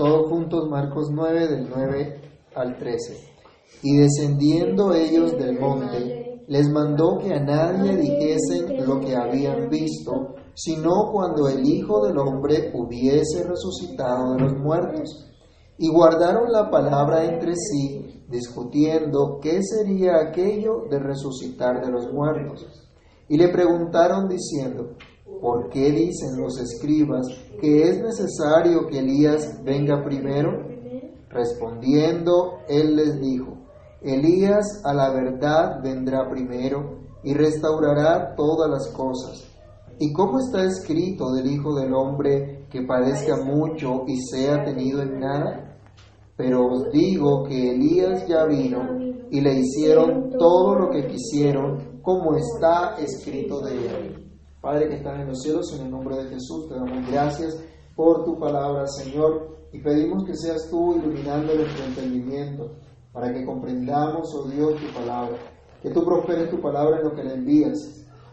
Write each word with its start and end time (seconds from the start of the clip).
Todos 0.00 0.30
juntos, 0.30 0.66
Marcos 0.70 1.10
9, 1.12 1.48
del 1.48 1.68
9 1.68 2.20
al 2.54 2.78
13. 2.78 3.18
Y 3.82 3.98
descendiendo 3.98 4.94
ellos 4.94 5.36
del 5.36 5.60
monte, 5.60 6.42
les 6.48 6.70
mandó 6.70 7.18
que 7.18 7.34
a 7.34 7.40
nadie 7.40 7.98
dijesen 7.98 8.86
lo 8.86 8.98
que 8.98 9.14
habían 9.14 9.68
visto, 9.68 10.36
sino 10.54 11.10
cuando 11.12 11.50
el 11.50 11.68
Hijo 11.68 12.06
del 12.06 12.16
Hombre 12.16 12.72
hubiese 12.72 13.46
resucitado 13.46 14.32
de 14.32 14.40
los 14.40 14.54
muertos. 14.56 15.30
Y 15.76 15.92
guardaron 15.92 16.50
la 16.50 16.70
palabra 16.70 17.22
entre 17.26 17.52
sí, 17.54 18.24
discutiendo 18.26 19.38
qué 19.42 19.62
sería 19.62 20.12
aquello 20.16 20.86
de 20.90 20.98
resucitar 20.98 21.84
de 21.84 21.92
los 21.92 22.10
muertos. 22.10 22.88
Y 23.28 23.36
le 23.36 23.48
preguntaron 23.50 24.30
diciendo, 24.30 24.96
¿por 25.40 25.68
qué 25.70 25.90
dicen 25.90 26.40
los 26.40 26.58
escribas 26.58 27.26
que 27.60 27.82
es 27.82 28.00
necesario 28.00 28.86
que 28.86 28.98
Elías 28.98 29.62
venga 29.64 30.02
primero? 30.04 30.68
Respondiendo, 31.28 32.58
él 32.68 32.96
les 32.96 33.20
dijo, 33.20 33.58
Elías 34.02 34.82
a 34.84 34.94
la 34.94 35.12
verdad 35.12 35.82
vendrá 35.82 36.28
primero 36.28 37.00
y 37.22 37.34
restaurará 37.34 38.34
todas 38.34 38.70
las 38.70 38.88
cosas. 38.88 39.46
¿Y 39.98 40.12
cómo 40.12 40.38
está 40.38 40.64
escrito 40.64 41.30
del 41.32 41.50
Hijo 41.50 41.74
del 41.74 41.92
Hombre 41.92 42.66
que 42.70 42.82
padezca 42.82 43.36
mucho 43.36 44.04
y 44.06 44.16
sea 44.16 44.64
tenido 44.64 45.02
en 45.02 45.20
nada? 45.20 45.76
Pero 46.36 46.66
os 46.66 46.90
digo 46.90 47.44
que 47.44 47.72
Elías 47.72 48.26
ya 48.26 48.46
vino 48.46 48.98
y 49.30 49.42
le 49.42 49.58
hicieron 49.58 50.30
todo 50.38 50.74
lo 50.74 50.90
que 50.90 51.06
quisieron, 51.06 52.00
como 52.00 52.34
está 52.34 52.96
escrito 52.98 53.60
de 53.60 53.74
él. 53.76 54.19
Padre 54.60 54.88
que 54.88 54.96
estás 54.96 55.18
en 55.18 55.28
los 55.28 55.40
cielos, 55.40 55.72
en 55.74 55.86
el 55.86 55.90
nombre 55.90 56.16
de 56.16 56.28
Jesús, 56.28 56.68
te 56.68 56.74
damos 56.74 57.10
gracias 57.10 57.56
por 57.96 58.24
tu 58.24 58.38
palabra, 58.38 58.86
Señor, 58.86 59.68
y 59.72 59.80
pedimos 59.80 60.24
que 60.24 60.34
seas 60.34 60.68
tú 60.70 60.96
iluminando 60.96 61.54
nuestro 61.54 61.84
entendimiento 61.84 62.72
para 63.12 63.32
que 63.32 63.44
comprendamos, 63.44 64.34
oh 64.34 64.48
Dios, 64.48 64.74
tu 64.80 64.92
palabra. 64.92 65.36
Que 65.82 65.90
tú 65.90 66.04
prosperes 66.04 66.50
tu 66.50 66.60
palabra 66.60 66.98
en 66.98 67.04
lo 67.04 67.14
que 67.14 67.24
le 67.24 67.34
envías. 67.34 67.78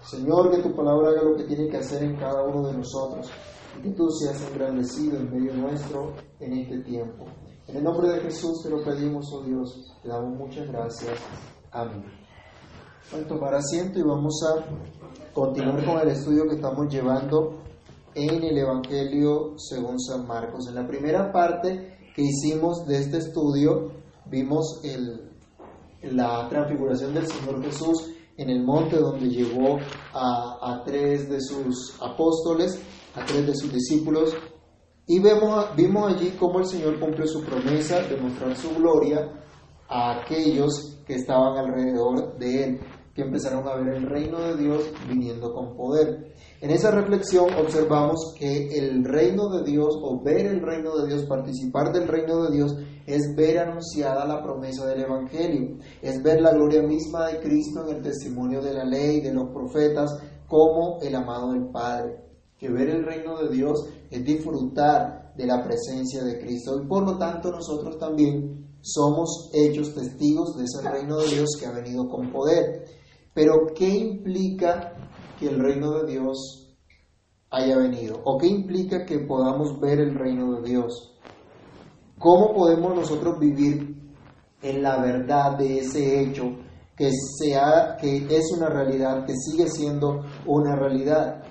Señor, 0.02 0.52
que 0.52 0.62
tu 0.62 0.76
palabra 0.76 1.10
haga 1.10 1.24
lo 1.24 1.36
que 1.36 1.46
tiene 1.46 1.70
que 1.70 1.78
hacer 1.78 2.04
en 2.04 2.16
cada 2.18 2.44
uno 2.44 2.68
de 2.68 2.78
nosotros 2.78 3.30
y 3.78 3.82
que 3.84 3.92
tú 3.92 4.10
seas 4.10 4.42
engrandecido 4.50 5.18
en 5.18 5.32
medio 5.32 5.54
nuestro 5.54 6.14
en 6.40 6.54
este 6.54 6.80
tiempo. 6.80 7.26
En 7.68 7.78
el 7.78 7.84
nombre 7.84 8.10
de 8.10 8.22
Jesús 8.22 8.64
te 8.64 8.70
lo 8.70 8.84
pedimos, 8.84 9.26
oh 9.34 9.44
Dios. 9.44 9.98
Te 10.02 10.10
damos 10.10 10.38
muchas 10.38 10.68
gracias. 10.68 11.20
Amén. 11.72 12.06
A 13.14 13.28
tomar 13.28 13.56
asiento 13.56 14.00
y 14.00 14.04
vamos 14.04 14.42
a 14.44 14.97
continuar 15.38 15.86
con 15.86 16.00
el 16.00 16.08
estudio 16.08 16.48
que 16.48 16.56
estamos 16.56 16.92
llevando 16.92 17.60
en 18.16 18.44
el 18.44 18.58
Evangelio 18.58 19.54
según 19.58 20.00
San 20.00 20.26
Marcos. 20.26 20.68
En 20.68 20.74
la 20.74 20.88
primera 20.88 21.32
parte 21.32 21.96
que 22.16 22.24
hicimos 22.24 22.88
de 22.88 22.98
este 22.98 23.18
estudio 23.18 23.92
vimos 24.26 24.82
la 26.02 26.50
transfiguración 26.50 27.14
del 27.14 27.28
Señor 27.28 27.64
Jesús 27.64 28.10
en 28.36 28.50
el 28.50 28.64
monte 28.64 28.98
donde 28.98 29.30
llevó 29.30 29.78
a, 30.12 30.82
tres 30.84 31.30
de 31.30 31.40
sus 31.40 31.96
apóstoles, 32.02 32.82
a 33.14 33.24
tres 33.24 33.46
de 33.46 33.54
sus 33.54 33.72
discípulos, 33.72 34.34
y 35.06 35.20
vimos 35.20 36.16
allí 36.16 36.32
cómo 36.40 36.62
el 36.62 36.66
Señor 36.66 37.00
cumple 37.00 37.28
su 37.28 37.44
promesa 37.44 38.02
de 38.02 38.18
mostrar 38.18 38.56
su 38.56 38.74
gloria 38.74 39.32
a 39.88 40.20
aquellos 40.20 40.98
que 41.06 41.14
estaban 41.14 41.58
alrededor 41.58 42.40
de 42.40 42.64
él, 42.64 42.80
que 43.18 43.24
empezaron 43.24 43.68
a 43.68 43.76
ver 43.76 43.96
el 43.96 44.04
reino 44.04 44.38
de 44.40 44.56
Dios 44.56 44.84
viniendo 45.10 45.52
con 45.52 45.76
poder. 45.76 46.36
En 46.62 46.70
esa 46.70 46.92
reflexión 46.92 47.52
observamos 47.56 48.36
que 48.38 48.78
el 48.78 49.04
reino 49.04 49.50
de 49.50 49.64
Dios 49.64 49.98
o 50.04 50.22
ver 50.22 50.46
el 50.46 50.62
reino 50.62 50.96
de 50.96 51.08
Dios, 51.08 51.26
participar 51.26 51.92
del 51.92 52.08
reino 52.08 52.44
de 52.44 52.56
Dios, 52.56 52.78
es 53.08 53.36
ver 53.36 53.58
anunciada 53.58 54.24
la 54.24 54.44
promesa 54.44 54.86
del 54.86 55.02
Evangelio, 55.02 55.80
es 56.00 56.22
ver 56.22 56.42
la 56.42 56.54
gloria 56.54 56.84
misma 56.84 57.26
de 57.26 57.40
Cristo 57.40 57.88
en 57.88 57.96
el 57.96 58.04
testimonio 58.04 58.62
de 58.62 58.76
la 58.76 58.86
ley, 58.86 59.20
de 59.22 59.34
los 59.34 59.50
profetas, 59.50 60.16
como 60.48 61.00
el 61.02 61.16
amado 61.16 61.54
del 61.54 61.72
Padre. 61.72 62.24
Que 62.60 62.70
ver 62.70 62.88
el 62.88 63.04
reino 63.04 63.36
de 63.42 63.50
Dios 63.50 63.84
es 64.12 64.24
disfrutar 64.24 65.34
de 65.36 65.48
la 65.48 65.64
presencia 65.64 66.24
de 66.24 66.38
Cristo 66.38 66.80
y 66.84 66.88
por 66.88 67.04
lo 67.04 67.18
tanto 67.18 67.50
nosotros 67.50 67.98
también 67.98 68.68
somos 68.82 69.50
hechos 69.54 69.96
testigos 69.96 70.56
de 70.56 70.66
ese 70.66 70.88
reino 70.88 71.18
de 71.18 71.28
Dios 71.30 71.50
que 71.60 71.66
ha 71.66 71.72
venido 71.72 72.08
con 72.08 72.32
poder. 72.32 72.86
Pero 73.38 73.68
¿qué 73.76 73.88
implica 73.88 74.94
que 75.40 75.48
el 75.48 75.60
reino 75.60 75.92
de 75.92 76.12
Dios 76.12 76.76
haya 77.52 77.78
venido? 77.78 78.20
¿O 78.24 78.36
qué 78.40 78.48
implica 78.48 79.06
que 79.06 79.20
podamos 79.20 79.80
ver 79.80 80.00
el 80.00 80.16
reino 80.16 80.60
de 80.60 80.68
Dios? 80.68 81.20
¿Cómo 82.18 82.56
podemos 82.56 82.96
nosotros 82.96 83.38
vivir 83.40 83.96
en 84.64 84.82
la 84.82 85.00
verdad 85.00 85.56
de 85.56 85.78
ese 85.78 86.20
hecho 86.20 86.46
que, 86.96 87.12
sea, 87.38 87.96
que 88.02 88.26
es 88.28 88.52
una 88.58 88.70
realidad, 88.70 89.24
que 89.28 89.36
sigue 89.36 89.68
siendo 89.70 90.26
una 90.48 90.76
realidad? 90.76 91.44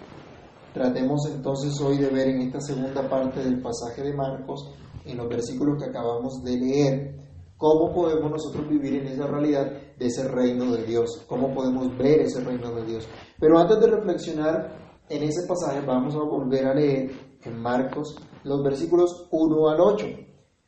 Tratemos 0.74 1.30
entonces 1.32 1.80
hoy 1.80 1.98
de 1.98 2.08
ver 2.08 2.30
en 2.30 2.40
esta 2.40 2.60
segunda 2.62 3.08
parte 3.08 3.44
del 3.44 3.62
pasaje 3.62 4.02
de 4.02 4.12
Marcos, 4.12 4.72
en 5.04 5.18
los 5.18 5.28
versículos 5.28 5.80
que 5.80 5.88
acabamos 5.88 6.42
de 6.42 6.56
leer, 6.56 7.16
cómo 7.56 7.94
podemos 7.94 8.28
nosotros 8.28 8.68
vivir 8.68 8.94
en 8.94 9.06
esa 9.06 9.28
realidad 9.28 9.85
de 9.98 10.06
ese 10.06 10.28
reino 10.28 10.72
de 10.72 10.84
Dios, 10.84 11.24
cómo 11.26 11.54
podemos 11.54 11.96
ver 11.96 12.20
ese 12.20 12.40
reino 12.40 12.72
de 12.74 12.84
Dios. 12.84 13.08
Pero 13.40 13.58
antes 13.58 13.80
de 13.80 13.86
reflexionar 13.86 14.76
en 15.08 15.22
ese 15.22 15.46
pasaje, 15.46 15.80
vamos 15.86 16.14
a 16.14 16.18
volver 16.18 16.66
a 16.66 16.74
leer 16.74 17.10
en 17.42 17.58
Marcos 17.58 18.16
los 18.44 18.62
versículos 18.62 19.28
1 19.30 19.68
al 19.68 19.80
8. 19.80 20.06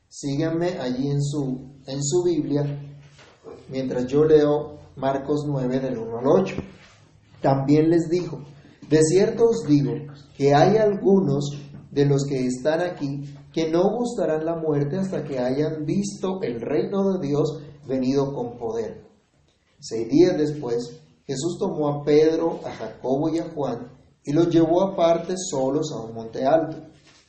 Síganme 0.09 0.79
allí 0.79 1.11
en 1.11 1.23
su, 1.23 1.81
en 1.87 2.03
su 2.03 2.23
Biblia 2.25 2.65
mientras 3.69 4.07
yo 4.07 4.25
leo 4.25 4.79
Marcos 4.97 5.45
9 5.47 5.81
del 5.81 5.99
1 5.99 6.19
al 6.19 6.27
8. 6.27 6.55
También 7.41 7.91
les 7.91 8.09
dijo, 8.09 8.41
de 8.89 9.03
cierto 9.03 9.45
os 9.45 9.65
digo 9.67 9.93
que 10.37 10.55
hay 10.55 10.77
algunos 10.77 11.51
de 11.91 12.07
los 12.07 12.25
que 12.25 12.47
están 12.47 12.81
aquí 12.81 13.35
que 13.53 13.71
no 13.71 13.91
gustarán 13.97 14.45
la 14.45 14.57
muerte 14.57 14.99
hasta 14.99 15.25
que 15.25 15.39
hayan 15.39 15.85
visto 15.85 16.41
el 16.43 16.61
reino 16.61 17.13
de 17.13 17.27
Dios 17.27 17.63
venido 17.87 18.33
con 18.35 18.59
poder. 18.59 19.08
Seis 19.81 20.09
días 20.09 20.37
después, 20.37 21.01
Jesús 21.27 21.57
tomó 21.59 21.89
a 21.89 22.05
Pedro, 22.05 22.61
a 22.65 22.71
Jacobo 22.71 23.29
y 23.29 23.39
a 23.39 23.51
Juan 23.51 23.99
y 24.25 24.33
los 24.33 24.51
llevó 24.51 24.83
aparte 24.83 25.35
solos 25.39 25.91
a 25.93 26.01
un 26.03 26.15
monte 26.15 26.45
alto 26.45 26.77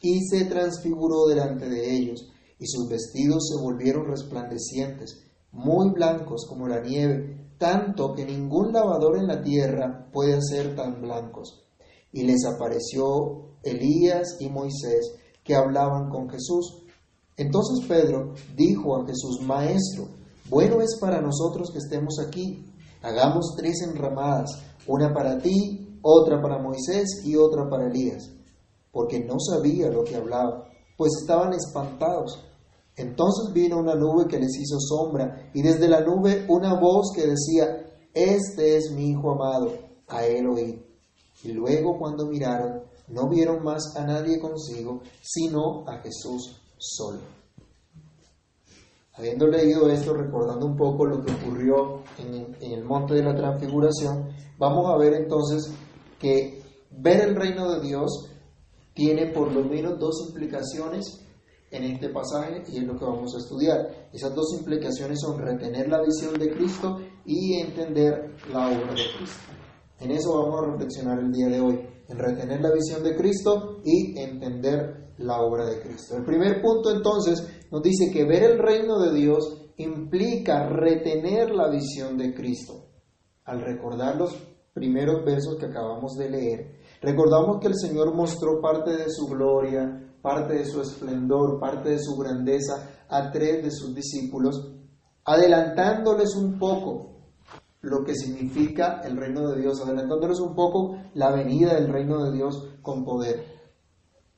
y 0.01 0.19
se 0.27 0.45
transfiguró 0.45 1.27
delante 1.27 1.69
de 1.69 1.95
ellos 1.95 2.29
y 2.59 2.67
sus 2.67 2.89
vestidos 2.89 3.47
se 3.47 3.61
volvieron 3.61 4.07
resplandecientes, 4.07 5.23
muy 5.51 5.91
blancos 5.91 6.45
como 6.47 6.67
la 6.67 6.81
nieve, 6.81 7.53
tanto 7.57 8.13
que 8.13 8.25
ningún 8.25 8.73
lavador 8.73 9.17
en 9.17 9.27
la 9.27 9.41
tierra 9.41 10.09
puede 10.11 10.33
hacer 10.33 10.75
tan 10.75 11.01
blancos. 11.01 11.63
Y 12.11 12.23
les 12.23 12.43
apareció 12.45 13.55
Elías 13.63 14.35
y 14.39 14.49
Moisés 14.49 15.15
que 15.43 15.55
hablaban 15.55 16.09
con 16.09 16.29
Jesús. 16.29 16.83
Entonces 17.37 17.85
Pedro 17.87 18.33
dijo 18.57 18.97
a 18.97 19.05
Jesús, 19.05 19.39
Maestro, 19.41 20.09
bueno 20.49 20.81
es 20.81 20.97
para 20.99 21.21
nosotros 21.21 21.71
que 21.71 21.79
estemos 21.79 22.19
aquí 22.19 22.65
Hagamos 23.01 23.55
tres 23.55 23.81
enramadas, 23.81 24.61
una 24.85 25.13
para 25.13 25.37
ti, 25.37 25.99
otra 26.01 26.41
para 26.41 26.61
Moisés 26.61 27.21
y 27.23 27.37
otra 27.37 27.69
para 27.69 27.87
Elías, 27.87 28.29
porque 28.91 29.23
no 29.23 29.39
sabía 29.39 29.89
lo 29.89 30.03
que 30.03 30.17
hablaba, 30.17 30.65
pues 30.97 31.11
estaban 31.21 31.53
espantados. 31.53 32.43
Entonces 32.97 33.53
vino 33.53 33.77
una 33.77 33.95
nube 33.95 34.27
que 34.27 34.37
les 34.37 34.53
hizo 34.57 34.77
sombra, 34.81 35.49
y 35.53 35.61
desde 35.61 35.87
la 35.87 36.01
nube 36.01 36.45
una 36.49 36.77
voz 36.77 37.13
que 37.15 37.25
decía, 37.25 37.85
Este 38.13 38.75
es 38.75 38.91
mi 38.91 39.11
Hijo 39.11 39.31
amado, 39.31 39.71
a 40.09 40.25
él 40.25 40.47
oí. 40.47 40.85
Y 41.43 41.53
luego 41.53 41.97
cuando 41.97 42.25
miraron, 42.25 42.83
no 43.07 43.29
vieron 43.29 43.63
más 43.63 43.95
a 43.95 44.03
nadie 44.03 44.41
consigo, 44.41 44.99
sino 45.21 45.87
a 45.87 45.99
Jesús 45.99 46.61
solo. 46.77 47.38
Habiendo 49.19 49.47
leído 49.47 49.89
esto, 49.89 50.13
recordando 50.13 50.65
un 50.65 50.77
poco 50.77 51.05
lo 51.05 51.21
que 51.21 51.33
ocurrió 51.33 52.03
en, 52.19 52.55
el 52.61 52.85
monte 52.85 53.15
de 53.15 53.23
la 53.23 53.35
transfiguración, 53.35 54.29
vamos 54.57 54.89
a 54.89 54.97
ver 54.97 55.13
entonces 55.13 55.73
que 56.17 56.63
ver 56.89 57.27
el 57.27 57.35
reino 57.35 57.69
de 57.69 57.81
Dios 57.81 58.29
tiene 58.93 59.27
por 59.33 59.51
lo 59.51 59.65
menos 59.65 59.99
dos 59.99 60.25
implicaciones 60.29 61.19
en 61.69 61.83
este 61.83 62.07
pasaje 62.07 62.63
y 62.69 62.77
es 62.77 62.83
lo 62.83 62.97
que 62.97 63.03
vamos 63.03 63.35
a 63.35 63.39
estudiar. 63.39 64.07
Esas 64.13 64.33
dos 64.33 64.53
implicaciones 64.57 65.19
son 65.19 65.37
retener 65.37 65.89
la 65.89 66.01
visión 66.01 66.39
de 66.39 66.51
Cristo 66.51 66.99
y 67.25 67.59
entender 67.59 68.35
la 68.53 68.67
obra 68.67 68.93
de 68.93 69.17
Cristo. 69.17 69.51
En 69.99 70.11
eso 70.11 70.29
vamos 70.33 70.63
a 70.63 70.71
reflexionar 70.71 71.19
el 71.19 71.31
día 71.33 71.47
de 71.47 71.59
hoy, 71.59 71.77
en 72.07 72.17
retener 72.17 72.61
la 72.61 72.71
visión 72.71 73.03
de 73.03 73.17
Cristo 73.17 73.81
y 73.83 74.17
entender 74.17 75.09
la 75.17 75.41
obra 75.41 75.65
de 75.65 75.81
Cristo. 75.81 76.15
El 76.15 76.23
primer 76.23 76.61
punto 76.61 76.91
entonces 76.91 77.58
nos 77.71 77.81
dice 77.81 78.11
que 78.11 78.25
ver 78.25 78.43
el 78.43 78.59
reino 78.59 78.99
de 78.99 79.13
Dios 79.13 79.71
implica 79.77 80.67
retener 80.67 81.51
la 81.51 81.69
visión 81.69 82.17
de 82.17 82.33
Cristo. 82.33 82.85
Al 83.45 83.61
recordar 83.61 84.17
los 84.17 84.35
primeros 84.73 85.23
versos 85.25 85.57
que 85.57 85.65
acabamos 85.65 86.15
de 86.15 86.29
leer, 86.29 86.79
recordamos 87.01 87.59
que 87.59 87.67
el 87.67 87.75
Señor 87.75 88.13
mostró 88.13 88.61
parte 88.61 88.91
de 88.91 89.09
su 89.09 89.27
gloria 89.27 90.05
parte 90.21 90.55
de 90.55 90.65
su 90.65 90.81
esplendor, 90.81 91.59
parte 91.59 91.89
de 91.89 91.99
su 91.99 92.15
grandeza 92.17 92.89
a 93.07 93.31
tres 93.31 93.63
de 93.63 93.71
sus 93.71 93.95
discípulos, 93.95 94.73
adelantándoles 95.25 96.35
un 96.35 96.59
poco 96.59 97.05
lo 97.81 98.03
que 98.03 98.13
significa 98.13 99.01
el 99.03 99.15
reino 99.15 99.49
de 99.49 99.61
Dios, 99.61 99.81
adelantándoles 99.81 100.39
un 100.39 100.53
poco 100.53 100.97
la 101.13 101.31
venida 101.31 101.75
del 101.75 101.91
reino 101.91 102.23
de 102.25 102.33
Dios 102.33 102.67
con 102.81 103.05
poder. 103.05 103.58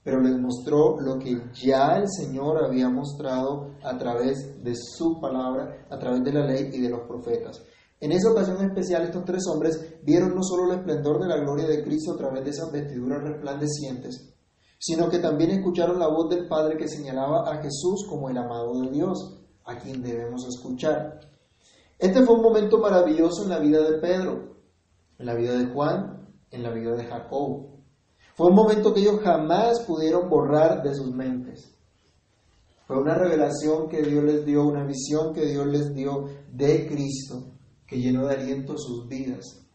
Pero 0.04 0.20
les 0.20 0.38
mostró 0.40 1.00
lo 1.00 1.20
que 1.20 1.42
ya 1.54 1.98
el 1.98 2.08
Señor 2.10 2.64
había 2.64 2.90
mostrado 2.90 3.76
a 3.84 3.98
través 3.98 4.64
de 4.64 4.74
su 4.76 5.20
palabra, 5.20 5.86
a 5.90 6.00
través 6.00 6.24
de 6.24 6.34
la 6.34 6.46
ley 6.46 6.70
y 6.74 6.82
de 6.82 6.90
los 6.90 7.02
profetas. 7.02 7.62
En 8.00 8.12
esa 8.12 8.32
ocasión 8.32 8.58
especial 8.66 9.04
estos 9.04 9.24
tres 9.26 9.44
hombres 9.48 10.00
vieron 10.04 10.34
no 10.34 10.42
solo 10.42 10.72
el 10.72 10.80
esplendor 10.80 11.22
de 11.22 11.28
la 11.28 11.38
gloria 11.38 11.68
de 11.68 11.84
Cristo 11.84 12.14
a 12.14 12.18
través 12.18 12.44
de 12.44 12.50
esas 12.50 12.72
vestiduras 12.72 13.22
resplandecientes, 13.22 14.34
sino 14.80 15.08
que 15.08 15.20
también 15.20 15.52
escucharon 15.52 16.00
la 16.00 16.08
voz 16.08 16.28
del 16.30 16.48
Padre 16.48 16.78
que 16.78 16.88
señalaba 16.88 17.48
a 17.48 17.62
Jesús 17.62 18.08
como 18.10 18.28
el 18.28 18.38
amado 18.40 18.82
de 18.82 18.90
Dios, 18.90 19.40
a 19.66 19.78
quien 19.78 20.02
debemos 20.02 20.48
escuchar. 20.48 21.20
Este 22.00 22.24
fue 22.24 22.34
un 22.34 22.42
momento 22.42 22.80
maravilloso 22.80 23.44
en 23.44 23.50
la 23.50 23.60
vida 23.60 23.84
de 23.84 24.00
Pedro, 24.00 24.56
en 25.20 25.26
la 25.28 25.36
vida 25.36 25.54
de 25.54 25.72
Juan, 25.72 26.28
en 26.50 26.64
la 26.64 26.72
vida 26.72 26.96
de 26.96 27.06
Jacob. 27.06 27.71
Fue 28.36 28.48
un 28.48 28.56
momento 28.56 28.94
que 28.94 29.02
ellos 29.02 29.20
jamás 29.24 29.82
pudieron 29.82 30.30
borrar 30.30 30.82
de 30.82 30.96
sus 30.96 31.14
mentes. 31.14 31.72
Fue 32.88 33.00
una 33.00 33.16
revelación 33.16 33.88
que 33.88 34.02
Dios 34.02 34.24
les 34.24 34.46
dio, 34.46 34.66
una 34.66 34.86
visión 34.86 35.34
que 35.34 35.46
Dios 35.46 35.66
les 35.68 35.94
dio 35.94 36.26
de 36.52 36.88
Cristo, 36.88 37.54
que 37.88 37.98
llenó 37.98 38.28
de 38.28 38.36
aliento 38.36 38.78
sus 38.78 39.08
vidas, 39.08 39.66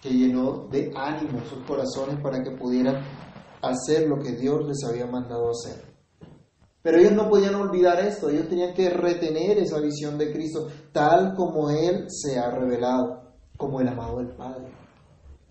que 0.00 0.10
llenó 0.10 0.68
de 0.70 0.92
ánimo 0.94 1.40
sus 1.48 1.64
corazones 1.64 2.20
para 2.22 2.42
que 2.42 2.52
pudieran 2.52 3.02
hacer 3.62 4.08
lo 4.08 4.22
que 4.22 4.32
Dios 4.32 4.66
les 4.66 4.84
había 4.84 5.06
mandado 5.06 5.50
hacer. 5.50 5.94
Pero 6.82 6.98
ellos 6.98 7.12
no 7.12 7.30
podían 7.30 7.54
olvidar 7.54 7.98
esto, 8.00 8.28
ellos 8.28 8.48
tenían 8.48 8.74
que 8.74 8.90
retener 8.90 9.58
esa 9.58 9.80
visión 9.80 10.18
de 10.18 10.32
Cristo 10.32 10.68
tal 10.92 11.34
como 11.34 11.70
Él 11.70 12.06
se 12.08 12.38
ha 12.38 12.50
revelado, 12.50 13.32
como 13.56 13.80
el 13.80 13.88
amado 13.88 14.18
del 14.18 14.36
Padre. 14.36 14.83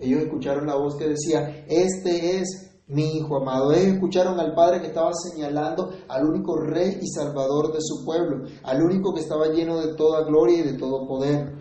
Ellos 0.04 0.24
escucharon 0.24 0.68
la 0.68 0.76
voz 0.76 0.96
que 0.96 1.10
decía, 1.10 1.66
este 1.68 2.38
es 2.38 2.82
mi 2.88 3.18
Hijo 3.18 3.38
amado. 3.38 3.72
Ellos 3.72 3.96
escucharon 3.96 4.40
al 4.40 4.54
Padre 4.54 4.82
que 4.82 4.88
estaba 4.88 5.12
señalando 5.14 5.92
al 6.08 6.26
único 6.26 6.58
Rey 6.58 7.00
y 7.02 7.08
Salvador 7.08 7.72
de 7.74 7.80
su 7.82 8.04
pueblo, 8.06 8.46
al 8.64 8.84
único 8.84 9.14
que 9.14 9.22
estaba 9.22 9.48
lleno 9.48 9.80
de 9.80 9.96
toda 9.96 10.24
gloria 10.24 10.60
y 10.60 10.64
de 10.64 10.78
todo 10.78 11.08
poder, 11.08 11.54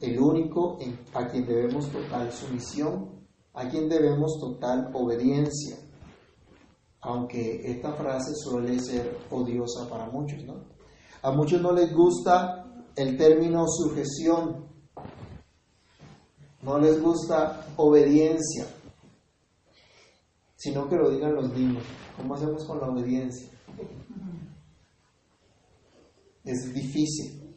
el 0.00 0.18
único 0.20 0.78
a 1.14 1.26
quien 1.26 1.46
debemos 1.46 1.90
total 1.90 2.30
sumisión, 2.32 3.26
a 3.54 3.68
quien 3.68 3.88
debemos 3.88 4.38
total 4.38 4.90
obediencia 4.92 5.76
aunque 7.06 7.60
esta 7.64 7.92
frase 7.92 8.34
suele 8.34 8.80
ser 8.80 9.16
odiosa 9.30 9.88
para 9.88 10.10
muchos, 10.10 10.42
¿no? 10.44 10.64
A 11.22 11.30
muchos 11.30 11.62
no 11.62 11.72
les 11.72 11.94
gusta 11.94 12.64
el 12.96 13.16
término 13.16 13.64
sujeción, 13.68 14.65
no 16.62 16.78
les 16.78 17.00
gusta 17.00 17.66
obediencia, 17.76 18.66
sino 20.56 20.88
que 20.88 20.96
lo 20.96 21.10
digan 21.10 21.34
los 21.34 21.52
niños. 21.52 21.84
¿Cómo 22.16 22.34
hacemos 22.34 22.64
con 22.64 22.80
la 22.80 22.88
obediencia? 22.88 23.48
Es 26.44 26.72
difícil. 26.72 27.54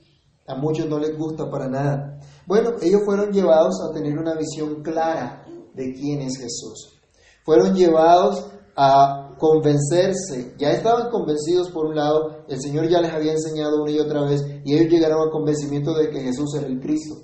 A 0.47 0.55
muchos 0.55 0.87
no 0.87 0.99
les 0.99 1.17
gusta 1.17 1.49
para 1.49 1.67
nada. 1.67 2.19
Bueno, 2.45 2.71
ellos 2.81 3.03
fueron 3.05 3.31
llevados 3.31 3.75
a 3.81 3.93
tener 3.93 4.17
una 4.17 4.35
visión 4.35 4.81
clara 4.81 5.45
de 5.73 5.93
quién 5.93 6.21
es 6.21 6.37
Jesús. 6.37 6.99
Fueron 7.45 7.75
llevados 7.75 8.51
a 8.75 9.35
convencerse. 9.37 10.55
Ya 10.57 10.71
estaban 10.71 11.09
convencidos 11.09 11.69
por 11.71 11.85
un 11.85 11.95
lado, 11.95 12.45
el 12.47 12.59
Señor 12.59 12.87
ya 12.89 13.01
les 13.01 13.11
había 13.11 13.31
enseñado 13.31 13.81
una 13.81 13.91
y 13.91 13.99
otra 13.99 14.23
vez 14.23 14.43
y 14.65 14.75
ellos 14.75 14.91
llegaron 14.91 15.21
al 15.21 15.31
convencimiento 15.31 15.93
de 15.93 16.09
que 16.09 16.21
Jesús 16.21 16.55
era 16.55 16.67
el 16.67 16.79
Cristo. 16.79 17.15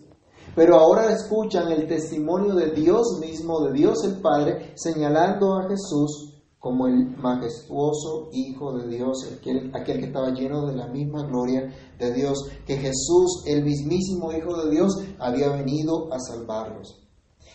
Pero 0.56 0.78
ahora 0.78 1.12
escuchan 1.12 1.72
el 1.72 1.88
testimonio 1.88 2.56
de 2.56 2.72
Dios 2.72 3.20
mismo, 3.20 3.62
de 3.66 3.74
Dios 3.74 4.04
el 4.06 4.22
Padre, 4.22 4.72
señalando 4.76 5.58
a 5.58 5.68
Jesús 5.68 6.32
como 6.58 6.88
el 6.88 7.16
majestuoso 7.18 8.30
Hijo 8.32 8.76
de 8.78 8.88
Dios, 8.88 9.30
aquel, 9.38 9.72
que 9.72 10.06
estaba 10.06 10.32
lleno 10.32 10.66
de 10.66 10.76
la 10.76 10.88
misma 10.88 11.28
gloria 11.28 11.72
de 12.00 12.12
Dios, 12.12 12.50
que 12.66 12.78
Jesús, 12.78 13.44
el 13.46 13.64
mismísimo 13.64 14.32
Hijo 14.32 14.64
de 14.64 14.72
Dios, 14.72 14.98
había 15.20 15.50
venido 15.50 16.12
a 16.12 16.20
salvarlos. 16.20 17.06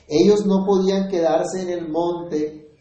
Ellos 0.07 0.47
no 0.47 0.65
podían 0.65 1.09
quedarse 1.09 1.63
en 1.63 1.71
el 1.71 1.89
monte 1.89 2.77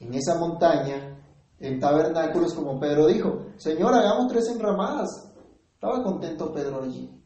en 0.00 0.14
esa 0.14 0.38
montaña, 0.38 1.20
en 1.58 1.80
tabernáculos, 1.80 2.54
como 2.54 2.78
Pedro 2.78 3.08
dijo, 3.08 3.46
Señor, 3.56 3.94
hagamos 3.94 4.28
tres 4.28 4.48
enramadas. 4.48 5.08
Estaba 5.74 6.04
contento 6.04 6.52
Pedro 6.52 6.82
allí. 6.82 7.17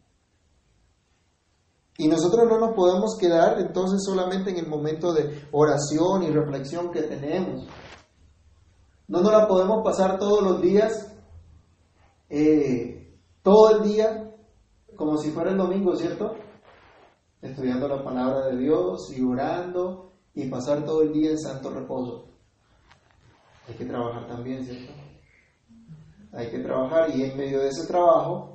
Y 1.98 2.08
nosotros 2.08 2.48
no 2.48 2.58
nos 2.58 2.74
podemos 2.74 3.16
quedar 3.18 3.60
entonces 3.60 4.02
solamente 4.04 4.50
en 4.50 4.58
el 4.58 4.66
momento 4.66 5.12
de 5.12 5.46
oración 5.52 6.22
y 6.22 6.30
reflexión 6.30 6.90
que 6.90 7.02
tenemos. 7.02 7.66
No 9.08 9.20
nos 9.20 9.32
la 9.32 9.46
podemos 9.46 9.84
pasar 9.84 10.18
todos 10.18 10.42
los 10.42 10.62
días, 10.62 11.14
eh, 12.30 13.18
todo 13.42 13.76
el 13.76 13.82
día, 13.82 14.34
como 14.96 15.18
si 15.18 15.30
fuera 15.30 15.50
el 15.50 15.58
domingo, 15.58 15.94
¿cierto? 15.96 16.34
Estudiando 17.42 17.88
la 17.88 18.02
palabra 18.02 18.46
de 18.46 18.56
Dios 18.56 19.12
y 19.14 19.22
orando 19.22 20.12
y 20.34 20.48
pasar 20.48 20.84
todo 20.84 21.02
el 21.02 21.12
día 21.12 21.30
en 21.30 21.38
santo 21.38 21.70
reposo 21.70 22.32
hay 23.68 23.74
que 23.74 23.84
trabajar 23.84 24.26
también, 24.26 24.64
¿cierto? 24.64 24.92
Hay 26.32 26.50
que 26.50 26.58
trabajar 26.60 27.14
y 27.14 27.22
en 27.22 27.36
medio 27.36 27.60
de 27.60 27.68
ese 27.68 27.86
trabajo, 27.86 28.51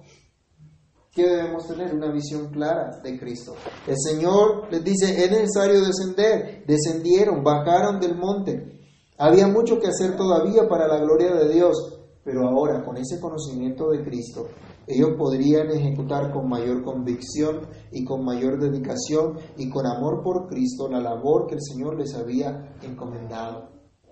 ¿qué 1.18 1.28
debemos 1.28 1.68
tener? 1.68 1.96
Una 1.96 2.12
visión 2.12 2.50
clara 2.52 3.02
de 3.04 3.19
Cristo. 3.19 3.56
El 3.88 3.96
Señor 3.98 4.72
les 4.72 4.84
dice, 4.84 5.25
es 5.25 5.31
necesario 5.31 5.81
descender. 5.84 6.64
Descendieron, 6.68 7.44
bajaron 7.44 8.00
del 8.00 8.16
monte. 8.16 8.80
Había 9.18 9.48
mucho 9.48 9.80
que 9.80 9.88
hacer 9.88 10.16
todavía 10.16 10.68
para 10.69 10.88
la 10.88 11.00
gloria 11.00 11.34
de 11.34 11.52
Dios, 11.52 11.75
pero 12.24 12.48
ahora 12.48 12.86
con 12.86 12.98
ese 12.98 13.19
conocimiento 13.19 13.90
de 13.90 14.04
Cristo, 14.04 14.48
ellos 14.86 15.10
podrían 15.18 15.72
ejecutar 15.72 16.31
con 16.31 16.48
mayor 16.48 16.84
convicción 16.84 17.62
y 17.92 18.06
con 18.06 18.24
mayor 18.24 18.60
dedicación 18.60 19.40
y 19.58 19.70
con 19.70 19.88
amor 19.88 20.22
por 20.24 20.48
Cristo 20.48 20.88
la 20.88 21.00
labor 21.00 21.48
que 21.48 21.56
el 21.56 21.62
Señor 21.62 21.98
les 21.98 22.13
había 22.13 22.75
encomendado. 22.84 23.72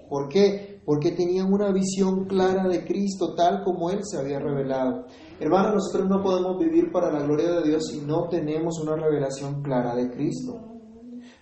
¿Por 0.10 0.28
qué? 0.28 0.75
Porque 0.86 1.12
tenían 1.12 1.52
una 1.52 1.72
visión 1.72 2.26
clara 2.26 2.68
de 2.68 2.86
Cristo 2.86 3.34
tal 3.36 3.64
como 3.64 3.90
Él 3.90 4.00
se 4.04 4.18
había 4.18 4.40
revelado. 4.40 5.06
Hermanos, 5.40 5.74
nosotros 5.76 6.08
no 6.08 6.22
podemos 6.22 6.60
vivir 6.60 6.92
para 6.92 7.12
la 7.12 7.24
gloria 7.24 7.52
de 7.52 7.70
Dios 7.70 7.88
si 7.88 8.02
no 8.02 8.28
tenemos 8.30 8.80
una 8.80 8.96
revelación 8.96 9.64
clara 9.64 9.96
de 9.96 10.12
Cristo. 10.12 10.76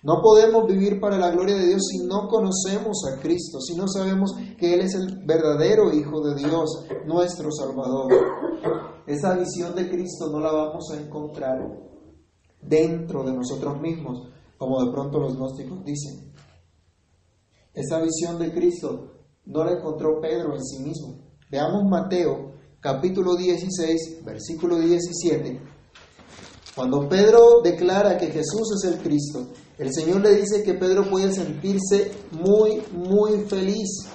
No 0.04 0.20
podemos 0.22 0.66
vivir 0.66 1.00
para 1.00 1.16
la 1.16 1.30
gloria 1.30 1.56
de 1.56 1.66
Dios 1.66 1.82
si 1.90 2.06
no 2.06 2.28
conocemos 2.28 2.98
a 3.10 3.20
Cristo, 3.22 3.58
si 3.60 3.74
no 3.74 3.88
sabemos 3.88 4.34
que 4.58 4.74
Él 4.74 4.80
es 4.80 4.94
el 4.94 5.24
verdadero 5.24 5.94
Hijo 5.94 6.20
de 6.20 6.34
Dios, 6.34 6.84
nuestro 7.06 7.50
Salvador. 7.50 8.12
Esa 9.06 9.34
visión 9.34 9.74
de 9.74 9.88
Cristo 9.88 10.30
no 10.30 10.40
la 10.40 10.52
vamos 10.52 10.90
a 10.92 11.00
encontrar 11.00 11.58
dentro 12.60 13.24
de 13.24 13.32
nosotros 13.32 13.80
mismos, 13.80 14.28
como 14.58 14.84
de 14.84 14.92
pronto 14.92 15.18
los 15.18 15.36
gnósticos 15.36 15.84
dicen. 15.84 16.32
Esa 17.72 18.00
visión 18.02 18.38
de 18.38 18.52
Cristo 18.52 19.10
no 19.46 19.64
la 19.64 19.72
encontró 19.72 20.20
Pedro 20.20 20.54
en 20.54 20.64
sí 20.64 20.82
mismo. 20.82 21.18
Veamos 21.50 21.84
Mateo 21.84 22.52
capítulo 22.80 23.36
16, 23.36 24.24
versículo 24.24 24.78
17. 24.78 25.60
Cuando 26.74 27.08
Pedro 27.08 27.60
declara 27.62 28.18
que 28.18 28.26
Jesús 28.26 28.74
es 28.76 28.92
el 28.92 28.98
Cristo, 29.00 29.46
el 29.78 29.92
Señor 29.92 30.20
le 30.22 30.34
dice 30.34 30.62
que 30.62 30.74
Pedro 30.74 31.08
puede 31.08 31.32
sentirse 31.32 32.10
muy, 32.32 32.82
muy 32.92 33.40
feliz, 33.46 34.08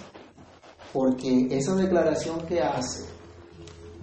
porque 0.92 1.48
esa 1.52 1.76
declaración 1.76 2.46
que 2.48 2.62
hace 2.62 3.06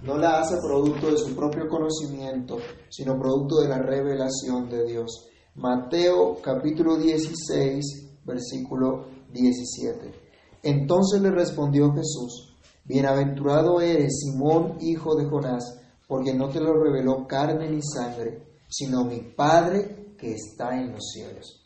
no 0.03 0.17
la 0.17 0.39
hace 0.39 0.55
producto 0.57 1.11
de 1.11 1.17
su 1.17 1.35
propio 1.35 1.67
conocimiento, 1.67 2.57
sino 2.89 3.19
producto 3.19 3.61
de 3.61 3.69
la 3.69 3.79
revelación 3.79 4.69
de 4.69 4.85
Dios. 4.85 5.27
Mateo 5.55 6.37
capítulo 6.41 6.97
16, 6.97 8.21
versículo 8.25 9.07
17. 9.31 10.26
Entonces 10.63 11.21
le 11.21 11.31
respondió 11.31 11.91
Jesús, 11.93 12.55
Bienaventurado 12.85 13.81
eres, 13.81 14.21
Simón, 14.21 14.77
hijo 14.79 15.15
de 15.15 15.25
Jonás, 15.25 15.81
porque 16.07 16.33
no 16.33 16.49
te 16.49 16.59
lo 16.59 16.73
reveló 16.73 17.27
carne 17.27 17.69
ni 17.69 17.81
sangre, 17.81 18.47
sino 18.69 19.03
mi 19.03 19.19
Padre 19.19 20.13
que 20.17 20.33
está 20.33 20.77
en 20.77 20.93
los 20.93 21.11
cielos. 21.11 21.63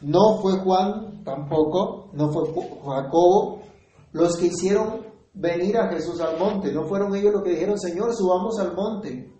No 0.00 0.40
fue 0.40 0.58
Juan 0.58 1.22
tampoco, 1.24 2.10
no 2.12 2.32
fue 2.32 2.48
Jacobo 2.84 3.62
los 4.12 4.36
que 4.36 4.46
hicieron 4.46 5.06
venir 5.34 5.78
a 5.78 5.88
Jesús 5.88 6.20
al 6.20 6.38
monte, 6.38 6.72
no 6.72 6.84
fueron 6.84 7.14
ellos 7.14 7.32
los 7.32 7.42
que 7.42 7.50
dijeron, 7.50 7.78
Señor, 7.78 8.14
subamos 8.14 8.58
al 8.58 8.74
monte. 8.74 9.32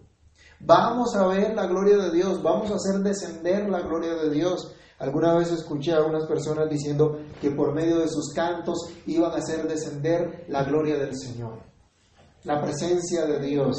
Vamos 0.60 1.14
a 1.16 1.26
ver 1.26 1.54
la 1.54 1.66
gloria 1.66 1.98
de 1.98 2.10
Dios, 2.12 2.42
vamos 2.42 2.70
a 2.70 2.76
hacer 2.76 3.00
descender 3.00 3.68
la 3.68 3.80
gloria 3.80 4.14
de 4.14 4.30
Dios. 4.30 4.74
Alguna 5.02 5.34
vez 5.34 5.50
escuché 5.50 5.94
a 5.94 6.04
unas 6.04 6.26
personas 6.26 6.70
diciendo 6.70 7.18
que 7.40 7.50
por 7.50 7.74
medio 7.74 7.98
de 7.98 8.08
sus 8.08 8.32
cantos 8.32 8.88
iban 9.06 9.32
a 9.32 9.38
hacer 9.38 9.66
descender 9.66 10.44
la 10.48 10.62
gloria 10.62 10.96
del 10.96 11.18
Señor. 11.18 11.58
La 12.44 12.62
presencia 12.62 13.26
de 13.26 13.40
Dios 13.40 13.76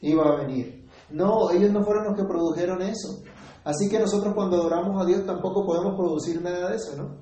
iba 0.00 0.24
a 0.24 0.36
venir. 0.38 0.88
No, 1.10 1.48
ellos 1.52 1.70
no 1.70 1.84
fueron 1.84 2.06
los 2.06 2.16
que 2.16 2.24
produjeron 2.24 2.82
eso. 2.82 3.22
Así 3.62 3.88
que 3.88 4.00
nosotros 4.00 4.34
cuando 4.34 4.56
adoramos 4.56 5.00
a 5.00 5.06
Dios 5.06 5.24
tampoco 5.24 5.64
podemos 5.64 5.94
producir 5.94 6.42
nada 6.42 6.70
de 6.70 6.76
eso, 6.76 6.96
¿no? 6.96 7.16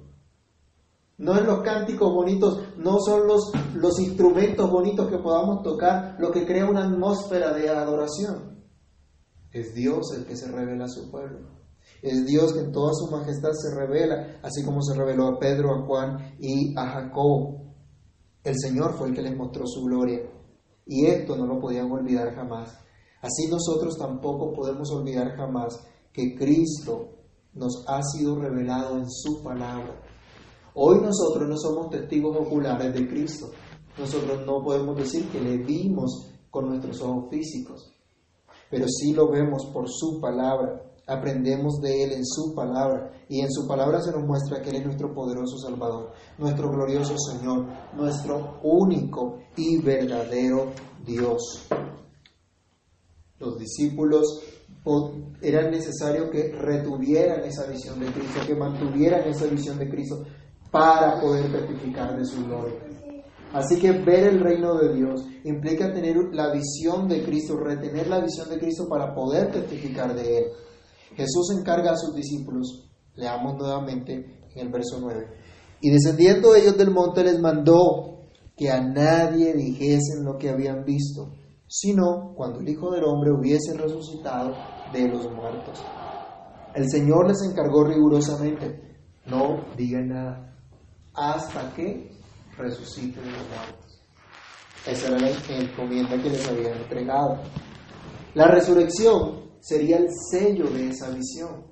No 1.18 1.34
es 1.34 1.44
los 1.44 1.60
cánticos 1.60 2.10
bonitos, 2.10 2.58
no 2.78 2.96
son 3.00 3.26
los, 3.26 3.52
los 3.74 4.00
instrumentos 4.00 4.70
bonitos 4.70 5.10
que 5.10 5.18
podamos 5.18 5.62
tocar 5.62 6.16
lo 6.18 6.30
que 6.30 6.46
crea 6.46 6.64
una 6.64 6.84
atmósfera 6.84 7.52
de 7.52 7.68
adoración. 7.68 8.64
Es 9.52 9.74
Dios 9.74 10.10
el 10.16 10.24
que 10.24 10.38
se 10.38 10.50
revela 10.50 10.86
a 10.86 10.88
su 10.88 11.10
pueblo. 11.10 11.61
Es 12.02 12.26
Dios 12.26 12.52
que 12.52 12.60
en 12.60 12.72
toda 12.72 12.92
su 12.92 13.10
majestad 13.10 13.52
se 13.52 13.74
revela, 13.74 14.40
así 14.42 14.64
como 14.64 14.82
se 14.82 14.94
reveló 14.94 15.28
a 15.28 15.38
Pedro, 15.38 15.70
a 15.72 15.86
Juan 15.86 16.34
y 16.40 16.76
a 16.76 16.86
Jacob. 16.88 17.60
El 18.42 18.54
Señor 18.58 18.94
fue 18.98 19.08
el 19.08 19.14
que 19.14 19.22
les 19.22 19.36
mostró 19.36 19.64
su 19.66 19.84
gloria. 19.84 20.20
Y 20.84 21.06
esto 21.06 21.36
no 21.36 21.46
lo 21.46 21.60
podían 21.60 21.90
olvidar 21.90 22.34
jamás. 22.34 22.76
Así 23.20 23.46
nosotros 23.48 23.96
tampoco 23.96 24.52
podemos 24.52 24.90
olvidar 24.90 25.36
jamás 25.36 25.80
que 26.12 26.34
Cristo 26.34 27.10
nos 27.54 27.84
ha 27.86 28.02
sido 28.02 28.36
revelado 28.40 28.98
en 28.98 29.08
su 29.08 29.40
palabra. 29.42 29.94
Hoy 30.74 31.00
nosotros 31.00 31.48
no 31.48 31.56
somos 31.56 31.90
testigos 31.90 32.36
oculares 32.36 32.92
de 32.92 33.06
Cristo. 33.06 33.50
Nosotros 33.96 34.44
no 34.44 34.62
podemos 34.64 34.96
decir 34.96 35.28
que 35.28 35.40
le 35.40 35.58
vimos 35.58 36.32
con 36.50 36.68
nuestros 36.68 37.00
ojos 37.00 37.30
físicos, 37.30 37.94
pero 38.70 38.86
sí 38.88 39.12
lo 39.12 39.30
vemos 39.30 39.66
por 39.72 39.88
su 39.88 40.20
palabra. 40.20 40.82
Aprendemos 41.12 41.80
de 41.80 42.04
Él 42.04 42.12
en 42.12 42.24
su 42.24 42.54
palabra 42.54 43.10
y 43.28 43.40
en 43.40 43.50
su 43.50 43.66
palabra 43.66 44.00
se 44.00 44.12
nos 44.12 44.24
muestra 44.24 44.60
que 44.60 44.70
Él 44.70 44.76
es 44.76 44.84
nuestro 44.84 45.12
poderoso 45.12 45.58
Salvador, 45.58 46.12
nuestro 46.38 46.70
glorioso 46.70 47.16
Señor, 47.18 47.66
nuestro 47.94 48.60
único 48.62 49.38
y 49.56 49.80
verdadero 49.80 50.72
Dios. 51.04 51.68
Los 53.38 53.58
discípulos 53.58 54.40
era 55.40 55.70
necesario 55.70 56.30
que 56.30 56.52
retuvieran 56.52 57.44
esa 57.44 57.66
visión 57.66 58.00
de 58.00 58.06
Cristo, 58.06 58.40
que 58.46 58.54
mantuvieran 58.54 59.28
esa 59.28 59.46
visión 59.46 59.78
de 59.78 59.88
Cristo 59.88 60.24
para 60.70 61.20
poder 61.20 61.52
testificar 61.52 62.16
de 62.16 62.24
su 62.24 62.44
gloria. 62.44 62.78
Así 63.52 63.78
que 63.78 63.92
ver 63.92 64.28
el 64.28 64.40
reino 64.40 64.78
de 64.78 64.94
Dios 64.94 65.26
implica 65.44 65.92
tener 65.92 66.16
la 66.32 66.50
visión 66.52 67.06
de 67.06 67.22
Cristo, 67.22 67.58
retener 67.58 68.06
la 68.06 68.20
visión 68.20 68.48
de 68.48 68.58
Cristo 68.58 68.88
para 68.88 69.14
poder 69.14 69.52
testificar 69.52 70.14
de 70.14 70.38
Él. 70.38 70.44
Jesús 71.16 71.50
encarga 71.58 71.92
a 71.92 71.96
sus 71.96 72.14
discípulos, 72.14 72.90
leamos 73.14 73.56
nuevamente 73.56 74.12
en 74.54 74.66
el 74.66 74.72
verso 74.72 74.98
9, 75.00 75.26
y 75.80 75.90
descendiendo 75.90 76.54
ellos 76.54 76.76
del 76.76 76.90
monte 76.90 77.24
les 77.24 77.40
mandó 77.40 78.28
que 78.56 78.70
a 78.70 78.80
nadie 78.80 79.54
dijesen 79.54 80.24
lo 80.24 80.38
que 80.38 80.50
habían 80.50 80.84
visto, 80.84 81.32
sino 81.66 82.34
cuando 82.34 82.60
el 82.60 82.68
Hijo 82.68 82.90
del 82.90 83.04
Hombre 83.04 83.32
hubiese 83.32 83.74
resucitado 83.74 84.54
de 84.92 85.08
los 85.08 85.30
muertos. 85.32 85.82
El 86.74 86.88
Señor 86.90 87.28
les 87.28 87.42
encargó 87.42 87.84
rigurosamente, 87.84 88.98
no 89.26 89.64
digan 89.76 90.08
nada, 90.08 90.54
hasta 91.14 91.72
que 91.74 92.10
resucite 92.56 93.20
de 93.20 93.30
los 93.30 93.48
muertos. 93.48 94.02
Esa 94.86 95.08
era 95.08 95.18
la 95.18 95.30
encomienda 95.30 96.20
que 96.22 96.30
les 96.30 96.48
había 96.48 96.74
entregado. 96.74 97.40
La 98.34 98.48
resurrección 98.48 99.42
sería 99.62 99.96
el 99.98 100.08
sello 100.30 100.68
de 100.68 100.90
esa 100.90 101.08
visión. 101.10 101.64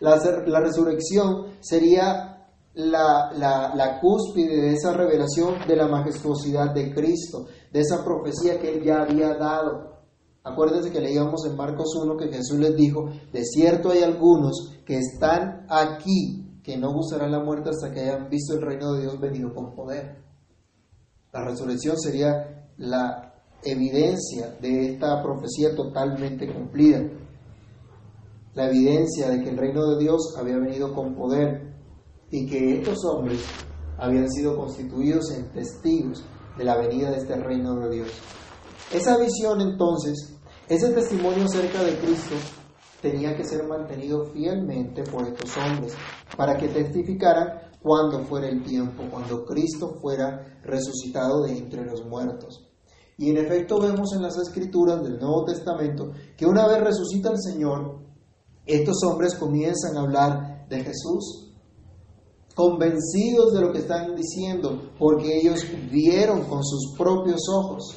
La, 0.00 0.16
la 0.46 0.60
resurrección 0.60 1.58
sería 1.60 2.46
la, 2.74 3.30
la, 3.36 3.74
la, 3.74 4.00
cúspide 4.00 4.56
de 4.56 4.72
esa 4.72 4.92
revelación 4.94 5.56
de 5.66 5.76
la 5.76 5.88
majestuosidad 5.88 6.72
de 6.72 6.94
Cristo, 6.94 7.46
de 7.72 7.80
esa 7.80 8.04
profecía 8.04 8.58
que 8.58 8.76
Él 8.76 8.84
ya 8.84 9.02
había 9.02 9.34
dado. 9.34 9.98
Acuérdense 10.44 10.90
que 10.90 11.00
leíamos 11.00 11.44
en 11.44 11.56
Marcos 11.56 11.94
1 12.02 12.16
que 12.16 12.28
Jesús 12.28 12.58
les 12.58 12.74
dijo, 12.76 13.10
de 13.32 13.44
cierto 13.44 13.90
hay 13.90 14.02
algunos 14.02 14.72
que 14.86 14.98
están 14.98 15.66
aquí, 15.68 16.60
que 16.62 16.78
no 16.78 16.92
gustarán 16.92 17.32
la 17.32 17.42
muerte 17.42 17.70
hasta 17.70 17.92
que 17.92 18.00
hayan 18.00 18.30
visto 18.30 18.54
el 18.54 18.62
reino 18.62 18.92
de 18.92 19.02
Dios 19.02 19.20
venido 19.20 19.52
con 19.52 19.74
poder. 19.74 20.22
La 21.32 21.44
resurrección 21.44 21.98
sería 21.98 22.70
la 22.78 23.27
evidencia 23.62 24.56
de 24.60 24.92
esta 24.92 25.22
profecía 25.22 25.74
totalmente 25.74 26.52
cumplida. 26.52 27.02
La 28.54 28.68
evidencia 28.68 29.30
de 29.30 29.42
que 29.42 29.50
el 29.50 29.56
reino 29.56 29.86
de 29.90 30.02
Dios 30.02 30.34
había 30.38 30.58
venido 30.58 30.94
con 30.94 31.14
poder 31.14 31.74
y 32.30 32.46
que 32.46 32.78
estos 32.78 33.04
hombres 33.04 33.40
habían 33.98 34.28
sido 34.30 34.56
constituidos 34.56 35.30
en 35.32 35.50
testigos 35.52 36.24
de 36.56 36.64
la 36.64 36.76
venida 36.76 37.10
de 37.10 37.18
este 37.18 37.36
reino 37.36 37.74
de 37.76 37.96
Dios. 37.96 38.10
Esa 38.92 39.18
visión 39.18 39.60
entonces 39.60 40.38
ese 40.68 40.90
testimonio 40.92 41.46
acerca 41.46 41.82
de 41.82 41.96
Cristo 41.98 42.34
tenía 43.00 43.34
que 43.34 43.44
ser 43.44 43.66
mantenido 43.66 44.26
fielmente 44.26 45.02
por 45.04 45.26
estos 45.26 45.56
hombres 45.56 45.94
para 46.36 46.58
que 46.58 46.68
testificaran 46.68 47.62
cuando 47.80 48.22
fuera 48.24 48.48
el 48.48 48.62
tiempo, 48.62 49.04
cuando 49.10 49.46
Cristo 49.46 49.96
fuera 50.02 50.60
resucitado 50.62 51.44
de 51.44 51.56
entre 51.56 51.86
los 51.86 52.04
muertos. 52.04 52.67
Y 53.18 53.30
en 53.30 53.36
efecto 53.36 53.80
vemos 53.80 54.12
en 54.14 54.22
las 54.22 54.38
escrituras 54.38 55.02
del 55.02 55.18
Nuevo 55.18 55.44
Testamento 55.44 56.12
que 56.36 56.46
una 56.46 56.68
vez 56.68 56.80
resucita 56.80 57.30
el 57.30 57.38
Señor, 57.38 57.98
estos 58.64 59.02
hombres 59.02 59.34
comienzan 59.34 59.96
a 59.96 60.02
hablar 60.02 60.68
de 60.68 60.84
Jesús, 60.84 61.52
convencidos 62.54 63.52
de 63.54 63.60
lo 63.60 63.72
que 63.72 63.78
están 63.78 64.14
diciendo, 64.14 64.92
porque 65.00 65.36
ellos 65.36 65.66
vieron 65.90 66.44
con 66.44 66.62
sus 66.62 66.96
propios 66.96 67.40
ojos 67.52 67.96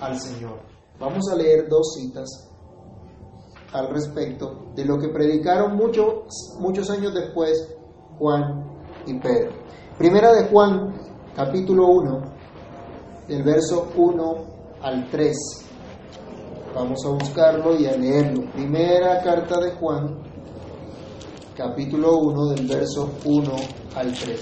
al 0.00 0.20
Señor. 0.20 0.60
Vamos 1.00 1.24
a 1.32 1.36
leer 1.36 1.66
dos 1.70 1.94
citas 1.94 2.28
al 3.72 3.88
respecto 3.88 4.72
de 4.74 4.84
lo 4.84 4.98
que 4.98 5.08
predicaron 5.08 5.76
muchos, 5.76 6.24
muchos 6.60 6.90
años 6.90 7.14
después 7.14 7.74
Juan 8.18 8.66
y 9.06 9.18
Pedro. 9.18 9.52
Primera 9.96 10.30
de 10.34 10.48
Juan, 10.48 10.92
capítulo 11.34 11.86
1, 11.86 12.20
del 13.28 13.42
verso 13.42 13.88
1 13.96 14.57
al 14.82 15.10
3. 15.10 15.36
Vamos 16.74 16.98
a 17.06 17.10
buscarlo 17.10 17.78
y 17.78 17.86
a 17.86 17.96
leerlo. 17.96 18.50
Primera 18.52 19.22
carta 19.22 19.60
de 19.60 19.72
Juan, 19.72 20.18
capítulo 21.56 22.18
1, 22.18 22.46
del 22.54 22.66
verso 22.66 23.10
1 23.24 23.52
al 23.96 24.12
3. 24.12 24.40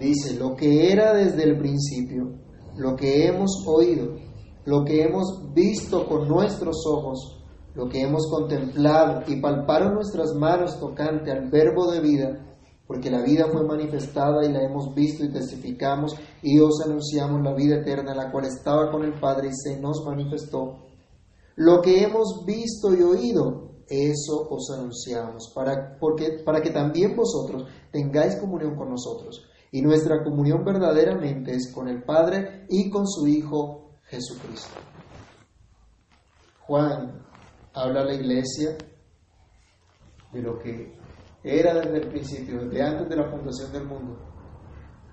Dice, 0.00 0.34
lo 0.38 0.56
que 0.56 0.90
era 0.92 1.14
desde 1.14 1.44
el 1.44 1.58
principio 1.58 2.42
lo 2.76 2.96
que 2.96 3.26
hemos 3.26 3.64
oído, 3.66 4.16
lo 4.64 4.84
que 4.84 5.02
hemos 5.02 5.52
visto 5.54 6.06
con 6.06 6.28
nuestros 6.28 6.76
ojos, 6.86 7.44
lo 7.74 7.88
que 7.88 8.02
hemos 8.02 8.28
contemplado 8.30 9.22
y 9.26 9.40
palparon 9.40 9.94
nuestras 9.94 10.34
manos 10.34 10.78
tocante 10.78 11.30
al 11.30 11.50
verbo 11.50 11.90
de 11.90 12.00
vida, 12.00 12.51
porque 12.92 13.10
la 13.10 13.22
vida 13.22 13.46
fue 13.50 13.64
manifestada 13.64 14.44
y 14.44 14.52
la 14.52 14.62
hemos 14.62 14.94
visto 14.94 15.24
y 15.24 15.32
testificamos 15.32 16.14
y 16.42 16.58
os 16.60 16.78
anunciamos 16.84 17.40
la 17.42 17.54
vida 17.54 17.76
eterna, 17.76 18.14
la 18.14 18.30
cual 18.30 18.44
estaba 18.44 18.90
con 18.90 19.02
el 19.02 19.18
Padre 19.18 19.48
y 19.48 19.54
se 19.54 19.80
nos 19.80 20.04
manifestó. 20.04 20.76
Lo 21.56 21.80
que 21.80 22.02
hemos 22.02 22.44
visto 22.44 22.92
y 22.94 23.00
oído, 23.00 23.70
eso 23.88 24.46
os 24.50 24.70
anunciamos, 24.76 25.50
para, 25.54 25.96
porque, 25.98 26.42
para 26.44 26.60
que 26.60 26.68
también 26.68 27.16
vosotros 27.16 27.64
tengáis 27.90 28.36
comunión 28.36 28.76
con 28.76 28.90
nosotros. 28.90 29.42
Y 29.70 29.80
nuestra 29.80 30.22
comunión 30.22 30.62
verdaderamente 30.62 31.52
es 31.52 31.72
con 31.72 31.88
el 31.88 32.02
Padre 32.02 32.66
y 32.68 32.90
con 32.90 33.08
su 33.08 33.26
Hijo 33.26 33.92
Jesucristo. 34.02 34.78
Juan 36.66 37.22
habla 37.72 38.02
a 38.02 38.04
la 38.04 38.14
iglesia 38.14 38.76
de 40.30 40.42
lo 40.42 40.58
que 40.58 41.01
era 41.42 41.74
desde 41.74 41.98
el 41.98 42.08
principio, 42.08 42.64
desde 42.64 42.82
antes 42.82 43.08
de 43.08 43.16
la 43.16 43.30
fundación 43.30 43.72
del 43.72 43.84
mundo, 43.84 44.18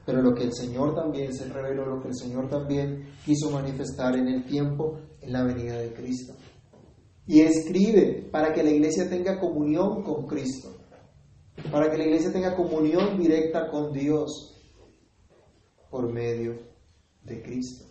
pero 0.05 0.21
lo 0.21 0.33
que 0.33 0.43
el 0.43 0.53
Señor 0.53 0.95
también 0.95 1.33
se 1.33 1.45
reveló, 1.45 1.85
lo 1.85 2.01
que 2.01 2.09
el 2.09 2.15
Señor 2.15 2.49
también 2.49 3.13
quiso 3.25 3.51
manifestar 3.51 4.15
en 4.15 4.27
el 4.27 4.45
tiempo, 4.45 4.99
en 5.21 5.33
la 5.33 5.43
venida 5.43 5.77
de 5.77 5.93
Cristo. 5.93 6.33
Y 7.25 7.41
escribe 7.41 8.27
para 8.31 8.53
que 8.53 8.63
la 8.63 8.71
iglesia 8.71 9.07
tenga 9.09 9.39
comunión 9.39 10.03
con 10.03 10.25
Cristo 10.25 10.79
para 11.71 11.91
que 11.91 11.97
la 11.97 12.05
iglesia 12.05 12.31
tenga 12.31 12.55
comunión 12.55 13.17
directa 13.17 13.69
con 13.69 13.91
Dios 13.91 14.55
por 15.89 16.11
medio 16.11 16.57
de 17.23 17.41
Cristo. 17.41 17.85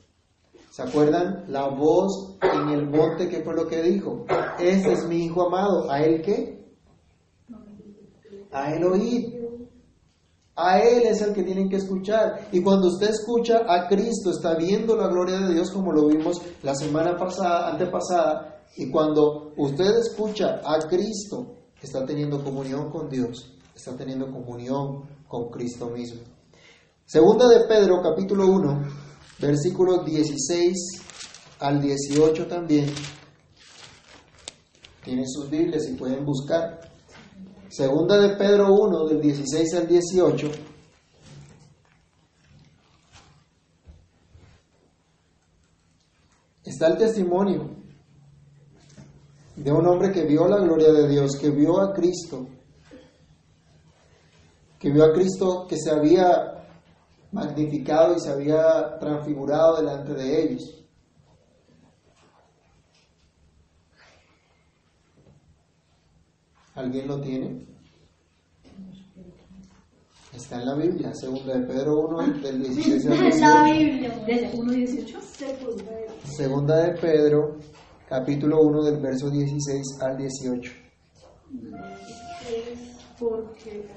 ¿Se 0.70 0.82
acuerdan 0.82 1.44
la 1.48 1.68
voz 1.68 2.38
en 2.40 2.68
el 2.68 2.88
monte 2.88 3.28
que 3.28 3.42
fue 3.42 3.54
lo 3.54 3.66
que 3.66 3.82
dijo? 3.82 4.24
Este 4.58 4.92
es 4.92 5.06
mi 5.06 5.24
hijo 5.24 5.46
amado. 5.46 5.90
¿A 5.90 6.02
él 6.02 6.22
qué? 6.22 6.57
A 8.52 8.74
él 8.74 8.84
oír. 8.84 9.38
A 10.60 10.80
Él 10.80 11.04
es 11.04 11.22
el 11.22 11.32
que 11.34 11.44
tienen 11.44 11.68
que 11.68 11.76
escuchar. 11.76 12.48
Y 12.50 12.60
cuando 12.60 12.88
usted 12.88 13.10
escucha 13.10 13.60
a 13.68 13.86
Cristo, 13.86 14.32
está 14.32 14.56
viendo 14.56 14.96
la 14.96 15.06
gloria 15.06 15.38
de 15.38 15.54
Dios 15.54 15.70
como 15.70 15.92
lo 15.92 16.08
vimos 16.08 16.42
la 16.64 16.74
semana 16.74 17.16
pasada, 17.16 17.70
antepasada. 17.70 18.64
Y 18.76 18.90
cuando 18.90 19.52
usted 19.56 19.98
escucha 19.98 20.60
a 20.64 20.80
Cristo, 20.88 21.58
está 21.80 22.04
teniendo 22.04 22.42
comunión 22.42 22.90
con 22.90 23.08
Dios, 23.08 23.54
está 23.72 23.96
teniendo 23.96 24.32
comunión 24.32 25.04
con 25.28 25.48
Cristo 25.48 25.90
mismo. 25.90 26.22
Segunda 27.06 27.46
de 27.46 27.60
Pedro, 27.68 28.02
capítulo 28.02 28.48
1, 28.48 28.82
versículos 29.38 30.04
16 30.04 30.74
al 31.60 31.80
18 31.80 32.48
también. 32.48 32.92
Tienen 35.04 35.28
sus 35.28 35.48
Biblias 35.48 35.88
y 35.88 35.94
pueden 35.94 36.24
buscar. 36.24 36.87
Segunda 37.68 38.18
de 38.18 38.36
Pedro 38.36 38.72
1, 38.74 39.08
del 39.08 39.20
16 39.20 39.74
al 39.74 39.86
18. 39.86 40.50
Está 46.64 46.88
el 46.88 46.96
testimonio 46.96 47.70
de 49.56 49.72
un 49.72 49.86
hombre 49.86 50.12
que 50.12 50.24
vio 50.24 50.48
la 50.48 50.58
gloria 50.58 50.92
de 50.92 51.08
Dios, 51.08 51.36
que 51.36 51.50
vio 51.50 51.78
a 51.80 51.92
Cristo, 51.92 52.46
que 54.78 54.90
vio 54.90 55.04
a 55.04 55.12
Cristo 55.12 55.66
que 55.68 55.76
se 55.76 55.90
había 55.90 56.64
magnificado 57.32 58.16
y 58.16 58.20
se 58.20 58.30
había 58.30 58.98
transfigurado 58.98 59.76
delante 59.76 60.14
de 60.14 60.42
ellos. 60.42 60.77
¿Alguien 66.78 67.08
lo 67.08 67.20
tiene? 67.20 67.66
Está 70.32 70.60
en 70.60 70.66
la 70.66 70.76
Biblia, 70.76 71.12
segunda 71.12 71.58
de 71.58 71.66
Pedro 71.66 72.06
1, 72.06 72.38
del 72.40 72.62
16 72.62 73.06
al 73.06 73.18
18. 73.18 73.40
La 73.40 73.64
Biblia. 73.64 74.24
¿Desde 74.24 74.52
1.18? 74.52 75.16
Segunda 76.22 76.76
de 76.84 77.00
Pedro, 77.00 77.56
capítulo 78.08 78.60
1, 78.62 78.84
del 78.84 79.00
verso 79.00 79.28
16 79.28 79.82
al 80.02 80.18
18. 80.18 80.72
Porque 83.18 83.88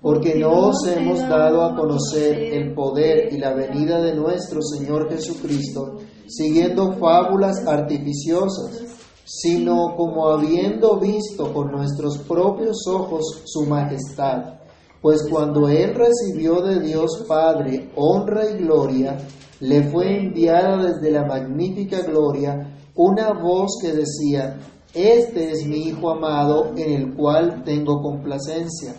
Porque 0.00 0.34
no 0.34 0.70
os 0.70 0.84
hemos 0.88 1.20
dado 1.20 1.62
a 1.62 1.76
conocer 1.76 2.36
el 2.36 2.74
poder 2.74 3.32
y 3.32 3.38
la 3.38 3.54
venida 3.54 4.02
de 4.02 4.16
nuestro 4.16 4.60
Señor 4.62 5.08
Jesucristo, 5.08 5.98
siguiendo 6.26 6.94
fábulas 6.94 7.64
artificiosas, 7.68 8.92
sino 9.24 9.94
como 9.96 10.28
habiendo 10.28 10.98
visto 10.98 11.52
con 11.52 11.70
nuestros 11.70 12.18
propios 12.18 12.86
ojos 12.86 13.42
su 13.44 13.66
majestad. 13.66 14.60
Pues 15.00 15.26
cuando 15.28 15.68
Él 15.68 15.94
recibió 15.94 16.60
de 16.60 16.80
Dios 16.80 17.24
Padre 17.26 17.90
honra 17.96 18.50
y 18.50 18.58
gloria, 18.58 19.18
le 19.60 19.82
fue 19.90 20.18
enviada 20.18 20.76
desde 20.76 21.10
la 21.10 21.24
magnífica 21.24 22.00
gloria 22.02 22.76
una 22.94 23.32
voz 23.32 23.78
que 23.80 23.92
decía, 23.92 24.58
Este 24.94 25.50
es 25.50 25.66
mi 25.66 25.88
Hijo 25.88 26.10
amado 26.10 26.72
en 26.76 26.92
el 26.92 27.14
cual 27.14 27.62
tengo 27.64 28.02
complacencia. 28.02 28.94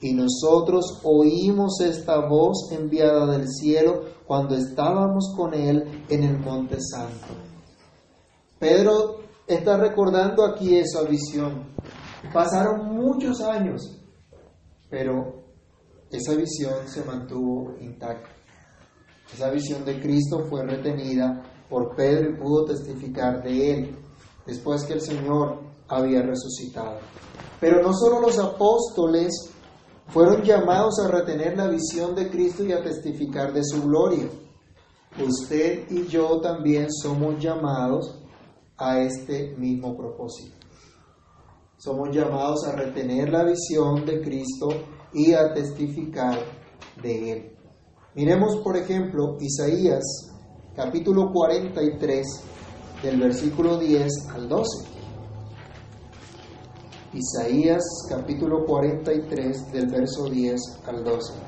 Y 0.00 0.12
nosotros 0.12 1.00
oímos 1.02 1.80
esta 1.80 2.26
voz 2.28 2.70
enviada 2.72 3.26
del 3.26 3.48
cielo 3.48 4.02
cuando 4.26 4.54
estábamos 4.54 5.32
con 5.36 5.54
Él 5.54 6.04
en 6.08 6.22
el 6.24 6.38
Monte 6.38 6.78
Santo. 6.80 7.34
Pedro 8.58 9.27
está 9.48 9.78
recordando 9.78 10.44
aquí 10.44 10.76
esa 10.76 11.02
visión. 11.02 11.72
Pasaron 12.32 12.94
muchos 12.94 13.40
años, 13.40 13.98
pero 14.90 15.44
esa 16.10 16.34
visión 16.34 16.86
se 16.86 17.04
mantuvo 17.04 17.74
intacta. 17.80 18.28
Esa 19.32 19.50
visión 19.50 19.84
de 19.84 20.00
Cristo 20.00 20.46
fue 20.48 20.64
retenida 20.64 21.42
por 21.68 21.94
Pedro 21.94 22.30
y 22.30 22.36
pudo 22.36 22.64
testificar 22.66 23.42
de 23.42 23.74
Él 23.74 23.98
después 24.46 24.84
que 24.84 24.94
el 24.94 25.00
Señor 25.00 25.60
había 25.88 26.22
resucitado. 26.22 26.98
Pero 27.60 27.82
no 27.82 27.92
solo 27.92 28.20
los 28.20 28.38
apóstoles 28.38 29.50
fueron 30.08 30.42
llamados 30.42 30.98
a 31.00 31.08
retener 31.08 31.56
la 31.56 31.68
visión 31.68 32.14
de 32.14 32.30
Cristo 32.30 32.64
y 32.64 32.72
a 32.72 32.82
testificar 32.82 33.52
de 33.52 33.62
su 33.64 33.82
gloria. 33.82 34.28
Usted 35.22 35.90
y 35.90 36.06
yo 36.06 36.40
también 36.40 36.88
somos 36.90 37.38
llamados 37.42 38.17
a 38.78 39.00
este 39.00 39.54
mismo 39.56 39.96
propósito. 39.96 40.56
Somos 41.76 42.08
llamados 42.14 42.66
a 42.66 42.72
retener 42.72 43.30
la 43.30 43.44
visión 43.44 44.04
de 44.04 44.20
Cristo 44.20 44.68
y 45.12 45.32
a 45.32 45.52
testificar 45.52 46.38
de 47.02 47.32
Él. 47.32 47.56
Miremos, 48.14 48.56
por 48.64 48.76
ejemplo, 48.76 49.36
Isaías 49.40 50.04
capítulo 50.74 51.30
43 51.32 52.26
del 53.02 53.20
versículo 53.20 53.78
10 53.78 54.08
al 54.34 54.48
12. 54.48 54.88
Isaías 57.14 57.82
capítulo 58.08 58.64
43 58.66 59.72
del 59.72 59.86
verso 59.86 60.28
10 60.28 60.60
al 60.86 61.04
12. 61.04 61.47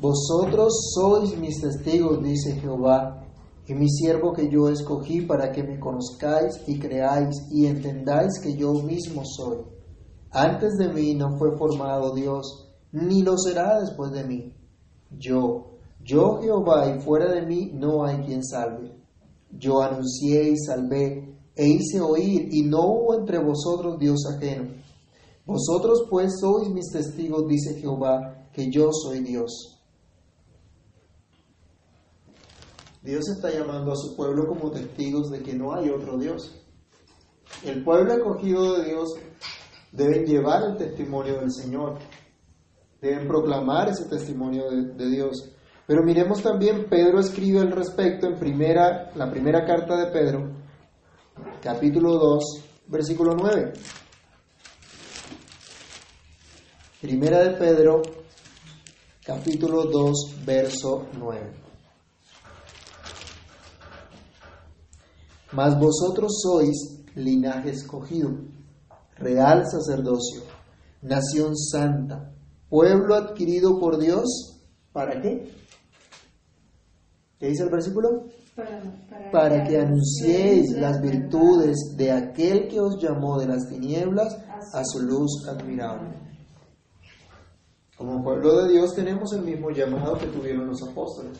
Vosotros 0.00 0.92
sois 0.94 1.36
mis 1.36 1.60
testigos, 1.60 2.22
dice 2.22 2.58
Jehová, 2.58 3.22
y 3.66 3.74
mi 3.74 3.86
siervo 3.86 4.32
que 4.32 4.48
yo 4.50 4.70
escogí 4.70 5.20
para 5.20 5.52
que 5.52 5.62
me 5.62 5.78
conozcáis 5.78 6.58
y 6.66 6.78
creáis 6.78 7.36
y 7.50 7.66
entendáis 7.66 8.40
que 8.42 8.56
yo 8.56 8.72
mismo 8.72 9.22
soy. 9.26 9.58
Antes 10.30 10.78
de 10.78 10.88
mí 10.88 11.14
no 11.14 11.36
fue 11.36 11.54
formado 11.58 12.14
Dios, 12.14 12.72
ni 12.92 13.20
lo 13.22 13.36
será 13.36 13.78
después 13.78 14.10
de 14.12 14.24
mí. 14.24 14.54
Yo, 15.10 15.72
yo 16.02 16.40
Jehová, 16.40 16.96
y 16.96 17.00
fuera 17.00 17.30
de 17.30 17.44
mí 17.44 17.70
no 17.74 18.02
hay 18.06 18.24
quien 18.24 18.42
salve. 18.42 18.96
Yo 19.52 19.82
anuncié 19.82 20.50
y 20.50 20.56
salvé, 20.56 21.36
e 21.54 21.68
hice 21.68 22.00
oír, 22.00 22.48
y 22.50 22.62
no 22.62 22.86
hubo 22.86 23.14
entre 23.14 23.38
vosotros 23.38 23.98
Dios 23.98 24.24
ajeno. 24.34 24.70
Vosotros 25.44 26.06
pues 26.08 26.40
sois 26.40 26.70
mis 26.70 26.90
testigos, 26.90 27.46
dice 27.46 27.78
Jehová, 27.78 28.48
que 28.54 28.70
yo 28.70 28.90
soy 28.92 29.20
Dios. 29.20 29.79
Dios 33.02 33.28
está 33.30 33.50
llamando 33.50 33.92
a 33.92 33.96
su 33.96 34.14
pueblo 34.14 34.46
como 34.46 34.70
testigos 34.70 35.30
de 35.30 35.42
que 35.42 35.54
no 35.54 35.74
hay 35.74 35.88
otro 35.88 36.18
Dios. 36.18 36.54
El 37.64 37.82
pueblo 37.82 38.12
escogido 38.12 38.76
de 38.76 38.90
Dios 38.90 39.14
deben 39.90 40.26
llevar 40.26 40.62
el 40.64 40.76
testimonio 40.76 41.40
del 41.40 41.50
Señor, 41.50 41.98
deben 43.00 43.26
proclamar 43.26 43.88
ese 43.88 44.04
testimonio 44.04 44.70
de, 44.70 45.08
Dios. 45.08 45.50
Pero 45.86 46.02
miremos 46.04 46.42
también, 46.42 46.88
Pedro 46.90 47.20
escribe 47.20 47.60
al 47.60 47.72
respecto 47.72 48.26
en 48.26 48.38
primera, 48.38 49.10
la 49.14 49.30
primera 49.30 49.64
carta 49.64 49.96
de 49.96 50.12
Pedro, 50.12 50.50
capítulo 51.62 52.18
2, 52.18 52.44
versículo 52.86 53.34
9. 53.34 53.72
Primera 57.00 57.40
de 57.40 57.56
Pedro, 57.56 58.02
capítulo 59.24 59.84
2, 59.84 60.44
verso 60.44 61.06
9. 61.18 61.69
Mas 65.52 65.78
vosotros 65.78 66.40
sois 66.42 66.76
linaje 67.14 67.70
escogido, 67.70 68.30
real 69.16 69.64
sacerdocio, 69.66 70.42
nación 71.02 71.56
santa, 71.56 72.32
pueblo 72.68 73.14
adquirido 73.14 73.78
por 73.78 73.98
Dios, 73.98 74.60
¿para 74.92 75.20
qué? 75.20 75.52
¿Qué 77.38 77.48
dice 77.48 77.64
el 77.64 77.70
versículo? 77.70 78.26
para, 78.54 78.80
para, 79.08 79.30
Para 79.30 79.64
que 79.64 79.78
anunciéis 79.78 80.72
las 80.72 81.00
virtudes 81.00 81.94
de 81.96 82.12
aquel 82.12 82.68
que 82.68 82.80
os 82.80 83.02
llamó 83.02 83.38
de 83.38 83.46
las 83.46 83.66
tinieblas 83.68 84.36
a 84.72 84.84
su 84.84 85.00
luz 85.00 85.46
admirable. 85.48 86.10
Como 87.96 88.22
pueblo 88.22 88.62
de 88.62 88.72
Dios 88.72 88.94
tenemos 88.94 89.32
el 89.34 89.42
mismo 89.42 89.70
llamado 89.70 90.16
que 90.16 90.26
tuvieron 90.26 90.66
los 90.66 90.82
apóstoles. 90.82 91.38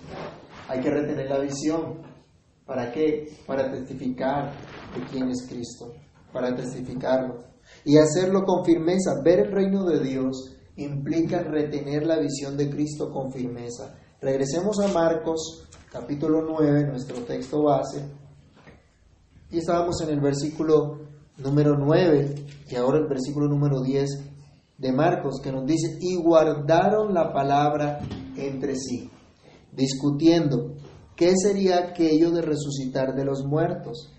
Hay 0.68 0.81
que 0.81 0.90
retener 0.90 1.29
la 1.29 1.38
visión, 1.38 2.03
¿Para 2.70 2.92
qué? 2.92 3.26
Para 3.48 3.68
testificar 3.68 4.52
de 4.94 5.04
quién 5.11 5.28
es 5.28 5.44
Cristo, 5.48 5.92
para 6.33 6.54
testificarlo. 6.54 7.38
Y 7.85 7.98
hacerlo 7.98 8.44
con 8.44 8.64
firmeza. 8.64 9.20
Ver 9.24 9.40
el 9.40 9.50
reino 9.50 9.85
de 9.87 9.98
Dios 9.98 10.56
implica 10.76 11.42
retener 11.42 12.06
la 12.06 12.20
visión 12.20 12.56
de 12.56 12.70
Cristo 12.70 13.11
con 13.12 13.33
firmeza. 13.33 13.96
Regresemos 14.20 14.78
a 14.78 14.87
Marcos 14.87 15.68
capítulo 15.90 16.42
9, 16.42 16.87
nuestro 16.87 17.16
texto 17.24 17.64
base. 17.64 18.04
Y 19.50 19.59
estábamos 19.59 20.00
en 20.02 20.11
el 20.11 20.20
versículo 20.20 21.00
número 21.38 21.76
9 21.76 22.35
y 22.68 22.76
ahora 22.76 22.98
el 22.98 23.09
versículo 23.09 23.48
número 23.48 23.80
10 23.83 24.09
de 24.78 24.92
Marcos 24.92 25.40
que 25.42 25.50
nos 25.50 25.66
dice, 25.66 25.98
y 26.00 26.22
guardaron 26.22 27.12
la 27.14 27.33
palabra 27.33 27.98
entre 28.37 28.76
sí, 28.76 29.11
discutiendo 29.72 30.76
qué 31.20 31.35
sería 31.37 31.76
aquello 31.76 32.30
de 32.30 32.40
resucitar 32.40 33.14
de 33.14 33.26
los 33.26 33.44
muertos. 33.44 34.11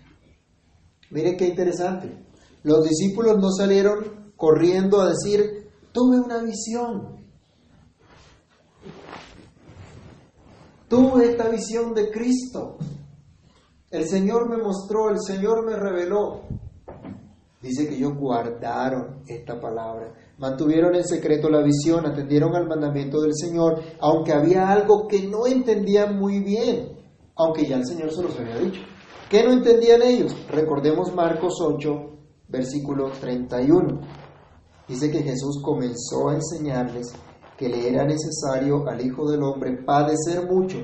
Mire 1.10 1.36
qué 1.36 1.48
interesante. 1.48 2.24
Los 2.62 2.84
discípulos 2.88 3.38
no 3.40 3.50
salieron 3.50 4.32
corriendo 4.36 5.00
a 5.00 5.08
decir, 5.08 5.68
tuve 5.90 6.20
una 6.20 6.40
visión. 6.44 7.26
Tuve 10.86 11.30
esta 11.30 11.48
visión 11.48 11.92
de 11.92 12.08
Cristo. 12.12 12.78
El 13.90 14.06
Señor 14.06 14.48
me 14.48 14.62
mostró, 14.62 15.10
el 15.10 15.20
Señor 15.20 15.66
me 15.66 15.74
reveló. 15.74 16.42
Dice 17.60 17.88
que 17.88 17.96
ellos 17.96 18.16
guardaron 18.16 19.24
esta 19.26 19.60
palabra, 19.60 20.14
mantuvieron 20.42 20.96
en 20.96 21.04
secreto 21.04 21.48
la 21.48 21.62
visión, 21.62 22.04
atendieron 22.04 22.56
al 22.56 22.66
mandamiento 22.66 23.20
del 23.20 23.32
Señor, 23.32 23.80
aunque 24.00 24.32
había 24.32 24.72
algo 24.72 25.06
que 25.06 25.22
no 25.28 25.46
entendían 25.46 26.18
muy 26.18 26.40
bien, 26.40 26.98
aunque 27.36 27.64
ya 27.64 27.76
el 27.76 27.86
Señor 27.86 28.12
se 28.12 28.24
los 28.24 28.36
había 28.40 28.58
dicho. 28.58 28.80
¿Qué 29.30 29.44
no 29.44 29.52
entendían 29.52 30.02
ellos? 30.02 30.34
Recordemos 30.50 31.14
Marcos 31.14 31.60
8, 31.60 31.88
versículo 32.48 33.12
31. 33.20 34.00
Dice 34.88 35.12
que 35.12 35.22
Jesús 35.22 35.62
comenzó 35.62 36.30
a 36.30 36.34
enseñarles 36.34 37.12
que 37.56 37.68
le 37.68 37.88
era 37.88 38.04
necesario 38.04 38.84
al 38.88 39.00
Hijo 39.00 39.30
del 39.30 39.44
Hombre 39.44 39.84
padecer 39.84 40.44
mucho 40.50 40.78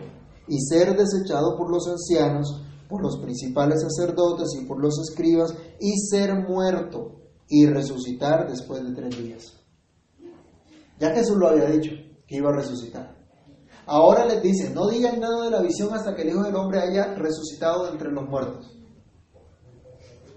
y 0.47 0.61
ser 0.61 0.97
desechado 0.97 1.57
por 1.57 1.69
los 1.69 1.89
ancianos, 1.89 2.63
por 2.89 3.03
los 3.03 3.19
principales 3.19 3.83
sacerdotes 3.83 4.55
y 4.55 4.67
por 4.67 4.81
los 4.81 5.01
escribas, 5.01 5.53
y 5.81 5.99
ser 5.99 6.47
muerto 6.49 7.19
y 7.49 7.67
resucitar 7.67 8.49
después 8.49 8.85
de 8.85 8.95
tres 8.95 9.23
días. 9.23 9.59
Ya 10.99 11.11
Jesús 11.11 11.37
lo 11.37 11.49
había 11.49 11.71
dicho, 11.71 11.93
que 12.27 12.37
iba 12.37 12.51
a 12.51 12.57
resucitar. 12.57 13.17
Ahora 13.87 14.27
les 14.27 14.43
dice, 14.43 14.71
no 14.75 14.89
digan 14.89 15.19
nada 15.19 15.45
de 15.45 15.51
la 15.51 15.63
visión 15.63 15.95
hasta 15.95 16.15
que 16.15 16.23
el 16.23 16.29
Hijo 16.29 16.43
del 16.43 16.57
Hombre 16.57 16.81
haya 16.81 17.15
resucitado 17.15 17.87
de 17.87 17.93
entre 17.93 18.13
los 18.13 18.29
muertos. 18.29 18.71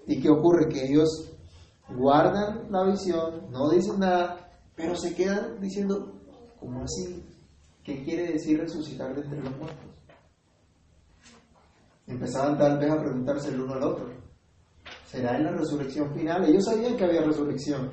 ¿Y 0.08 0.21
qué 0.21 0.30
ocurre? 0.30 0.69
Que 0.69 0.86
ellos 0.86 1.32
guardan 1.89 2.71
la 2.71 2.86
visión, 2.86 3.52
no 3.52 3.69
dicen 3.69 4.00
nada, 4.00 4.52
pero 4.76 4.95
se 4.95 5.13
quedan 5.13 5.60
diciendo, 5.60 6.13
¿cómo 6.60 6.84
así? 6.84 7.26
¿Qué 7.84 8.04
quiere 8.04 8.32
decir 8.34 8.60
resucitar 8.60 9.13
de 9.15 9.21
entre 9.21 9.41
los 9.41 9.58
muertos? 9.58 9.86
Empezaban 12.08 12.58
tal 12.58 12.80
vez 12.80 12.91
a 12.91 13.00
preguntarse 13.00 13.50
el 13.50 13.62
uno 13.62 13.74
al 13.74 13.84
otro. 13.84 14.21
¿Será 15.12 15.36
en 15.36 15.43
la 15.43 15.52
resurrección 15.52 16.13
final? 16.15 16.45
Ellos 16.45 16.63
sabían 16.63 16.95
que 16.95 17.04
había 17.04 17.21
resurrección. 17.21 17.91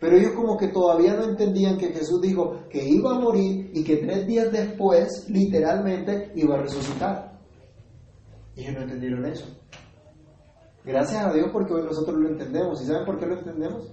Pero 0.00 0.16
ellos 0.16 0.32
como 0.32 0.56
que 0.56 0.68
todavía 0.68 1.14
no 1.14 1.24
entendían 1.24 1.76
que 1.76 1.92
Jesús 1.92 2.22
dijo 2.22 2.60
que 2.70 2.82
iba 2.88 3.14
a 3.14 3.18
morir 3.18 3.70
y 3.74 3.84
que 3.84 3.98
tres 3.98 4.26
días 4.26 4.50
después, 4.50 5.26
literalmente, 5.28 6.32
iba 6.36 6.54
a 6.54 6.62
resucitar. 6.62 7.38
Ellos 8.56 8.74
no 8.76 8.82
entendieron 8.82 9.26
eso. 9.26 9.44
Gracias 10.86 11.22
a 11.22 11.34
Dios 11.34 11.50
porque 11.52 11.74
hoy 11.74 11.82
nosotros 11.82 12.16
lo 12.16 12.28
entendemos. 12.30 12.80
¿Y 12.80 12.86
saben 12.86 13.04
por 13.04 13.18
qué 13.18 13.26
lo 13.26 13.38
entendemos? 13.38 13.92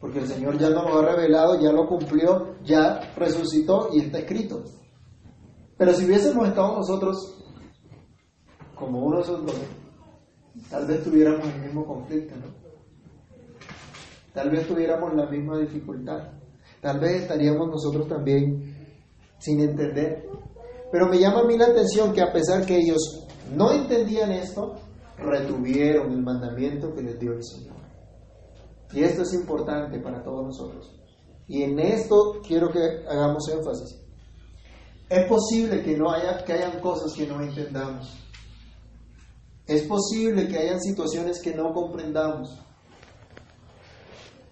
Porque 0.00 0.18
el 0.18 0.26
Señor 0.26 0.58
ya 0.58 0.70
nos 0.70 0.90
lo 0.90 0.98
ha 0.98 1.14
revelado, 1.14 1.60
ya 1.60 1.70
lo 1.70 1.86
cumplió, 1.86 2.56
ya 2.64 3.12
resucitó 3.16 3.90
y 3.92 4.00
está 4.00 4.18
escrito. 4.18 4.64
Pero 5.78 5.94
si 5.94 6.04
hubiésemos 6.04 6.48
estado 6.48 6.78
nosotros 6.78 7.16
como 8.74 9.06
uno 9.06 9.18
de 9.18 9.22
esos 9.22 9.46
dos, 9.46 9.60
tal 10.70 10.86
vez 10.86 11.02
tuviéramos 11.02 11.46
el 11.46 11.60
mismo 11.60 11.84
conflicto, 11.84 12.34
¿no? 12.36 12.52
Tal 14.32 14.50
vez 14.50 14.66
tuviéramos 14.66 15.14
la 15.14 15.26
misma 15.26 15.58
dificultad. 15.58 16.32
Tal 16.80 16.98
vez 16.98 17.22
estaríamos 17.22 17.68
nosotros 17.68 18.08
también 18.08 18.74
sin 19.38 19.60
entender. 19.60 20.26
Pero 20.90 21.08
me 21.08 21.18
llama 21.18 21.40
a 21.40 21.44
mí 21.44 21.56
la 21.56 21.66
atención 21.66 22.12
que 22.12 22.20
a 22.20 22.32
pesar 22.32 22.66
que 22.66 22.76
ellos 22.76 23.26
no 23.54 23.72
entendían 23.72 24.32
esto, 24.32 24.74
retuvieron 25.18 26.12
el 26.12 26.22
mandamiento 26.22 26.94
que 26.94 27.02
les 27.02 27.18
dio 27.18 27.32
el 27.32 27.44
Señor. 27.44 27.76
Y 28.92 29.02
esto 29.02 29.22
es 29.22 29.34
importante 29.34 29.98
para 30.00 30.22
todos 30.22 30.44
nosotros. 30.46 31.00
Y 31.46 31.62
en 31.62 31.78
esto 31.78 32.40
quiero 32.46 32.70
que 32.70 33.04
hagamos 33.08 33.48
énfasis. 33.48 34.00
Es 35.08 35.26
posible 35.28 35.82
que 35.82 35.96
no 35.96 36.10
haya 36.10 36.42
que 36.44 36.52
hayan 36.54 36.80
cosas 36.80 37.12
que 37.16 37.26
no 37.26 37.40
entendamos. 37.40 38.16
Es 39.66 39.82
posible 39.82 40.46
que 40.46 40.58
hayan 40.58 40.80
situaciones 40.80 41.40
que 41.40 41.54
no 41.54 41.72
comprendamos. 41.72 42.60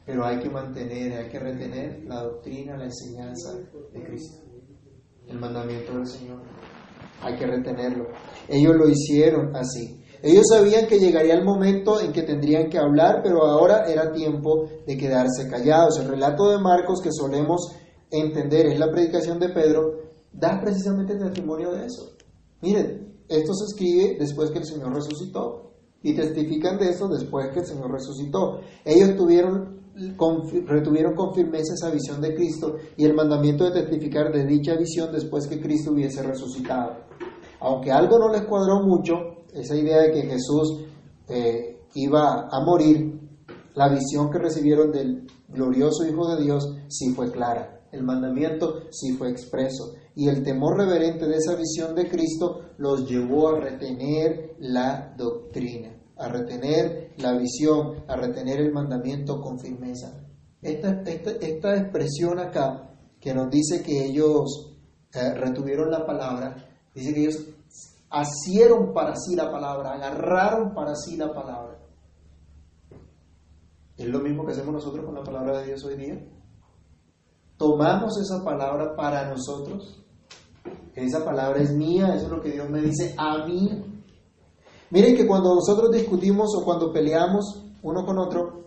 Pero 0.07 0.25
hay 0.25 0.39
que 0.41 0.49
mantener, 0.49 1.13
hay 1.13 1.29
que 1.29 1.39
retener 1.39 2.05
la 2.07 2.23
doctrina, 2.23 2.77
la 2.77 2.85
enseñanza 2.85 3.55
de 3.93 4.03
Cristo. 4.05 4.43
El 5.29 5.39
mandamiento 5.39 5.93
del 5.93 6.07
Señor. 6.07 6.43
Hay 7.21 7.37
que 7.37 7.47
retenerlo. 7.47 8.07
Ellos 8.49 8.75
lo 8.75 8.89
hicieron 8.89 9.55
así. 9.55 10.03
Ellos 10.23 10.45
sabían 10.49 10.87
que 10.87 10.99
llegaría 10.99 11.35
el 11.35 11.45
momento 11.45 12.01
en 12.01 12.13
que 12.13 12.23
tendrían 12.23 12.69
que 12.69 12.79
hablar, 12.79 13.21
pero 13.23 13.45
ahora 13.45 13.85
era 13.87 14.13
tiempo 14.13 14.69
de 14.87 14.97
quedarse 14.97 15.49
callados. 15.49 15.99
El 15.99 16.09
relato 16.09 16.51
de 16.51 16.59
Marcos 16.59 17.01
que 17.03 17.11
solemos 17.13 17.77
entender 18.11 18.67
es 18.67 18.79
la 18.79 18.91
predicación 18.91 19.39
de 19.39 19.49
Pedro, 19.51 19.99
da 20.33 20.61
precisamente 20.61 21.17
testimonio 21.17 21.73
de 21.73 21.87
eso. 21.87 22.17
Miren, 22.61 23.12
esto 23.39 23.55
se 23.55 23.65
escribe 23.67 24.17
después 24.19 24.51
que 24.51 24.59
el 24.59 24.65
Señor 24.65 24.95
resucitó 24.95 25.73
y 26.03 26.15
testifican 26.15 26.79
de 26.79 26.91
eso 26.91 27.09
después 27.09 27.51
que 27.53 27.61
el 27.61 27.67
Señor 27.67 27.91
resucitó. 27.91 28.61
Ellos 28.85 29.17
tuvieron, 29.17 29.81
retuvieron 30.67 31.15
con 31.15 31.35
firmeza 31.35 31.75
esa 31.75 31.91
visión 31.91 32.21
de 32.21 32.35
Cristo 32.35 32.77
y 32.97 33.05
el 33.05 33.15
mandamiento 33.15 33.65
de 33.65 33.83
testificar 33.83 34.33
de 34.33 34.45
dicha 34.45 34.75
visión 34.77 35.13
después 35.13 35.47
que 35.47 35.61
Cristo 35.61 35.93
hubiese 35.93 36.23
resucitado. 36.23 36.97
Aunque 37.61 37.93
algo 37.93 38.19
no 38.19 38.29
les 38.29 38.43
cuadró 38.43 38.81
mucho, 38.83 39.15
esa 39.53 39.77
idea 39.77 40.01
de 40.01 40.13
que 40.13 40.23
Jesús 40.23 40.85
eh, 41.29 41.81
iba 41.95 42.49
a 42.51 42.65
morir, 42.65 43.21
la 43.75 43.89
visión 43.89 44.31
que 44.31 44.39
recibieron 44.39 44.91
del 44.91 45.27
glorioso 45.49 46.07
Hijo 46.07 46.35
de 46.35 46.43
Dios 46.43 46.77
sí 46.89 47.15
fue 47.15 47.31
clara. 47.31 47.81
El 47.93 48.03
mandamiento 48.03 48.81
sí 48.91 49.13
fue 49.13 49.31
expreso. 49.31 49.93
Y 50.15 50.29
el 50.29 50.43
temor 50.43 50.77
reverente 50.77 51.27
de 51.27 51.37
esa 51.37 51.55
visión 51.55 51.95
de 51.95 52.09
Cristo 52.09 52.73
los 52.79 53.09
llevó 53.09 53.49
a 53.49 53.61
retener 53.61 54.57
la 54.59 55.15
doctrina, 55.17 55.97
a 56.17 56.29
retener 56.29 57.15
la 57.19 57.37
visión, 57.37 58.05
a 58.09 58.17
retener 58.17 58.61
el 58.61 58.73
mandamiento 58.73 59.41
con 59.41 59.59
firmeza. 59.59 60.23
Esta, 60.61 61.03
esta, 61.03 61.31
esta 61.31 61.77
expresión 61.77 62.39
acá, 62.39 62.95
que 63.21 63.33
nos 63.33 63.51
dice 63.51 63.83
que 63.83 64.05
ellos 64.05 64.77
eh, 65.15 65.35
retuvieron 65.35 65.91
la 65.91 66.05
palabra, 66.05 66.57
dice 66.95 67.15
que 67.15 67.21
ellos 67.21 67.47
asieron 68.11 68.93
para 68.93 69.15
sí 69.17 69.35
la 69.35 69.51
palabra, 69.51 69.95
agarraron 69.95 70.75
para 70.75 70.95
sí 70.95 71.17
la 71.17 71.33
palabra. 71.33 71.79
¿Es 73.97 74.07
lo 74.07 74.21
mismo 74.21 74.45
que 74.45 74.53
hacemos 74.53 74.75
nosotros 74.75 75.05
con 75.05 75.15
la 75.15 75.23
palabra 75.23 75.59
de 75.59 75.67
Dios 75.67 75.85
hoy 75.85 75.97
día? 75.97 76.19
Tomamos 77.57 78.19
esa 78.19 78.43
palabra 78.43 78.97
para 78.97 79.29
nosotros. 79.29 80.02
Esa 80.95 81.25
palabra 81.25 81.61
es 81.61 81.73
mía, 81.73 82.15
eso 82.15 82.27
es 82.27 82.31
lo 82.31 82.41
que 82.41 82.51
Dios 82.51 82.69
me 82.69 82.81
dice 82.81 83.15
a 83.17 83.47
mí. 83.47 83.85
Miren 84.91 85.17
que 85.17 85.27
cuando 85.27 85.55
nosotros 85.55 85.91
discutimos 85.91 86.55
o 86.55 86.65
cuando 86.65 86.93
peleamos 86.93 87.65
uno 87.83 88.05
con 88.05 88.19
otro, 88.19 88.65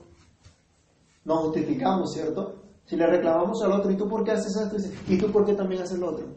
nos 1.23 1.39
justificamos, 1.39 2.13
¿cierto? 2.13 2.63
Si 2.85 2.95
le 2.95 3.07
reclamamos 3.07 3.61
al 3.63 3.73
otro, 3.73 3.91
¿y 3.91 3.95
tú 3.95 4.07
por 4.07 4.23
qué 4.23 4.31
haces 4.31 4.55
esto? 4.55 4.77
¿Y 5.07 5.17
tú 5.17 5.31
por 5.31 5.45
qué 5.45 5.53
también 5.53 5.81
haces 5.81 5.99
lo 5.99 6.11
otro? 6.11 6.27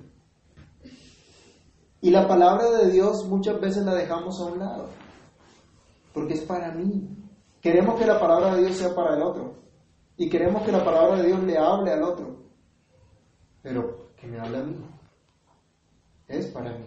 Y 2.01 2.11
la 2.11 2.29
palabra 2.29 2.71
de 2.71 2.91
Dios 2.91 3.27
muchas 3.27 3.61
veces 3.61 3.85
la 3.85 3.95
dejamos 3.95 4.41
a 4.41 4.45
un 4.45 4.59
lado, 4.59 4.89
porque 6.15 6.35
es 6.35 6.43
para 6.43 6.73
mí. 6.73 7.09
Queremos 7.61 7.99
que 7.99 8.07
la 8.07 8.21
palabra 8.21 8.55
de 8.55 8.63
Dios 8.63 8.77
sea 8.77 8.95
para 8.95 9.17
el 9.17 9.23
otro, 9.23 9.55
y 10.17 10.29
queremos 10.29 10.63
que 10.63 10.73
la 10.73 10.85
palabra 10.85 11.17
de 11.17 11.27
Dios 11.27 11.43
le 11.43 11.59
hable 11.59 11.93
al 11.93 12.03
otro, 12.03 12.37
pero 13.63 14.11
que 14.17 14.27
me 14.27 14.39
hable 14.39 14.59
a 14.59 14.63
mí, 14.63 14.77
es 16.29 16.47
para 16.49 16.77
mí. 16.77 16.87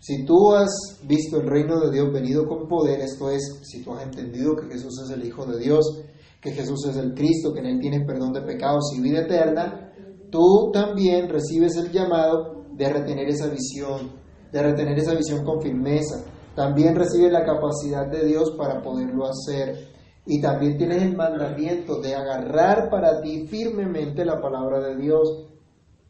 Si 0.00 0.24
tú 0.24 0.52
has 0.52 1.00
visto 1.04 1.40
el 1.40 1.48
reino 1.48 1.80
de 1.80 1.90
Dios 1.90 2.12
venido 2.12 2.46
con 2.46 2.68
poder, 2.68 3.00
esto 3.00 3.30
es, 3.30 3.60
si 3.64 3.82
tú 3.82 3.92
has 3.92 4.04
entendido 4.04 4.54
que 4.54 4.68
Jesús 4.72 5.02
es 5.04 5.10
el 5.10 5.26
Hijo 5.26 5.46
de 5.46 5.58
Dios, 5.58 6.02
que 6.40 6.52
Jesús 6.52 6.86
es 6.88 6.96
el 6.96 7.14
Cristo, 7.14 7.52
que 7.52 7.60
en 7.60 7.66
Él 7.66 7.80
tienes 7.80 8.06
perdón 8.06 8.32
de 8.32 8.42
pecados 8.42 8.92
y 8.96 9.00
vida 9.00 9.22
eterna, 9.22 9.92
tú 10.30 10.70
también 10.72 11.28
recibes 11.28 11.76
el 11.76 11.90
llamado 11.90 12.66
de 12.72 12.92
retener 12.92 13.28
esa 13.28 13.48
visión, 13.48 14.12
de 14.52 14.62
retener 14.62 14.98
esa 14.98 15.14
visión 15.14 15.44
con 15.44 15.60
firmeza. 15.60 16.24
También 16.54 16.94
recibes 16.94 17.32
la 17.32 17.44
capacidad 17.44 18.06
de 18.10 18.26
Dios 18.26 18.54
para 18.56 18.80
poderlo 18.82 19.24
hacer. 19.26 19.88
Y 20.24 20.40
también 20.40 20.76
tienes 20.76 21.02
el 21.02 21.16
mandamiento 21.16 22.00
de 22.00 22.14
agarrar 22.14 22.90
para 22.90 23.20
ti 23.20 23.46
firmemente 23.46 24.24
la 24.24 24.40
palabra 24.40 24.80
de 24.80 24.96
Dios, 24.96 25.48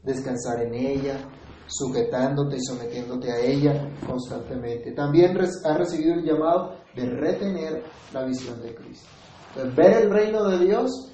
descansar 0.02 0.62
en 0.62 0.74
ella, 0.74 1.18
sujetándote 1.66 2.56
y 2.56 2.64
sometiéndote 2.64 3.32
a 3.32 3.40
ella 3.40 3.90
constantemente. 4.06 4.92
También 4.92 5.36
has 5.38 5.78
recibido 5.78 6.14
el 6.14 6.24
llamado 6.24 6.76
de 6.94 7.06
retener 7.06 7.82
la 8.12 8.24
visión 8.24 8.60
de 8.62 8.74
Cristo. 8.74 9.08
Entonces, 9.50 9.76
ver 9.76 10.02
el 10.02 10.10
reino 10.10 10.44
de 10.48 10.64
Dios 10.64 11.12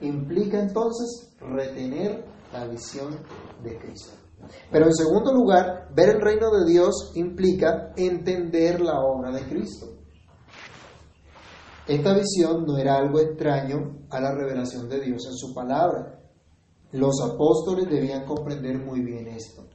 implica 0.00 0.60
entonces 0.60 1.34
retener 1.40 2.24
la 2.52 2.66
visión 2.66 3.18
de 3.62 3.78
Cristo. 3.78 4.12
Pero 4.70 4.86
en 4.86 4.94
segundo 4.94 5.32
lugar, 5.32 5.88
ver 5.94 6.16
el 6.16 6.20
reino 6.20 6.50
de 6.50 6.70
Dios 6.70 7.12
implica 7.14 7.92
entender 7.96 8.80
la 8.80 9.00
obra 9.00 9.32
de 9.32 9.42
Cristo. 9.48 9.86
Esta 11.86 12.14
visión 12.14 12.64
no 12.66 12.76
era 12.78 12.96
algo 12.96 13.20
extraño 13.20 14.06
a 14.10 14.20
la 14.20 14.34
revelación 14.34 14.88
de 14.88 15.00
Dios 15.00 15.24
en 15.26 15.36
su 15.36 15.54
palabra. 15.54 16.20
Los 16.92 17.20
apóstoles 17.22 17.88
debían 17.88 18.24
comprender 18.24 18.78
muy 18.78 19.00
bien 19.00 19.28
esto. 19.28 19.66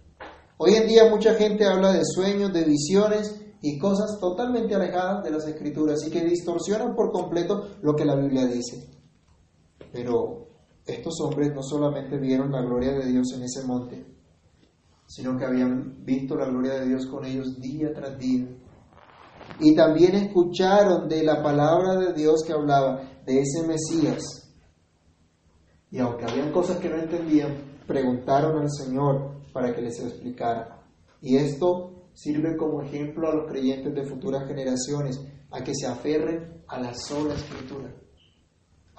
Hoy 0.64 0.76
en 0.76 0.88
día 0.88 1.10
mucha 1.10 1.34
gente 1.34 1.66
habla 1.66 1.92
de 1.92 2.06
sueños, 2.06 2.54
de 2.54 2.64
visiones 2.64 3.36
y 3.64 3.80
cosas 3.80 4.20
totalmente 4.20 4.76
alejadas 4.76 5.24
de 5.24 5.32
las 5.32 5.48
escrituras 5.48 6.06
y 6.06 6.12
que 6.12 6.24
distorsionan 6.24 6.94
por 6.94 7.12
completo 7.12 7.70
lo 7.82 7.96
que 7.96 8.06
la 8.06 8.16
Biblia 8.16 8.46
dice. 8.46 8.88
Pero 9.92 10.50
estos 10.86 11.20
hombres 11.22 11.52
no 11.56 11.64
solamente 11.64 12.16
vieron 12.20 12.52
la 12.52 12.62
gloria 12.62 12.92
de 12.92 13.08
Dios 13.08 13.34
en 13.36 13.42
ese 13.42 13.66
monte, 13.66 14.06
sino 15.08 15.36
que 15.36 15.46
habían 15.46 16.06
visto 16.06 16.36
la 16.36 16.46
gloria 16.46 16.76
de 16.76 16.90
Dios 16.90 17.08
con 17.08 17.26
ellos 17.26 17.60
día 17.60 17.92
tras 17.96 18.20
día. 18.20 18.48
Y 19.60 19.76
también 19.76 20.14
escucharon 20.14 21.10
de 21.10 21.24
la 21.24 21.42
palabra 21.42 21.96
de 21.96 22.14
Dios 22.14 22.44
que 22.46 22.54
hablaba 22.54 23.02
de 23.26 23.40
ese 23.40 23.66
Mesías. 23.66 24.22
Y 25.90 25.98
aunque 25.98 26.26
habían 26.26 26.52
cosas 26.52 26.78
que 26.78 26.88
no 26.88 26.98
entendían, 26.98 27.80
preguntaron 27.88 28.62
al 28.62 28.70
Señor 28.70 29.41
para 29.52 29.74
que 29.74 29.82
les 29.82 30.00
explicara. 30.00 30.82
Y 31.22 31.38
esto 31.38 32.08
sirve 32.14 32.58
como 32.58 32.82
ejemplo 32.82 33.30
a 33.30 33.36
los 33.36 33.50
creyentes 33.50 33.94
de 33.94 34.04
futuras 34.04 34.48
generaciones, 34.48 35.20
a 35.52 35.64
que 35.64 35.74
se 35.76 35.88
aferren 35.88 36.64
a 36.68 36.80
la 36.80 36.94
sola 36.94 37.34
escritura 37.34 37.94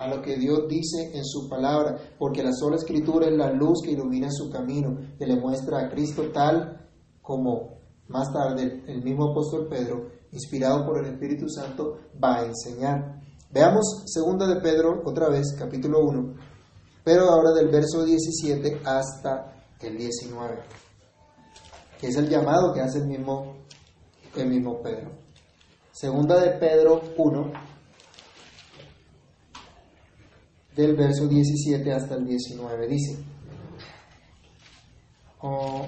a 0.02 0.08
lo 0.08 0.20
que 0.20 0.36
Dios 0.36 0.66
dice 0.68 1.12
en 1.14 1.24
su 1.24 1.48
palabra, 1.48 1.96
porque 2.18 2.42
la 2.42 2.52
sola 2.52 2.76
escritura 2.76 3.26
es 3.26 3.36
la 3.36 3.52
luz 3.52 3.82
que 3.84 3.92
ilumina 3.92 4.28
su 4.30 4.50
camino, 4.50 4.98
que 5.18 5.26
le 5.26 5.36
muestra 5.36 5.78
a 5.78 5.88
Cristo 5.88 6.30
tal 6.32 6.88
como 7.20 7.78
más 8.08 8.32
tarde 8.32 8.82
el 8.88 9.02
mismo 9.02 9.30
apóstol 9.30 9.68
Pedro, 9.68 10.08
inspirado 10.32 10.84
por 10.84 10.98
el 10.98 11.12
Espíritu 11.12 11.48
Santo, 11.48 11.98
va 12.22 12.40
a 12.40 12.46
enseñar. 12.46 13.20
Veamos 13.52 14.02
segunda 14.06 14.46
de 14.46 14.60
Pedro 14.60 15.02
otra 15.04 15.28
vez, 15.28 15.54
capítulo 15.56 16.00
1, 16.00 16.34
pero 17.04 17.30
ahora 17.30 17.52
del 17.52 17.68
verso 17.68 18.04
17 18.04 18.80
hasta 18.84 19.51
el 19.88 19.98
19, 19.98 20.58
que 22.00 22.08
es 22.08 22.16
el 22.16 22.28
llamado 22.28 22.72
que 22.72 22.80
hace 22.80 22.98
el 22.98 23.06
mismo, 23.06 23.56
el 24.36 24.48
mismo 24.48 24.80
Pedro. 24.82 25.10
Segunda 25.92 26.40
de 26.40 26.50
Pedro 26.58 27.02
1, 27.16 27.52
del 30.74 30.96
verso 30.96 31.26
17 31.28 31.92
hasta 31.92 32.14
el 32.14 32.26
19. 32.26 32.88
Dice, 32.88 33.18
oh. 35.40 35.86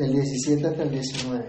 Del 0.00 0.14
17 0.14 0.66
hasta 0.66 0.82
el 0.84 0.92
19. 0.92 1.44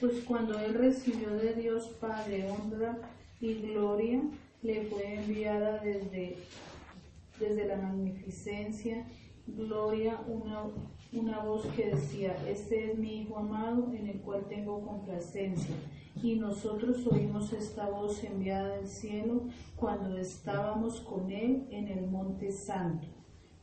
Pues 0.00 0.12
cuando 0.26 0.58
él 0.58 0.74
recibió 0.74 1.30
de 1.30 1.54
Dios 1.54 1.88
Padre 1.98 2.46
honra 2.50 2.98
y 3.40 3.54
gloria, 3.54 4.20
le 4.62 4.82
fue 4.82 5.14
enviada 5.14 5.78
desde, 5.78 6.36
desde 7.38 7.66
la 7.66 7.76
magnificencia, 7.76 9.06
gloria, 9.46 10.20
una, 10.28 10.64
una 11.14 11.42
voz 11.42 11.64
que 11.74 11.86
decía, 11.86 12.36
este 12.46 12.92
es 12.92 12.98
mi 12.98 13.22
Hijo 13.22 13.38
amado 13.38 13.90
en 13.94 14.08
el 14.08 14.20
cual 14.20 14.44
tengo 14.50 14.84
complacencia. 14.84 15.74
Y 16.22 16.34
nosotros 16.34 17.06
oímos 17.06 17.50
esta 17.54 17.88
voz 17.88 18.22
enviada 18.24 18.76
del 18.76 18.86
cielo 18.86 19.44
cuando 19.74 20.18
estábamos 20.18 21.00
con 21.00 21.30
él 21.30 21.66
en 21.70 21.88
el 21.88 22.06
monte 22.08 22.52
santo. 22.52 23.06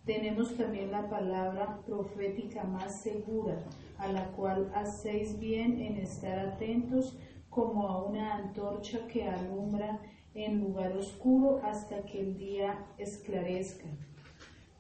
Tenemos 0.08 0.56
también 0.56 0.90
la 0.90 1.10
palabra 1.10 1.82
profética 1.86 2.64
más 2.64 3.02
segura, 3.02 3.58
a 3.98 4.08
la 4.08 4.32
cual 4.32 4.72
hacéis 4.74 5.38
bien 5.38 5.82
en 5.82 5.98
estar 5.98 6.40
atentos 6.40 7.18
como 7.50 7.86
a 7.90 8.06
una 8.06 8.36
antorcha 8.36 9.06
que 9.08 9.28
alumbra 9.28 10.00
en 10.34 10.62
lugar 10.62 10.96
oscuro 10.96 11.60
hasta 11.62 12.06
que 12.06 12.22
el 12.22 12.38
día 12.38 12.88
esclarezca 12.98 13.84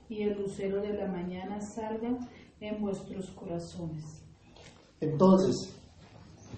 y 0.08 0.22
el 0.24 0.40
lucero 0.40 0.82
de 0.82 0.94
la 0.94 1.08
mañana 1.08 1.60
salga 1.60 2.18
en 2.62 2.82
vuestros 2.82 3.30
corazones. 3.32 4.24
Entonces, 5.02 5.78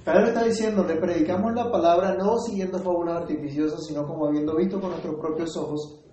Pedro 0.05 0.27
está 0.27 0.43
diciendo, 0.43 0.84
le 0.84 0.97
predicamos 0.97 1.55
la 1.55 1.71
palabra 1.71 2.13
no 2.13 2.38
siguiendo 2.38 2.77
fábulas 2.77 3.23
artificiosas, 3.23 3.84
sino 3.88 4.05
como 4.05 4.27
habiendo 4.27 4.55
visto 4.55 4.79
con 4.79 4.91
nuestros 4.91 5.15
propios 5.15 5.58
ojos 5.58 6.05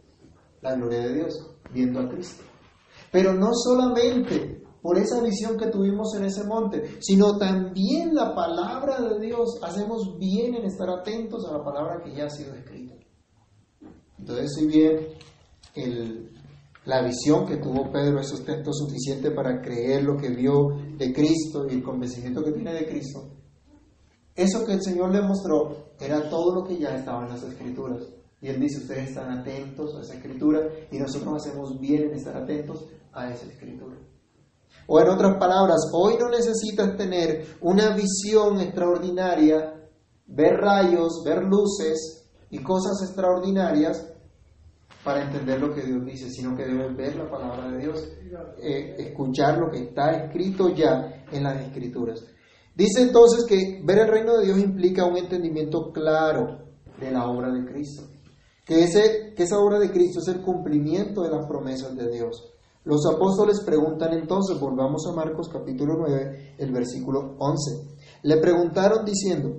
la 0.62 0.74
gloria 0.74 1.00
de 1.00 1.14
Dios, 1.16 1.54
viendo 1.70 2.00
a 2.00 2.08
Cristo. 2.08 2.45
Pero 3.16 3.32
no 3.32 3.48
solamente 3.54 4.62
por 4.82 4.98
esa 4.98 5.22
visión 5.22 5.56
que 5.56 5.68
tuvimos 5.68 6.14
en 6.18 6.26
ese 6.26 6.44
monte, 6.44 6.98
sino 7.00 7.38
también 7.38 8.14
la 8.14 8.34
palabra 8.34 9.00
de 9.00 9.18
Dios. 9.18 9.58
Hacemos 9.62 10.18
bien 10.18 10.54
en 10.54 10.66
estar 10.66 10.90
atentos 10.90 11.48
a 11.48 11.56
la 11.56 11.64
palabra 11.64 12.02
que 12.04 12.14
ya 12.14 12.26
ha 12.26 12.28
sido 12.28 12.52
escrita. 12.52 12.94
Entonces, 14.18 14.54
si 14.54 14.66
bien 14.66 14.98
el, 15.76 16.30
la 16.84 17.02
visión 17.06 17.46
que 17.46 17.56
tuvo 17.56 17.90
Pedro 17.90 18.20
es 18.20 18.28
sustento 18.28 18.70
suficiente 18.70 19.30
para 19.30 19.62
creer 19.62 20.04
lo 20.04 20.18
que 20.18 20.28
vio 20.28 20.76
de 20.98 21.10
Cristo 21.14 21.64
y 21.70 21.72
el 21.72 21.82
convencimiento 21.82 22.44
que 22.44 22.52
tiene 22.52 22.74
de 22.74 22.86
Cristo, 22.86 23.30
eso 24.34 24.62
que 24.66 24.74
el 24.74 24.82
Señor 24.82 25.10
le 25.10 25.22
mostró 25.22 25.94
era 25.98 26.28
todo 26.28 26.54
lo 26.54 26.64
que 26.64 26.76
ya 26.76 26.94
estaba 26.94 27.24
en 27.24 27.30
las 27.30 27.42
Escrituras. 27.42 28.02
Y 28.42 28.48
Él 28.48 28.60
dice, 28.60 28.82
ustedes 28.82 29.08
están 29.08 29.38
atentos 29.38 29.96
a 29.96 30.02
esa 30.02 30.16
Escritura 30.16 30.68
y 30.92 30.98
nosotros 30.98 31.34
hacemos 31.36 31.80
bien 31.80 32.10
en 32.10 32.12
estar 32.12 32.36
atentos 32.36 32.84
a 33.16 33.32
esa 33.32 33.46
Escritura. 33.46 33.96
O 34.86 35.00
en 35.00 35.08
otras 35.08 35.36
palabras, 35.38 35.90
hoy 35.92 36.14
no 36.18 36.28
necesitas 36.28 36.96
tener 36.96 37.56
una 37.60 37.96
visión 37.96 38.60
extraordinaria, 38.60 39.74
ver 40.26 40.56
rayos, 40.58 41.22
ver 41.24 41.42
luces 41.42 42.30
y 42.50 42.62
cosas 42.62 43.02
extraordinarias 43.02 44.12
para 45.02 45.22
entender 45.22 45.60
lo 45.60 45.74
que 45.74 45.82
Dios 45.82 46.04
dice, 46.04 46.30
sino 46.30 46.56
que 46.56 46.64
debes 46.64 46.96
ver 46.96 47.16
la 47.16 47.28
palabra 47.30 47.70
de 47.70 47.78
Dios, 47.78 48.08
eh, 48.60 48.96
escuchar 48.98 49.58
lo 49.58 49.70
que 49.70 49.84
está 49.84 50.10
escrito 50.12 50.68
ya 50.68 51.24
en 51.30 51.42
las 51.42 51.60
escrituras. 51.62 52.24
Dice 52.74 53.02
entonces 53.02 53.44
que 53.48 53.80
ver 53.84 54.00
el 54.00 54.08
reino 54.08 54.36
de 54.36 54.46
Dios 54.46 54.58
implica 54.58 55.04
un 55.04 55.16
entendimiento 55.16 55.90
claro 55.92 56.58
de 57.00 57.10
la 57.10 57.28
obra 57.28 57.52
de 57.52 57.64
Cristo, 57.64 58.02
que, 58.64 58.84
ese, 58.84 59.32
que 59.34 59.44
esa 59.44 59.58
obra 59.58 59.78
de 59.78 59.90
Cristo 59.90 60.20
es 60.20 60.28
el 60.28 60.42
cumplimiento 60.42 61.22
de 61.22 61.30
las 61.30 61.46
promesas 61.46 61.96
de 61.96 62.10
Dios. 62.10 62.55
Los 62.86 63.04
apóstoles 63.04 63.64
preguntan 63.66 64.12
entonces, 64.12 64.60
volvamos 64.60 65.02
a 65.08 65.12
Marcos 65.12 65.48
capítulo 65.52 65.94
9, 65.98 66.54
el 66.56 66.70
versículo 66.70 67.34
11. 67.36 67.98
Le 68.22 68.36
preguntaron 68.38 69.04
diciendo, 69.04 69.58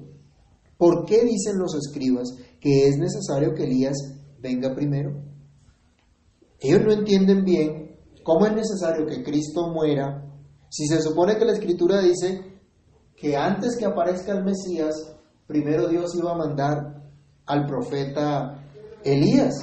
¿por 0.78 1.04
qué 1.06 1.26
dicen 1.26 1.58
los 1.60 1.76
escribas 1.76 2.30
que 2.62 2.88
es 2.88 2.98
necesario 2.98 3.54
que 3.54 3.66
Elías 3.66 3.98
venga 4.40 4.74
primero? 4.74 5.12
Ellos 6.62 6.82
no 6.86 6.94
entienden 6.94 7.44
bien 7.44 7.98
cómo 8.24 8.46
es 8.46 8.54
necesario 8.54 9.06
que 9.06 9.22
Cristo 9.24 9.74
muera 9.74 10.24
si 10.70 10.88
se 10.88 11.02
supone 11.02 11.38
que 11.38 11.44
la 11.44 11.52
escritura 11.52 12.00
dice 12.00 12.62
que 13.18 13.36
antes 13.36 13.76
que 13.76 13.86
aparezca 13.86 14.32
el 14.32 14.46
Mesías, 14.46 14.96
primero 15.48 15.90
Dios 15.90 16.16
iba 16.16 16.32
a 16.32 16.38
mandar 16.38 17.04
al 17.46 17.66
profeta 17.66 18.63
Elías. 19.04 19.54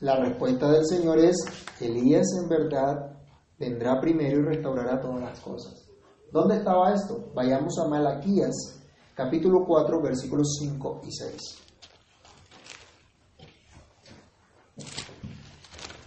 La 0.00 0.16
respuesta 0.16 0.70
del 0.70 0.84
Señor 0.84 1.20
es, 1.20 1.36
Elías 1.80 2.26
en 2.42 2.48
verdad 2.48 3.16
vendrá 3.58 4.00
primero 4.00 4.40
y 4.40 4.44
restaurará 4.44 5.00
todas 5.00 5.20
las 5.20 5.40
cosas. 5.40 5.86
¿Dónde 6.32 6.56
estaba 6.56 6.92
esto? 6.92 7.30
Vayamos 7.34 7.78
a 7.78 7.88
Malaquías, 7.88 8.80
capítulo 9.14 9.64
4, 9.66 10.02
versículos 10.02 10.56
5 10.60 11.00
y 11.04 11.12
6. 11.12 11.66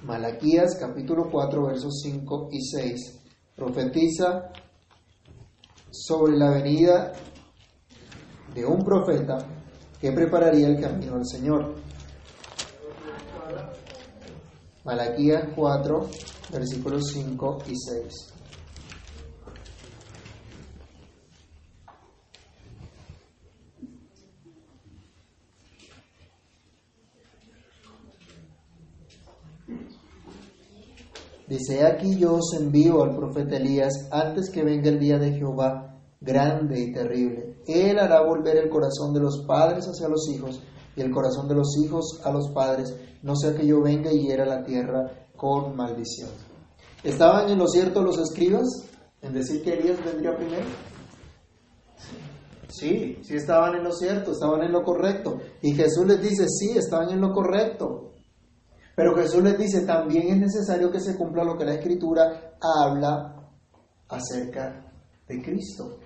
Malaquías, 0.04 0.76
capítulo 0.80 1.30
4, 1.30 1.66
versos 1.68 2.00
5 2.04 2.50
y 2.52 2.62
6, 2.62 3.20
profetiza 3.56 4.50
sobre 5.92 6.38
la 6.38 6.52
venida 6.52 7.12
de 8.54 8.66
un 8.66 8.84
profeta 8.84 9.38
que 10.00 10.12
prepararía 10.12 10.68
el 10.68 10.80
camino 10.80 11.16
al 11.16 11.26
Señor. 11.26 11.76
Malaquías 14.84 15.50
4, 15.56 16.10
versículos 16.52 17.04
5 17.14 17.58
y 17.68 17.74
6. 17.76 18.34
Dice, 31.50 31.84
aquí 31.84 32.16
yo 32.16 32.36
os 32.36 32.54
envío 32.54 33.02
al 33.02 33.16
profeta 33.16 33.58
Elías 33.58 34.08
antes 34.12 34.52
que 34.52 34.64
venga 34.64 34.90
el 34.90 35.00
día 35.00 35.18
de 35.18 35.34
Jehová 35.34 36.00
grande 36.22 36.80
y 36.80 36.94
terrible. 36.94 37.56
Él 37.66 37.98
hará 37.98 38.22
volver 38.22 38.58
el 38.58 38.70
corazón 38.70 39.14
de 39.14 39.20
los 39.20 39.46
padres 39.48 39.86
hacia 39.88 40.08
los 40.08 40.30
hijos 40.30 40.62
y 41.00 41.02
el 41.02 41.12
corazón 41.12 41.48
de 41.48 41.56
los 41.56 41.78
hijos 41.82 42.20
a 42.26 42.32
los 42.32 42.52
padres, 42.52 42.94
no 43.24 43.34
sea 43.34 43.56
que 43.56 43.66
yo 43.66 43.82
venga 43.82 44.12
y 44.12 44.28
hiera 44.28 44.46
la 44.46 44.66
tierra 44.66 45.10
con 45.38 45.74
maldición. 45.74 46.30
¿Estaban 47.06 47.50
en 47.50 47.58
lo 47.58 47.68
cierto 47.68 48.04
los 48.04 48.18
escribas 48.18 48.68
en 49.22 49.34
decir 49.34 49.64
que 49.64 49.80
Elías 49.80 50.04
vendría 50.04 50.36
primero? 50.36 50.66
Sí, 52.68 53.18
sí 53.24 53.36
estaban 53.36 53.76
en 53.76 53.86
lo 53.86 53.94
cierto, 53.94 54.34
estaban 54.34 54.62
en 54.62 54.74
lo 54.74 54.84
correcto. 54.84 55.40
Y 55.62 55.74
Jesús 55.74 56.06
les 56.06 56.22
dice, 56.22 56.46
sí, 56.50 56.78
estaban 56.78 57.12
en 57.12 57.22
lo 57.22 57.32
correcto. 57.32 58.12
Pero 58.94 59.16
Jesús 59.16 59.42
les 59.42 59.58
dice, 59.58 59.86
también 59.86 60.28
es 60.34 60.38
necesario 60.38 60.92
que 60.92 61.00
se 61.00 61.16
cumpla 61.16 61.46
lo 61.46 61.58
que 61.58 61.64
la 61.64 61.76
Escritura 61.76 62.58
habla 62.60 63.38
acerca 64.10 64.86
de 65.30 65.42
Cristo, 65.42 65.98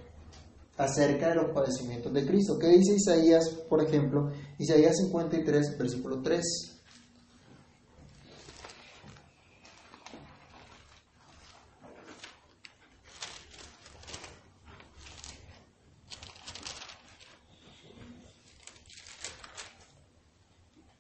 acerca 0.78 1.30
de 1.30 1.36
los 1.36 1.52
padecimientos 1.54 2.12
de 2.14 2.26
Cristo. 2.26 2.58
¿Qué 2.60 2.68
dice 2.68 2.96
Isaías, 2.96 3.50
por 3.70 3.82
ejemplo? 3.82 4.32
Isaías 4.58 4.98
53, 4.98 5.78
versículo 5.78 6.22
3. 6.22 6.74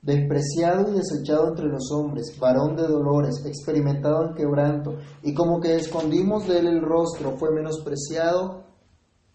despreciado 0.03 0.91
y 0.91 0.97
desechado 0.97 1.47
entre 1.47 1.67
los 1.67 1.89
hombres, 1.91 2.38
varón 2.38 2.75
de 2.75 2.83
dolores, 2.83 3.41
experimentado 3.45 4.27
en 4.27 4.36
quebranto, 4.36 4.97
y 5.23 5.33
como 5.33 5.62
que 5.62 5.75
escondimos 5.77 6.45
de 6.45 6.59
él 6.59 6.67
el 6.67 6.81
rostro, 6.81 7.38
fue 7.38 7.51
menospreciado 7.51 8.62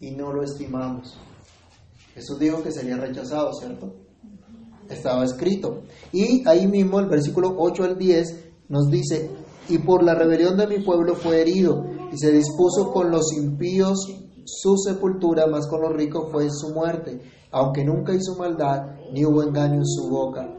y 0.00 0.12
no 0.12 0.32
lo 0.32 0.42
estimamos. 0.42 1.18
Jesús 2.14 2.38
dijo 2.38 2.62
que 2.62 2.72
sería 2.72 2.96
rechazado, 2.96 3.52
¿cierto? 3.52 3.94
Estaba 4.88 5.24
escrito. 5.24 5.82
Y 6.12 6.46
ahí 6.48 6.66
mismo 6.66 6.98
el 6.98 7.06
versículo 7.06 7.54
8 7.58 7.84
al 7.84 7.98
10 7.98 8.44
nos 8.68 8.90
dice, 8.90 9.30
y 9.68 9.78
por 9.78 10.02
la 10.02 10.14
rebelión 10.14 10.56
de 10.56 10.66
mi 10.66 10.78
pueblo 10.80 11.14
fue 11.14 11.42
herido, 11.42 11.84
y 12.12 12.18
se 12.18 12.32
dispuso 12.32 12.92
con 12.92 13.10
los 13.10 13.32
impíos 13.32 13.98
su 14.44 14.76
sepultura, 14.78 15.46
más 15.46 15.66
con 15.66 15.82
los 15.82 15.92
ricos 15.92 16.30
fue 16.32 16.48
su 16.50 16.72
muerte, 16.74 17.20
aunque 17.50 17.84
nunca 17.84 18.14
hizo 18.14 18.36
maldad, 18.36 18.96
ni 19.12 19.24
hubo 19.24 19.42
engaño 19.42 19.76
en 19.76 19.86
su 19.86 20.08
boca 20.08 20.58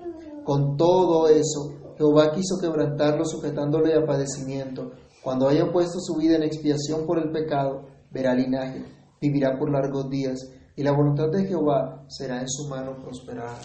con 0.50 0.78
todo 0.78 1.28
eso, 1.28 1.76
Jehová 1.96 2.32
quiso 2.32 2.58
quebrantarlo 2.60 3.24
sujetándole 3.24 3.94
a 3.94 4.04
padecimiento. 4.04 4.94
Cuando 5.24 5.48
haya 5.48 5.72
puesto 5.72 6.00
su 6.00 6.16
vida 6.16 6.38
en 6.38 6.42
expiación 6.42 7.06
por 7.06 7.20
el 7.20 7.32
pecado, 7.32 7.84
verá 8.10 8.34
linaje, 8.34 8.84
vivirá 9.22 9.58
por 9.58 9.72
largos 9.72 10.10
días, 10.10 10.38
y 10.76 10.84
la 10.84 10.92
voluntad 10.92 11.30
de 11.30 11.46
Jehová 11.46 12.06
será 12.08 12.42
en 12.42 12.48
su 12.48 12.68
mano 12.70 12.96
prosperada. 13.02 13.60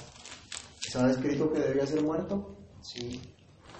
¿Estaba 0.86 1.10
escrito 1.10 1.52
que 1.52 1.60
debía 1.60 1.86
ser 1.86 2.02
muerto? 2.02 2.56
Sí. 2.80 3.20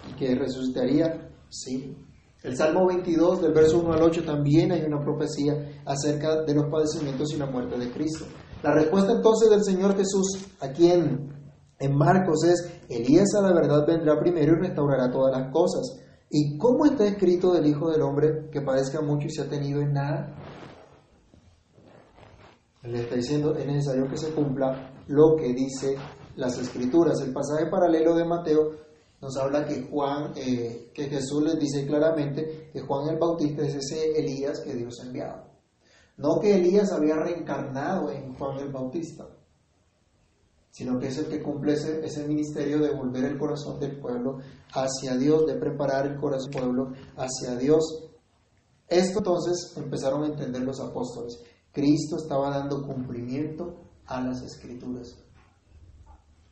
¿Y 0.08 0.14
que 0.14 0.34
resucitaría? 0.34 1.30
Sí. 1.48 1.96
El 2.42 2.56
Salmo 2.56 2.86
22, 2.86 3.40
del 3.40 3.52
verso 3.52 3.80
1 3.80 3.92
al 3.92 4.02
8, 4.02 4.24
también 4.24 4.70
hay 4.70 4.82
una 4.82 5.02
profecía 5.02 5.80
acerca 5.86 6.42
de 6.42 6.54
los 6.54 6.66
padecimientos 6.70 7.32
y 7.32 7.38
la 7.38 7.46
muerte 7.46 7.78
de 7.78 7.90
Cristo. 7.90 8.26
La 8.62 8.74
respuesta 8.74 9.12
entonces 9.12 9.50
del 9.50 9.64
Señor 9.64 9.96
Jesús, 9.96 10.46
¿a 10.60 10.68
quién? 10.68 11.32
En 11.78 11.96
Marcos 11.96 12.44
es, 12.44 12.70
Elías 12.88 13.34
a 13.38 13.42
la 13.42 13.54
verdad 13.54 13.86
vendrá 13.86 14.18
primero 14.20 14.52
y 14.52 14.66
restaurará 14.66 15.10
todas 15.10 15.38
las 15.38 15.50
cosas. 15.52 16.00
¿Y 16.30 16.58
cómo 16.58 16.84
está 16.84 17.06
escrito 17.06 17.52
del 17.52 17.66
Hijo 17.66 17.90
del 17.90 18.02
Hombre 18.02 18.48
que 18.50 18.60
padezca 18.60 19.00
mucho 19.00 19.26
y 19.26 19.30
se 19.30 19.42
ha 19.42 19.48
tenido 19.48 19.80
en 19.80 19.92
nada? 19.92 20.34
Le 22.84 23.00
está 23.00 23.16
diciendo, 23.16 23.54
es 23.56 23.66
necesario 23.66 24.08
que 24.08 24.16
se 24.16 24.32
cumpla 24.32 24.92
lo 25.08 25.36
que 25.36 25.52
dice 25.52 25.96
las 26.36 26.58
Escrituras. 26.58 27.20
El 27.20 27.32
pasaje 27.32 27.66
paralelo 27.66 28.14
de 28.14 28.24
Mateo 28.24 28.72
nos 29.20 29.36
habla 29.38 29.64
que 29.64 29.88
Juan, 29.90 30.32
eh, 30.36 30.90
que 30.92 31.04
Jesús 31.04 31.42
les 31.42 31.58
dice 31.58 31.86
claramente 31.86 32.70
que 32.72 32.80
Juan 32.80 33.08
el 33.08 33.18
Bautista 33.18 33.62
es 33.62 33.74
ese 33.74 34.18
Elías 34.18 34.60
que 34.60 34.74
Dios 34.74 35.00
ha 35.00 35.06
enviado. 35.06 35.44
No 36.18 36.38
que 36.40 36.54
Elías 36.54 36.92
había 36.92 37.16
reencarnado 37.16 38.10
en 38.10 38.34
Juan 38.34 38.58
el 38.58 38.70
Bautista 38.70 39.26
sino 40.74 40.98
que 40.98 41.06
es 41.06 41.16
el 41.18 41.28
que 41.28 41.40
cumple 41.40 41.74
ese, 41.74 42.26
ministerio 42.26 42.80
de 42.80 42.92
volver 42.92 43.22
el 43.26 43.38
corazón 43.38 43.78
del 43.78 44.00
pueblo 44.00 44.38
hacia 44.72 45.16
Dios, 45.16 45.46
de 45.46 45.54
preparar 45.54 46.04
el 46.04 46.18
corazón 46.18 46.50
del 46.50 46.60
pueblo 46.60 46.92
hacia 47.16 47.54
Dios. 47.54 48.10
Esto 48.88 49.18
entonces 49.18 49.72
empezaron 49.76 50.24
a 50.24 50.26
entender 50.26 50.62
los 50.62 50.80
apóstoles. 50.80 51.40
Cristo 51.74 52.16
estaba 52.16 52.48
dando 52.48 52.86
cumplimiento 52.86 53.90
a 54.06 54.22
las 54.22 54.40
escrituras. 54.40 55.18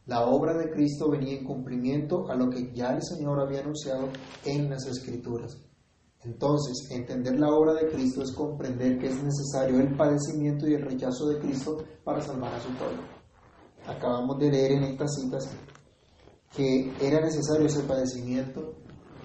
La 0.04 0.26
obra 0.26 0.52
de 0.58 0.70
Cristo 0.70 1.08
venía 1.08 1.38
en 1.38 1.44
cumplimiento 1.44 2.30
a 2.30 2.34
lo 2.34 2.50
que 2.50 2.70
ya 2.74 2.94
el 2.94 3.02
Señor 3.02 3.40
había 3.40 3.60
anunciado 3.60 4.08
en 4.44 4.68
las 4.68 4.84
escrituras. 4.86 5.56
Entonces, 6.24 6.90
entender 6.90 7.40
la 7.40 7.54
obra 7.54 7.72
de 7.72 7.88
Cristo 7.88 8.22
es 8.22 8.32
comprender 8.32 8.98
que 8.98 9.06
es 9.06 9.22
necesario 9.22 9.80
el 9.80 9.96
padecimiento 9.96 10.68
y 10.68 10.74
el 10.74 10.82
rechazo 10.82 11.28
de 11.28 11.38
Cristo 11.38 11.78
para 12.04 12.20
salvar 12.20 12.52
a 12.52 12.60
su 12.60 12.68
pueblo 12.74 13.22
acabamos 13.86 14.38
de 14.38 14.50
leer 14.50 14.72
en 14.72 14.84
estas 14.84 15.14
citas 15.14 15.50
que 16.54 16.92
era 17.00 17.20
necesario 17.20 17.66
ese 17.66 17.80
padecimiento, 17.80 18.74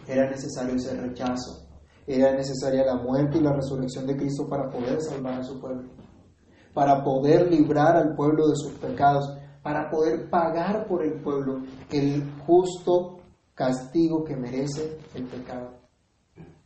era 0.08 0.30
necesario 0.30 0.76
ese 0.76 0.96
rechazo, 0.96 1.67
era 2.08 2.34
necesaria 2.34 2.86
la 2.86 2.96
muerte 2.96 3.38
y 3.38 3.42
la 3.42 3.54
resurrección 3.54 4.08
de 4.08 4.16
Cristo 4.16 4.48
para 4.48 4.70
poder 4.70 5.02
salvar 5.02 5.42
a 5.42 5.44
su 5.44 5.60
pueblo, 5.60 5.90
para 6.74 7.04
poder 7.04 7.52
librar 7.52 7.98
al 7.98 8.16
pueblo 8.16 8.48
de 8.48 8.56
sus 8.56 8.72
pecados, 8.74 9.38
para 9.62 9.90
poder 9.90 10.30
pagar 10.30 10.88
por 10.88 11.04
el 11.04 11.22
pueblo 11.22 11.62
el 11.92 12.24
justo 12.46 13.18
castigo 13.54 14.24
que 14.24 14.38
merece 14.38 14.98
el 15.14 15.26
pecado. 15.26 15.72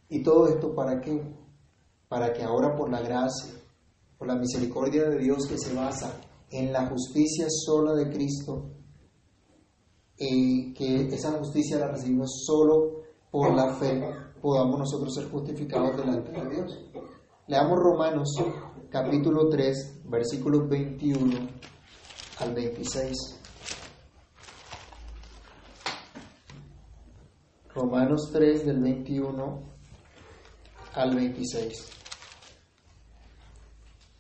¿Y 0.08 0.22
todo 0.22 0.48
esto 0.48 0.76
para 0.76 1.02
qué? 1.02 1.20
Para 2.08 2.32
que 2.32 2.44
ahora 2.44 2.76
por 2.76 2.92
la 2.92 3.02
gracia, 3.02 3.54
por 4.18 4.28
la 4.28 4.36
misericordia 4.36 5.10
de 5.10 5.18
Dios 5.18 5.48
que 5.48 5.58
se 5.58 5.74
basa 5.74 6.12
en 6.52 6.72
la 6.72 6.88
justicia 6.88 7.48
sola 7.50 7.94
de 7.94 8.10
Cristo, 8.12 8.70
y 10.18 10.72
que 10.74 11.08
esa 11.08 11.32
justicia 11.32 11.80
la 11.80 11.88
recibimos 11.88 12.44
solo 12.46 13.02
por 13.32 13.56
la 13.56 13.74
fe, 13.74 14.00
podamos 14.42 14.80
nosotros 14.80 15.14
ser 15.14 15.30
justificados 15.30 15.98
delante 15.98 16.32
de 16.32 16.50
Dios. 16.50 16.80
Leamos 17.48 17.80
Romanos 17.80 18.30
capítulo 18.90 19.48
3, 19.50 20.02
versículos 20.06 20.68
21 20.68 21.50
al 22.40 22.54
26. 22.54 23.42
Romanos 27.74 28.30
3 28.34 28.66
del 28.66 28.80
21 28.80 29.60
al 30.94 31.16
26. 31.16 31.92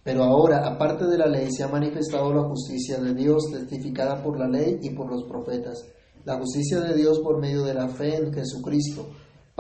Pero 0.03 0.23
ahora, 0.23 0.67
aparte 0.67 1.05
de 1.05 1.17
la 1.17 1.27
ley, 1.27 1.51
se 1.51 1.63
ha 1.63 1.67
manifestado 1.67 2.33
la 2.33 2.43
justicia 2.43 2.97
de 2.99 3.13
Dios, 3.13 3.51
testificada 3.51 4.23
por 4.23 4.39
la 4.39 4.47
ley 4.47 4.79
y 4.81 4.91
por 4.91 5.11
los 5.11 5.25
profetas. 5.25 5.85
La 6.25 6.37
justicia 6.37 6.79
de 6.79 6.95
Dios 6.95 7.19
por 7.19 7.39
medio 7.39 7.63
de 7.63 7.73
la 7.73 7.87
fe 7.87 8.15
en 8.15 8.33
Jesucristo, 8.33 9.07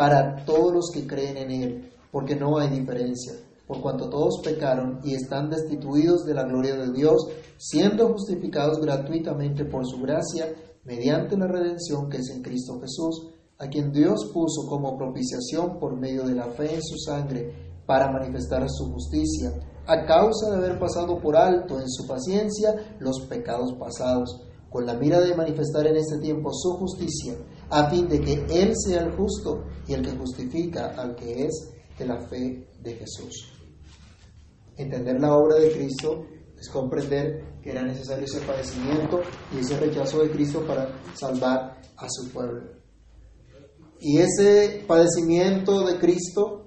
para 0.01 0.43
todos 0.45 0.73
los 0.73 0.89
que 0.91 1.05
creen 1.05 1.37
en 1.37 1.51
Él, 1.51 1.91
porque 2.11 2.35
no 2.35 2.57
hay 2.57 2.69
diferencia, 2.69 3.33
por 3.67 3.81
cuanto 3.81 4.09
todos 4.09 4.41
pecaron 4.43 4.99
y 5.03 5.13
están 5.13 5.51
destituidos 5.51 6.25
de 6.25 6.33
la 6.33 6.41
gloria 6.41 6.73
de 6.75 6.91
Dios, 6.91 7.27
siendo 7.59 8.11
justificados 8.11 8.81
gratuitamente 8.81 9.63
por 9.63 9.85
su 9.85 10.01
gracia, 10.01 10.55
mediante 10.85 11.37
la 11.37 11.45
redención 11.45 12.09
que 12.09 12.17
es 12.17 12.31
en 12.31 12.41
Cristo 12.41 12.79
Jesús, 12.81 13.27
a 13.59 13.67
quien 13.67 13.91
Dios 13.91 14.31
puso 14.33 14.67
como 14.67 14.97
propiciación 14.97 15.77
por 15.77 15.95
medio 15.95 16.23
de 16.23 16.33
la 16.33 16.47
fe 16.47 16.73
en 16.73 16.81
su 16.81 16.97
sangre, 16.97 17.53
para 17.85 18.11
manifestar 18.11 18.67
su 18.71 18.91
justicia 18.91 19.53
a 19.85 20.03
causa 20.03 20.49
de 20.49 20.57
haber 20.57 20.79
pasado 20.79 21.19
por 21.19 21.35
alto 21.35 21.79
en 21.79 21.87
su 21.87 22.07
paciencia 22.07 22.73
los 22.99 23.27
pecados 23.27 23.73
pasados, 23.73 24.47
con 24.67 24.83
la 24.87 24.95
mira 24.95 25.19
de 25.19 25.35
manifestar 25.35 25.85
en 25.85 25.97
este 25.97 26.17
tiempo 26.17 26.49
su 26.53 26.71
justicia, 26.77 27.35
a 27.71 27.89
fin 27.89 28.07
de 28.07 28.19
que 28.19 28.33
Él 28.49 28.73
sea 28.75 29.01
el 29.01 29.15
justo 29.15 29.63
y 29.87 29.93
el 29.93 30.01
que 30.01 30.17
justifica 30.17 30.93
al 30.97 31.15
que 31.15 31.45
es 31.45 31.71
de 31.97 32.05
la 32.05 32.19
fe 32.27 32.67
de 32.81 32.95
Jesús. 32.95 33.53
Entender 34.77 35.19
la 35.19 35.35
obra 35.35 35.55
de 35.55 35.71
Cristo 35.71 36.25
es 36.57 36.69
comprender 36.69 37.59
que 37.61 37.71
era 37.71 37.83
necesario 37.83 38.25
ese 38.25 38.41
padecimiento 38.41 39.21
y 39.55 39.59
ese 39.59 39.79
rechazo 39.79 40.21
de 40.21 40.31
Cristo 40.31 40.65
para 40.67 40.89
salvar 41.15 41.81
a 41.97 42.07
su 42.09 42.29
pueblo. 42.31 42.61
Y 43.99 44.17
ese 44.17 44.83
padecimiento 44.87 45.85
de 45.85 45.99
Cristo 45.99 46.65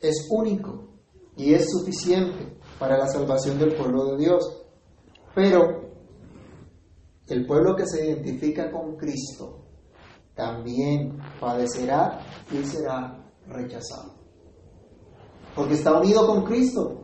es 0.00 0.28
único 0.30 0.88
y 1.36 1.54
es 1.54 1.66
suficiente 1.70 2.58
para 2.78 2.98
la 2.98 3.08
salvación 3.08 3.58
del 3.58 3.74
pueblo 3.74 4.04
de 4.12 4.18
Dios. 4.18 4.62
Pero 5.34 5.88
el 7.26 7.46
pueblo 7.46 7.74
que 7.74 7.86
se 7.86 8.06
identifica 8.06 8.70
con 8.70 8.96
Cristo 8.96 9.57
también 10.38 11.18
padecerá 11.40 12.20
y 12.52 12.64
será 12.64 13.28
rechazado. 13.48 14.14
Porque 15.56 15.74
está 15.74 15.98
unido 15.98 16.28
con 16.28 16.44
Cristo. 16.44 16.96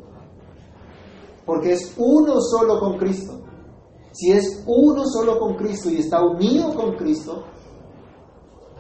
Porque 1.45 1.73
es 1.73 1.93
uno 1.99 2.41
solo 2.41 2.79
con 2.79 2.97
Cristo. 2.97 3.43
Si 4.13 4.31
es 4.31 4.63
uno 4.67 5.05
solo 5.07 5.41
con 5.41 5.57
Cristo 5.57 5.91
y 5.91 5.97
está 5.97 6.25
unido 6.25 6.73
con 6.77 6.95
Cristo, 6.95 7.43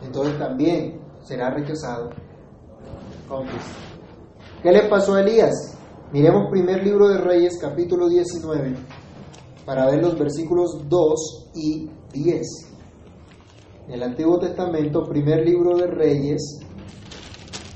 entonces 0.00 0.38
también 0.38 1.00
será 1.24 1.50
rechazado 1.50 2.11
con 3.28 3.44
Cristo. 3.48 3.74
¿Qué 4.62 4.70
le 4.70 4.88
pasó 4.88 5.14
a 5.14 5.22
Elías? 5.22 5.76
Miremos 6.12 6.48
primer 6.52 6.84
libro 6.84 7.09
de 7.09 7.18
Reyes, 7.18 7.59
capítulo 7.61 8.09
19, 8.09 8.76
para 9.66 9.86
ver 9.86 10.00
los 10.00 10.16
versículos 10.16 10.88
2 10.88 11.50
y 11.57 11.90
10. 12.12 12.74
El 13.87 14.03
Antiguo 14.03 14.39
Testamento, 14.39 15.05
primer 15.05 15.47
libro 15.47 15.76
de 15.76 15.87
Reyes, 15.87 16.59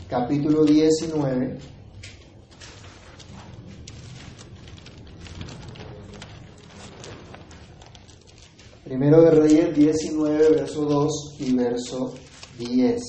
capítulo 0.09 0.65
19. 0.65 1.59
Primero 8.85 9.21
de 9.21 9.31
Reyes 9.33 9.77
19, 9.77 10.51
verso 10.51 10.87
2 10.87 11.37
y 11.41 11.55
verso 11.55 12.15
10. 12.59 13.03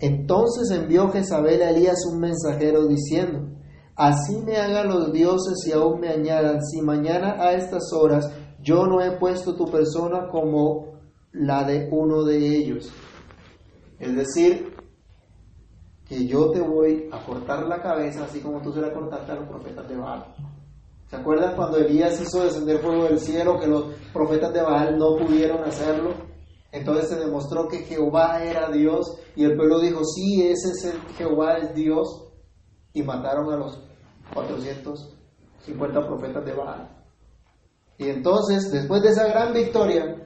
Entonces 0.00 0.70
envió 0.72 1.08
Jezabel 1.10 1.62
a 1.62 1.70
Elías 1.70 2.04
un 2.12 2.18
mensajero 2.18 2.88
diciendo, 2.88 3.52
Así 3.94 4.36
me 4.44 4.56
hagan 4.56 4.88
los 4.88 5.12
dioses 5.12 5.64
y 5.66 5.70
aún 5.70 6.00
me 6.00 6.08
añadan, 6.08 6.60
si 6.64 6.82
mañana 6.82 7.36
a 7.38 7.52
estas 7.52 7.92
horas 7.92 8.28
yo 8.62 8.86
no 8.86 9.00
he 9.00 9.12
puesto 9.18 9.54
tu 9.54 9.64
persona 9.66 10.28
como 10.28 11.00
la 11.32 11.64
de 11.64 11.88
uno 11.90 12.24
de 12.24 12.38
ellos. 12.38 12.92
Es 13.98 14.14
decir, 14.14 14.74
que 16.08 16.26
yo 16.26 16.50
te 16.50 16.60
voy 16.60 17.08
a 17.10 17.24
cortar 17.24 17.66
la 17.66 17.80
cabeza 17.80 18.24
así 18.24 18.40
como 18.40 18.60
tú 18.60 18.72
se 18.72 18.80
la 18.80 18.92
cortaste 18.92 19.32
a 19.32 19.36
los 19.36 19.48
profetas 19.48 19.88
de 19.88 19.96
Baal. 19.96 20.34
¿Se 21.08 21.16
acuerdan 21.16 21.56
cuando 21.56 21.78
Elías 21.78 22.20
hizo 22.20 22.42
descender 22.42 22.78
fuego 22.78 23.04
del 23.04 23.18
cielo 23.18 23.58
que 23.58 23.66
los 23.66 23.94
profetas 24.12 24.52
de 24.52 24.62
Baal 24.62 24.98
no 24.98 25.16
pudieron 25.16 25.62
hacerlo? 25.64 26.14
Entonces 26.70 27.10
se 27.10 27.18
demostró 27.18 27.68
que 27.68 27.78
Jehová 27.78 28.42
era 28.42 28.70
Dios 28.70 29.18
y 29.36 29.44
el 29.44 29.56
pueblo 29.56 29.80
dijo, 29.80 30.04
sí, 30.04 30.42
ese 30.42 30.70
es 30.70 30.84
el 30.86 31.00
Jehová 31.16 31.58
es 31.58 31.74
Dios. 31.74 32.28
Y 32.94 33.02
mataron 33.02 33.52
a 33.52 33.56
los 33.56 33.82
450 34.34 36.06
profetas 36.06 36.44
de 36.44 36.52
Baal. 36.52 36.91
Y 37.98 38.08
entonces, 38.08 38.70
después 38.70 39.02
de 39.02 39.10
esa 39.10 39.26
gran 39.28 39.52
victoria, 39.52 40.16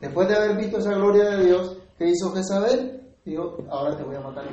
después 0.00 0.28
de 0.28 0.36
haber 0.36 0.56
visto 0.56 0.78
esa 0.78 0.94
gloria 0.94 1.30
de 1.30 1.46
Dios, 1.46 1.78
¿qué 1.98 2.08
hizo 2.08 2.32
Jezabel? 2.32 3.02
Dijo, 3.24 3.56
ahora 3.70 3.96
te 3.96 4.04
voy 4.04 4.16
a 4.16 4.20
matar 4.20 4.44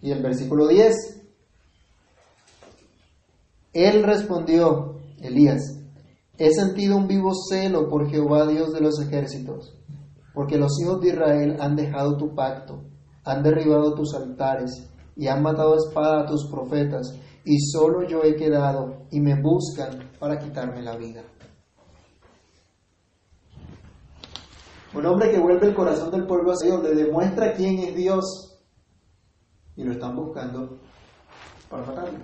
Y 0.00 0.10
el 0.10 0.22
versículo 0.22 0.66
10, 0.66 0.94
él 3.74 4.02
respondió, 4.02 4.96
Elías, 5.20 5.60
he 6.38 6.50
sentido 6.52 6.96
un 6.96 7.06
vivo 7.06 7.32
celo 7.48 7.88
por 7.88 8.08
Jehová 8.08 8.46
Dios 8.46 8.72
de 8.72 8.80
los 8.80 9.00
ejércitos, 9.00 9.74
porque 10.32 10.56
los 10.56 10.80
hijos 10.80 11.00
de 11.00 11.08
Israel 11.08 11.56
han 11.60 11.76
dejado 11.76 12.16
tu 12.16 12.34
pacto, 12.34 12.84
han 13.24 13.42
derribado 13.42 13.94
tus 13.94 14.14
altares 14.14 14.88
y 15.16 15.26
han 15.26 15.42
matado 15.42 15.74
a 15.74 15.76
espada 15.76 16.20
a 16.22 16.26
tus 16.26 16.48
profetas, 16.48 17.14
y 17.48 17.58
solo 17.60 18.06
yo 18.06 18.22
he 18.24 18.36
quedado 18.36 19.06
y 19.10 19.20
me 19.20 19.40
buscan 19.40 20.10
para 20.18 20.38
quitarme 20.38 20.82
la 20.82 20.98
vida. 20.98 21.22
Un 24.92 25.06
hombre 25.06 25.30
que 25.30 25.38
vuelve 25.38 25.68
el 25.68 25.74
corazón 25.74 26.10
del 26.10 26.26
pueblo 26.26 26.52
así, 26.52 26.68
donde 26.68 26.94
demuestra 26.94 27.54
quién 27.54 27.78
es 27.78 27.96
Dios, 27.96 28.54
y 29.76 29.82
lo 29.82 29.92
están 29.92 30.14
buscando 30.14 30.78
para 31.70 31.86
matarlo. 31.86 32.18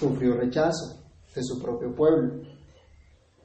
Sufrió 0.00 0.34
rechazo 0.34 1.00
de 1.32 1.44
su 1.44 1.62
propio 1.62 1.94
pueblo. 1.94 2.42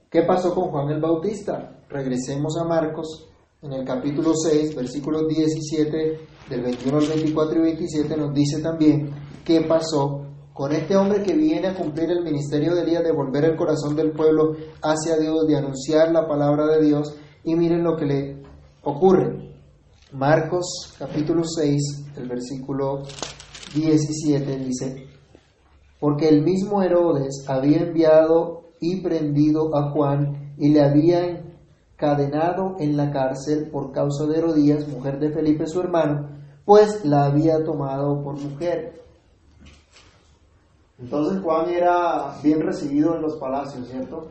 ¿Qué 0.09 0.23
pasó 0.23 0.55
con 0.55 0.71
Juan 0.71 0.89
el 0.89 0.99
Bautista? 0.99 1.83
Regresemos 1.87 2.57
a 2.59 2.67
Marcos 2.67 3.29
en 3.61 3.73
el 3.73 3.85
capítulo 3.85 4.33
6, 4.33 4.75
versículos 4.75 5.27
17, 5.27 6.19
del 6.49 6.61
21 6.61 6.97
al 6.97 7.07
24 7.07 7.59
y 7.59 7.61
27, 7.61 8.17
nos 8.17 8.33
dice 8.33 8.61
también 8.61 9.18
qué 9.43 9.61
pasó 9.61 10.25
con 10.53 10.73
este 10.73 10.97
hombre 10.97 11.23
que 11.23 11.33
viene 11.33 11.67
a 11.67 11.75
cumplir 11.75 12.11
el 12.11 12.23
ministerio 12.23 12.75
de 12.75 12.81
Elías, 12.81 13.03
de 13.03 13.13
volver 13.13 13.45
el 13.45 13.55
corazón 13.55 13.95
del 13.95 14.11
pueblo 14.11 14.55
hacia 14.81 15.17
Dios, 15.17 15.47
de 15.47 15.55
anunciar 15.55 16.11
la 16.11 16.27
palabra 16.27 16.65
de 16.67 16.85
Dios. 16.85 17.15
Y 17.45 17.55
miren 17.55 17.83
lo 17.83 17.95
que 17.95 18.05
le 18.05 18.43
ocurre. 18.83 19.55
Marcos 20.11 20.95
capítulo 20.99 21.43
6, 21.45 22.11
el 22.17 22.27
versículo 22.27 23.03
17 23.73 24.57
dice, 24.57 25.07
porque 25.99 26.27
el 26.27 26.43
mismo 26.43 26.81
Herodes 26.81 27.45
había 27.47 27.81
enviado 27.81 28.71
y 28.79 29.01
prendido 29.01 29.75
a 29.75 29.91
Juan 29.91 30.55
y 30.57 30.69
le 30.69 30.81
había 30.81 31.43
encadenado 31.93 32.75
en 32.79 32.97
la 32.97 33.11
cárcel 33.11 33.69
por 33.71 33.91
causa 33.91 34.25
de 34.25 34.37
Herodías, 34.39 34.87
mujer 34.87 35.19
de 35.19 35.31
Felipe 35.31 35.67
su 35.67 35.79
hermano, 35.79 36.29
pues 36.65 37.05
la 37.05 37.25
había 37.25 37.63
tomado 37.63 38.23
por 38.23 38.39
mujer. 38.39 39.01
Entonces 41.01 41.41
Juan 41.41 41.69
era 41.69 42.35
bien 42.43 42.61
recibido 42.61 43.15
en 43.15 43.21
los 43.21 43.37
palacios, 43.37 43.87
¿cierto? 43.87 44.27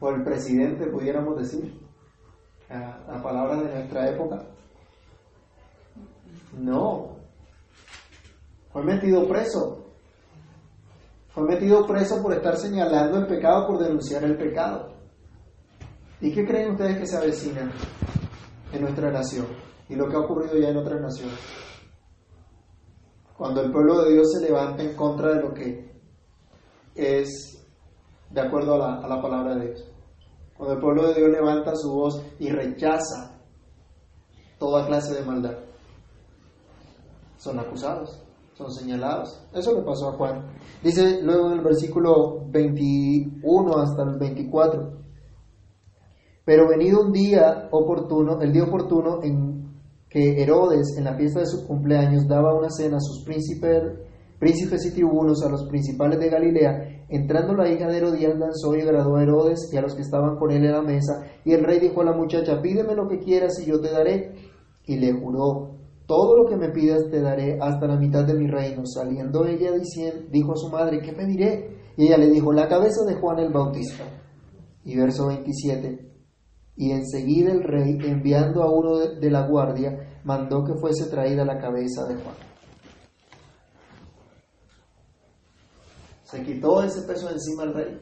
Por 0.00 0.14
el 0.14 0.24
presidente, 0.24 0.86
pudiéramos 0.86 1.36
decir, 1.38 1.78
la 2.68 3.22
palabra 3.22 3.56
de 3.56 3.74
nuestra 3.74 4.08
época. 4.08 4.42
No, 6.58 7.16
fue 8.72 8.82
metido 8.82 9.28
preso. 9.28 9.84
Fue 11.28 11.44
metido 11.44 11.86
preso 11.86 12.22
por 12.22 12.32
estar 12.32 12.56
señalando 12.56 13.18
el 13.18 13.26
pecado, 13.26 13.66
por 13.66 13.78
denunciar 13.78 14.24
el 14.24 14.36
pecado. 14.36 14.92
¿Y 16.20 16.32
qué 16.32 16.46
creen 16.46 16.72
ustedes 16.72 16.98
que 16.98 17.06
se 17.06 17.16
avecina 17.16 17.72
en 18.72 18.80
nuestra 18.80 19.10
nación? 19.10 19.46
Y 19.88 19.96
lo 19.96 20.08
que 20.08 20.16
ha 20.16 20.20
ocurrido 20.20 20.56
ya 20.56 20.68
en 20.68 20.76
otras 20.76 21.00
naciones. 21.00 21.38
Cuando 23.36 23.62
el 23.62 23.72
pueblo 23.72 24.02
de 24.02 24.12
Dios 24.12 24.30
se 24.32 24.46
levanta 24.46 24.82
en 24.82 24.94
contra 24.94 25.34
de 25.34 25.42
lo 25.42 25.52
que 25.52 25.92
es 26.94 27.66
de 28.30 28.40
acuerdo 28.40 28.74
a 28.82 29.08
la, 29.08 29.20
palabra 29.20 29.56
de 29.56 29.66
Dios. 29.66 29.84
Cuando 30.56 30.74
el 30.74 30.80
pueblo 30.80 31.08
de 31.08 31.14
Dios 31.14 31.30
levanta 31.30 31.74
su 31.74 31.92
voz 31.92 32.22
y 32.38 32.48
rechaza 32.50 33.40
toda 34.58 34.86
clase 34.86 35.14
de 35.14 35.24
maldad. 35.24 35.58
Son 37.36 37.58
acusados, 37.58 38.22
son 38.54 38.70
señalados. 38.72 39.42
Eso 39.52 39.74
le 39.74 39.82
pasó 39.82 40.10
a 40.10 40.12
Juan. 40.12 40.46
Dice 40.82 41.20
luego 41.22 41.48
en 41.48 41.58
el 41.58 41.64
versículo 41.64 42.46
21 42.50 43.78
hasta 43.78 44.02
el 44.04 44.18
24. 44.18 44.92
Pero 46.44 46.68
venido 46.68 47.00
un 47.00 47.12
día 47.12 47.68
oportuno, 47.72 48.40
el 48.40 48.52
día 48.52 48.64
oportuno 48.64 49.22
en 49.22 49.63
que 50.14 50.40
Herodes, 50.40 50.96
en 50.96 51.02
la 51.02 51.16
fiesta 51.16 51.40
de 51.40 51.46
su 51.46 51.66
cumpleaños, 51.66 52.28
daba 52.28 52.56
una 52.56 52.70
cena 52.70 52.98
a 52.98 53.00
sus 53.00 53.24
príncipes, 53.24 53.82
príncipes 54.38 54.86
y 54.86 54.92
tribunos, 54.92 55.44
a 55.44 55.50
los 55.50 55.66
principales 55.68 56.20
de 56.20 56.30
Galilea, 56.30 57.04
entrando 57.08 57.52
la 57.52 57.68
hija 57.68 57.88
de 57.88 57.96
Herodías 57.96 58.38
lanzó 58.38 58.76
y 58.76 58.82
agradó 58.82 59.16
a 59.16 59.24
Herodes 59.24 59.68
y 59.72 59.76
a 59.76 59.82
los 59.82 59.96
que 59.96 60.02
estaban 60.02 60.36
con 60.36 60.52
él 60.52 60.64
en 60.64 60.70
la 60.70 60.82
mesa, 60.82 61.24
y 61.44 61.50
el 61.50 61.64
rey 61.64 61.80
dijo 61.80 62.00
a 62.00 62.04
la 62.04 62.12
muchacha, 62.12 62.62
pídeme 62.62 62.94
lo 62.94 63.08
que 63.08 63.18
quieras 63.18 63.60
y 63.60 63.68
yo 63.68 63.80
te 63.80 63.90
daré. 63.90 64.36
Y 64.86 64.98
le 64.98 65.12
juró, 65.14 65.78
todo 66.06 66.36
lo 66.36 66.48
que 66.48 66.56
me 66.56 66.68
pidas 66.68 67.10
te 67.10 67.20
daré 67.20 67.58
hasta 67.60 67.88
la 67.88 67.96
mitad 67.96 68.24
de 68.24 68.34
mi 68.34 68.46
reino. 68.46 68.86
Saliendo 68.86 69.44
ella 69.46 69.72
diciendo, 69.72 70.26
dijo 70.30 70.52
a 70.52 70.56
su 70.56 70.68
madre, 70.68 71.00
¿qué 71.00 71.12
pediré? 71.12 71.76
Y 71.96 72.06
ella 72.06 72.18
le 72.18 72.30
dijo, 72.30 72.52
la 72.52 72.68
cabeza 72.68 73.04
de 73.04 73.16
Juan 73.16 73.40
el 73.40 73.52
Bautista. 73.52 74.04
Y 74.84 74.96
verso 74.96 75.26
27, 75.26 76.13
y 76.76 76.90
enseguida 76.90 77.52
el 77.52 77.62
rey, 77.62 77.98
enviando 78.02 78.62
a 78.62 78.70
uno 78.70 78.98
de 78.98 79.30
la 79.30 79.46
guardia, 79.46 80.20
mandó 80.24 80.64
que 80.64 80.74
fuese 80.74 81.06
traída 81.06 81.44
la 81.44 81.58
cabeza 81.58 82.04
de 82.06 82.16
Juan. 82.16 82.34
Se 86.24 86.42
quitó 86.42 86.82
ese 86.82 87.02
peso 87.02 87.30
encima 87.30 87.62
el 87.62 87.74
rey, 87.74 88.00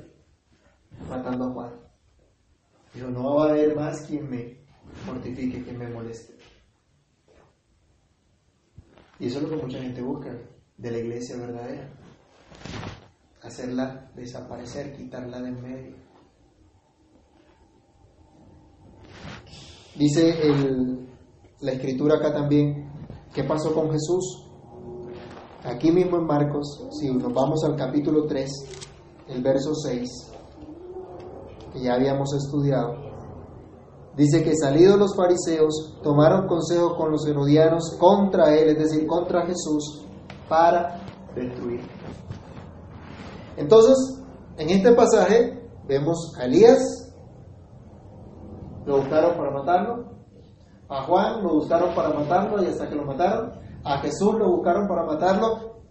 matando 1.09 1.45
a 1.45 1.53
Juan. 1.53 1.73
Dijo, 2.95 3.09
no 3.09 3.37
va 3.37 3.47
a 3.47 3.51
haber 3.51 3.77
más 3.77 4.03
quien 4.07 4.29
me 4.31 4.59
mortifique, 5.07 5.63
quien 5.63 5.79
me 5.79 5.89
moleste. 5.89 6.35
Y 9.19 9.27
eso 9.27 9.39
es 9.39 9.45
lo 9.45 9.51
que 9.51 9.63
mucha 9.63 9.79
gente 9.79 10.03
busca 10.03 10.35
de 10.79 10.91
la 10.91 10.99
iglesia 10.99 11.37
verdadera. 11.37 11.89
Hacerla 13.43 14.11
desaparecer, 14.15 14.97
quitarla 14.97 15.41
de 15.41 15.49
en 15.49 15.63
medio. 15.63 16.02
Dice 19.97 20.35
la 21.61 21.73
escritura 21.73 22.17
acá 22.17 22.33
también, 22.33 22.91
¿qué 23.35 23.45
pasó 23.45 23.75
con 23.75 23.91
Jesús? 23.91 24.49
Aquí 25.65 25.93
mismo 25.93 26.17
en 26.17 26.27
Marcos, 26.27 26.89
si 26.99 27.11
nos 27.11 27.33
vamos 27.33 27.63
al 27.65 27.77
capítulo 27.77 28.27
3, 28.27 28.51
el 29.29 29.43
verso 29.43 29.75
6, 29.75 30.09
que 31.73 31.83
ya 31.83 31.95
habíamos 31.95 32.35
estudiado, 32.35 33.13
Dice 34.17 34.45
que 34.45 34.55
salidos 34.55 34.99
los 34.99 35.17
fariseos, 35.17 35.99
tomaron 36.03 36.47
consejo 36.47 36.97
con 36.97 37.11
los 37.11 37.27
herodianos 37.27 37.97
contra 37.99 38.55
él, 38.55 38.71
es 38.71 38.79
decir, 38.79 39.07
contra 39.07 39.47
Jesús, 39.47 40.05
para 40.49 41.01
destruir. 41.35 41.81
Entonces, 43.57 44.23
en 44.59 44.69
este 44.69 44.93
pasaje 44.93 45.67
vemos 45.89 46.35
a 46.39 46.45
Elías, 46.45 47.02
lo 48.85 48.99
buscaron 48.99 49.37
para 49.37 49.51
matarlo, 49.51 50.05
a 50.89 51.03
Juan 51.03 51.43
lo 51.43 51.55
buscaron 51.55 51.95
para 51.95 52.11
matarlo 52.11 52.63
y 52.63 52.67
hasta 52.67 52.89
que 52.89 52.95
lo 52.95 53.05
mataron, 53.05 53.53
a 53.85 53.99
Jesús 53.99 54.35
lo 54.35 54.51
buscaron 54.51 54.87
para 54.87 55.05
matarlo 55.05 55.83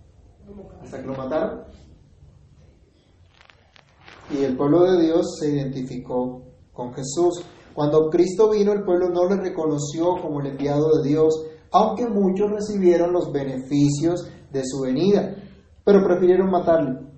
hasta 0.82 1.02
que 1.02 1.08
lo 1.08 1.16
mataron. 1.16 1.64
Y 4.30 4.44
el 4.44 4.56
pueblo 4.56 4.84
de 4.84 5.02
Dios 5.02 5.38
se 5.40 5.50
identificó 5.50 6.42
con 6.72 6.94
Jesús. 6.94 7.44
Cuando 7.74 8.10
Cristo 8.10 8.50
vino, 8.50 8.72
el 8.72 8.84
pueblo 8.84 9.10
no 9.10 9.28
le 9.28 9.42
reconoció 9.42 10.16
como 10.22 10.40
el 10.42 10.48
enviado 10.48 10.98
de 10.98 11.10
Dios, 11.10 11.46
aunque 11.72 12.08
muchos 12.08 12.50
recibieron 12.52 13.12
los 13.14 13.32
beneficios 13.32 14.30
de 14.52 14.62
su 14.66 14.82
venida, 14.82 15.36
pero 15.84 16.04
prefirieron 16.04 16.50
matarlo. 16.50 17.11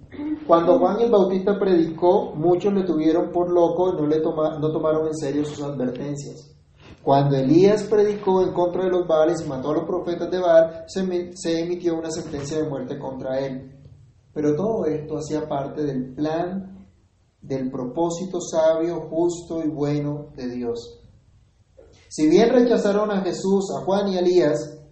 Cuando 0.48 0.78
Juan 0.78 1.00
el 1.00 1.12
Bautista 1.12 1.58
predicó, 1.58 2.34
muchos 2.36 2.74
le 2.74 2.84
tuvieron 2.84 3.32
por 3.32 3.50
loco 3.50 3.94
y 3.94 4.02
no, 4.02 4.08
le 4.08 4.20
no 4.20 4.72
tomaron 4.72 5.08
en 5.08 5.16
serio 5.16 5.46
sus 5.46 5.64
advertencias. 5.64 6.54
Cuando 7.02 7.36
Elías 7.36 7.84
predicó 7.84 8.42
en 8.44 8.54
contra 8.54 8.86
de 8.86 8.90
los 8.90 9.08
Baales 9.08 9.42
y 9.42 9.50
mató 9.50 9.72
a 9.72 9.76
los 9.76 9.86
profetas 9.86 10.30
de 10.32 10.40
Baal, 10.40 10.86
se 10.88 11.60
emitió 11.60 11.98
una 11.98 12.10
sentencia 12.10 12.58
de 12.58 12.70
muerte 12.70 12.98
contra 12.98 13.40
él. 13.40 13.72
Pero 14.34 14.56
todo 14.56 14.86
esto 14.86 15.18
hacía 15.18 15.48
parte 15.48 15.84
del 15.84 16.14
plan, 16.14 16.88
del 17.42 17.70
propósito 17.70 18.40
sabio, 18.40 19.02
justo 19.10 19.62
y 19.64 19.70
bueno 19.70 20.30
de 20.36 20.48
Dios. 20.48 21.02
Si 22.08 22.30
bien 22.30 22.50
rechazaron 22.50 23.12
a 23.12 23.22
Jesús, 23.22 23.66
a 23.78 23.84
Juan 23.84 24.08
y 24.10 24.18
a 24.18 24.20
Elías, 24.20 24.83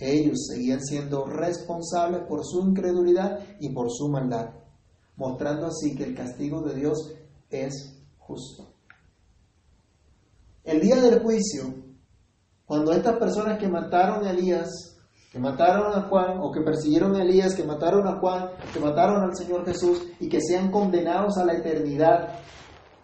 ellos 0.00 0.46
seguían 0.48 0.80
siendo 0.82 1.26
responsables 1.26 2.22
por 2.28 2.44
su 2.44 2.60
incredulidad 2.60 3.40
y 3.58 3.68
por 3.74 3.90
su 3.90 4.08
maldad, 4.08 4.50
mostrando 5.16 5.66
así 5.66 5.94
que 5.94 6.04
el 6.04 6.14
castigo 6.14 6.62
de 6.62 6.74
Dios 6.74 7.14
es 7.50 8.02
justo. 8.18 8.72
El 10.64 10.80
día 10.80 10.96
del 10.96 11.22
juicio, 11.22 11.74
cuando 12.64 12.92
estas 12.92 13.18
personas 13.18 13.58
que 13.58 13.68
mataron 13.68 14.26
a 14.26 14.30
Elías, 14.30 14.68
que 15.32 15.38
mataron 15.38 15.92
a 15.92 16.08
Juan, 16.08 16.38
o 16.40 16.50
que 16.50 16.60
persiguieron 16.60 17.14
a 17.14 17.22
Elías, 17.22 17.54
que 17.54 17.64
mataron 17.64 18.06
a 18.06 18.18
Juan, 18.18 18.50
que 18.72 18.80
mataron 18.80 19.22
al 19.22 19.36
Señor 19.36 19.64
Jesús, 19.64 20.02
y 20.18 20.28
que 20.28 20.40
sean 20.40 20.70
condenados 20.70 21.36
a 21.38 21.44
la 21.44 21.54
eternidad, 21.54 22.40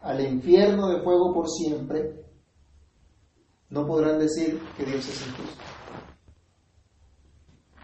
al 0.02 0.20
infierno 0.20 0.88
de 0.88 1.02
fuego 1.02 1.32
por 1.34 1.48
siempre, 1.48 2.24
no 3.70 3.86
podrán 3.86 4.18
decir 4.18 4.60
que 4.76 4.84
Dios 4.84 5.08
es 5.08 5.26
injusto. 5.26 5.75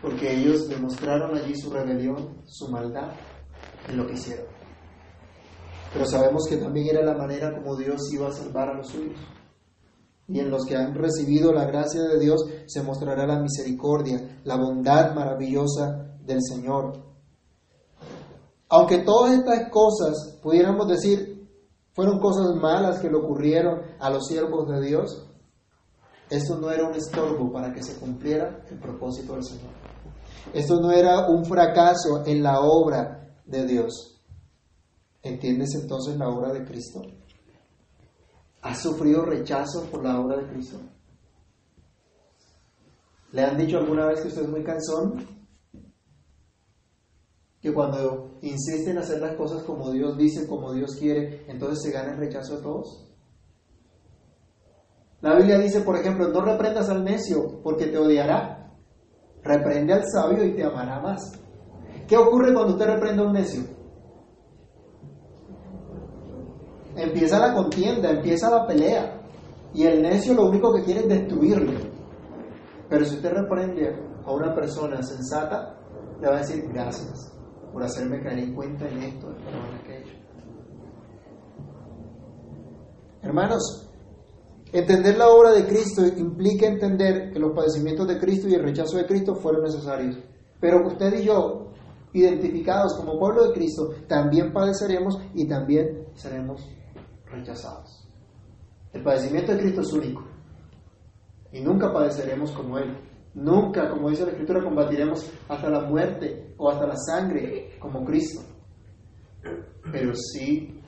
Porque 0.02 0.34
ellos 0.34 0.68
demostraron 0.68 1.36
allí 1.36 1.54
su 1.56 1.70
rebelión, 1.70 2.42
su 2.44 2.68
maldad 2.68 3.12
en 3.88 3.96
lo 3.96 4.06
que 4.06 4.14
hicieron. 4.14 4.46
Pero 5.92 6.04
sabemos 6.06 6.46
que 6.48 6.56
también 6.56 6.96
era 6.96 7.04
la 7.04 7.16
manera 7.16 7.54
como 7.54 7.76
Dios 7.76 8.00
iba 8.12 8.28
a 8.28 8.32
salvar 8.32 8.70
a 8.70 8.74
los 8.74 8.88
suyos 8.88 9.18
y 10.28 10.40
en 10.40 10.50
los 10.50 10.64
que 10.64 10.76
han 10.76 10.94
recibido 10.94 11.52
la 11.52 11.66
gracia 11.66 12.02
de 12.02 12.18
Dios 12.18 12.44
se 12.66 12.82
mostrará 12.82 13.26
la 13.26 13.40
misericordia, 13.40 14.40
la 14.44 14.56
bondad 14.56 15.14
maravillosa 15.14 16.16
del 16.24 16.38
Señor. 16.42 17.04
Aunque 18.68 18.98
todas 18.98 19.34
estas 19.34 19.68
cosas, 19.70 20.38
pudiéramos 20.42 20.88
decir, 20.88 21.50
fueron 21.92 22.18
cosas 22.18 22.54
malas 22.54 23.00
que 23.00 23.10
le 23.10 23.16
ocurrieron 23.16 23.82
a 24.00 24.08
los 24.08 24.26
siervos 24.26 24.66
de 24.68 24.80
Dios, 24.80 25.28
esto 26.30 26.56
no 26.56 26.70
era 26.70 26.88
un 26.88 26.94
estorbo 26.94 27.52
para 27.52 27.72
que 27.74 27.82
se 27.82 27.98
cumpliera 28.00 28.64
el 28.70 28.78
propósito 28.78 29.34
del 29.34 29.44
Señor. 29.44 29.91
Esto 30.52 30.80
no 30.80 30.90
era 30.90 31.28
un 31.28 31.44
fracaso 31.44 32.24
en 32.26 32.42
la 32.42 32.60
obra 32.60 33.36
de 33.46 33.66
Dios. 33.66 34.20
¿Entiendes 35.22 35.74
entonces 35.74 36.16
la 36.16 36.28
obra 36.28 36.52
de 36.52 36.64
Cristo? 36.64 37.02
¿Ha 38.62 38.74
sufrido 38.74 39.24
rechazo 39.24 39.84
por 39.90 40.04
la 40.04 40.20
obra 40.20 40.36
de 40.36 40.46
Cristo? 40.48 40.78
¿Le 43.32 43.42
han 43.42 43.56
dicho 43.56 43.78
alguna 43.78 44.06
vez 44.06 44.20
que 44.20 44.28
usted 44.28 44.42
es 44.42 44.48
muy 44.48 44.62
cansón? 44.62 45.26
Que 47.60 47.72
cuando 47.72 48.38
insiste 48.42 48.90
en 48.90 48.98
hacer 48.98 49.20
las 49.20 49.36
cosas 49.36 49.62
como 49.62 49.90
Dios 49.90 50.16
dice, 50.18 50.46
como 50.46 50.72
Dios 50.72 50.96
quiere, 50.98 51.44
entonces 51.48 51.80
se 51.82 51.92
gana 51.92 52.12
el 52.12 52.18
rechazo 52.18 52.56
de 52.56 52.62
todos. 52.62 53.08
La 55.22 55.36
Biblia 55.36 55.58
dice, 55.58 55.80
por 55.80 55.96
ejemplo, 55.96 56.28
no 56.28 56.40
reprendas 56.40 56.88
al 56.88 57.04
necio 57.04 57.62
porque 57.62 57.86
te 57.86 57.96
odiará. 57.96 58.61
Reprende 59.42 59.92
al 59.92 60.04
sabio 60.12 60.44
y 60.44 60.54
te 60.54 60.64
amará 60.64 61.00
más. 61.00 61.20
¿Qué 62.06 62.16
ocurre 62.16 62.52
cuando 62.52 62.74
usted 62.74 62.86
reprende 62.86 63.22
a 63.22 63.26
un 63.26 63.32
necio? 63.32 63.62
empieza 66.96 67.38
la 67.38 67.54
contienda, 67.54 68.10
empieza 68.10 68.50
la 68.50 68.66
pelea. 68.66 69.20
Y 69.74 69.84
el 69.84 70.02
necio 70.02 70.34
lo 70.34 70.48
único 70.48 70.74
que 70.74 70.82
quiere 70.82 71.00
es 71.00 71.08
destruirle. 71.08 71.90
Pero 72.88 73.04
si 73.06 73.16
usted 73.16 73.32
reprende 73.32 73.96
a 74.24 74.32
una 74.32 74.54
persona 74.54 75.02
sensata, 75.02 75.78
le 76.20 76.28
va 76.28 76.36
a 76.36 76.38
decir 76.38 76.68
gracias 76.68 77.32
por 77.72 77.82
hacerme 77.82 78.22
caer 78.22 78.40
en 78.40 78.54
cuenta 78.54 78.86
en 78.86 79.02
esto, 79.02 79.30
en 79.30 79.74
aquello. 79.80 80.12
Hermanos, 83.22 83.91
entender 84.72 85.18
la 85.18 85.28
obra 85.28 85.52
de 85.52 85.66
Cristo 85.66 86.04
implica 86.06 86.66
entender 86.66 87.30
que 87.32 87.38
los 87.38 87.52
padecimientos 87.52 88.08
de 88.08 88.18
Cristo 88.18 88.48
y 88.48 88.54
el 88.54 88.62
rechazo 88.62 88.96
de 88.96 89.06
Cristo 89.06 89.34
fueron 89.34 89.62
necesarios. 89.64 90.18
Pero 90.60 90.86
usted 90.86 91.20
y 91.20 91.24
yo, 91.24 91.72
identificados 92.12 92.94
como 92.96 93.18
pueblo 93.18 93.48
de 93.48 93.52
Cristo, 93.52 93.90
también 94.08 94.52
padeceremos 94.52 95.18
y 95.34 95.46
también 95.46 96.06
seremos 96.14 96.66
rechazados. 97.26 98.08
El 98.92 99.02
padecimiento 99.02 99.52
de 99.52 99.58
Cristo 99.58 99.80
es 99.82 99.92
único 99.92 100.24
y 101.52 101.60
nunca 101.60 101.92
padeceremos 101.92 102.50
como 102.52 102.78
Él. 102.78 102.96
Nunca, 103.34 103.88
como 103.88 104.10
dice 104.10 104.24
la 104.24 104.32
Escritura, 104.32 104.62
combatiremos 104.62 105.30
hasta 105.48 105.70
la 105.70 105.80
muerte 105.80 106.54
o 106.58 106.70
hasta 106.70 106.86
la 106.86 106.96
sangre 106.96 107.76
como 107.78 108.04
Cristo. 108.04 108.42
Pero 109.90 110.14
sí 110.14 110.81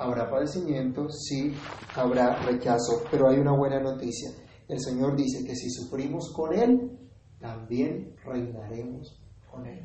habrá 0.00 0.30
padecimiento, 0.30 1.08
sí 1.10 1.52
habrá 1.94 2.42
rechazo. 2.44 3.02
Pero 3.10 3.28
hay 3.28 3.38
una 3.38 3.52
buena 3.52 3.80
noticia. 3.80 4.30
El 4.66 4.80
Señor 4.80 5.16
dice 5.16 5.44
que 5.44 5.54
si 5.54 5.70
sufrimos 5.70 6.32
con 6.34 6.54
Él, 6.54 6.98
también 7.38 8.14
reinaremos 8.24 9.20
con 9.50 9.66
Él. 9.66 9.84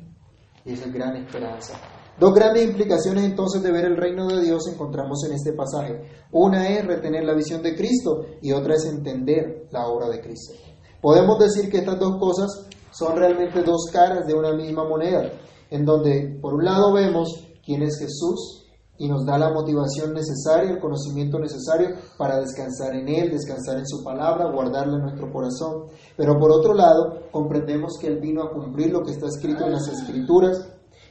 Y 0.64 0.72
esa 0.72 0.86
es 0.86 0.92
gran 0.92 1.16
esperanza. 1.16 1.74
Dos 2.18 2.34
grandes 2.34 2.64
implicaciones 2.64 3.24
entonces 3.24 3.62
de 3.62 3.70
ver 3.70 3.84
el 3.84 3.96
reino 3.96 4.26
de 4.26 4.42
Dios 4.42 4.66
encontramos 4.68 5.22
en 5.26 5.34
este 5.34 5.52
pasaje. 5.52 6.00
Una 6.32 6.68
es 6.70 6.84
retener 6.86 7.24
la 7.24 7.34
visión 7.34 7.62
de 7.62 7.76
Cristo 7.76 8.24
y 8.40 8.52
otra 8.52 8.74
es 8.74 8.86
entender 8.86 9.68
la 9.70 9.86
obra 9.86 10.08
de 10.08 10.22
Cristo. 10.22 10.54
Podemos 11.02 11.38
decir 11.38 11.70
que 11.70 11.78
estas 11.78 12.00
dos 12.00 12.18
cosas 12.18 12.68
son 12.90 13.16
realmente 13.16 13.62
dos 13.62 13.90
caras 13.92 14.26
de 14.26 14.32
una 14.32 14.54
misma 14.54 14.88
moneda, 14.88 15.30
en 15.70 15.84
donde 15.84 16.38
por 16.40 16.54
un 16.54 16.64
lado 16.64 16.94
vemos 16.94 17.46
quién 17.62 17.82
es 17.82 17.98
Jesús 17.98 18.65
y 18.98 19.08
nos 19.08 19.24
da 19.24 19.38
la 19.38 19.52
motivación 19.52 20.12
necesaria, 20.14 20.70
el 20.70 20.80
conocimiento 20.80 21.38
necesario 21.38 21.96
para 22.16 22.40
descansar 22.40 22.94
en 22.94 23.08
Él, 23.08 23.30
descansar 23.30 23.78
en 23.78 23.86
su 23.86 24.02
palabra, 24.02 24.50
guardarla 24.50 24.96
en 24.96 25.02
nuestro 25.02 25.32
corazón. 25.32 25.84
Pero 26.16 26.38
por 26.38 26.50
otro 26.50 26.74
lado, 26.74 27.30
comprendemos 27.30 27.98
que 28.00 28.06
Él 28.06 28.20
vino 28.20 28.42
a 28.42 28.50
cumplir 28.50 28.90
lo 28.90 29.02
que 29.02 29.12
está 29.12 29.26
escrito 29.26 29.64
en 29.64 29.72
las 29.72 29.88
Escrituras 29.88 30.66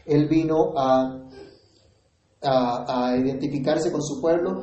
él 0.05 0.27
vino 0.27 0.73
a, 0.77 1.19
a, 2.41 3.17
identificarse 3.17 3.91
con 3.91 4.03
su 4.03 4.21
pueblo, 4.21 4.61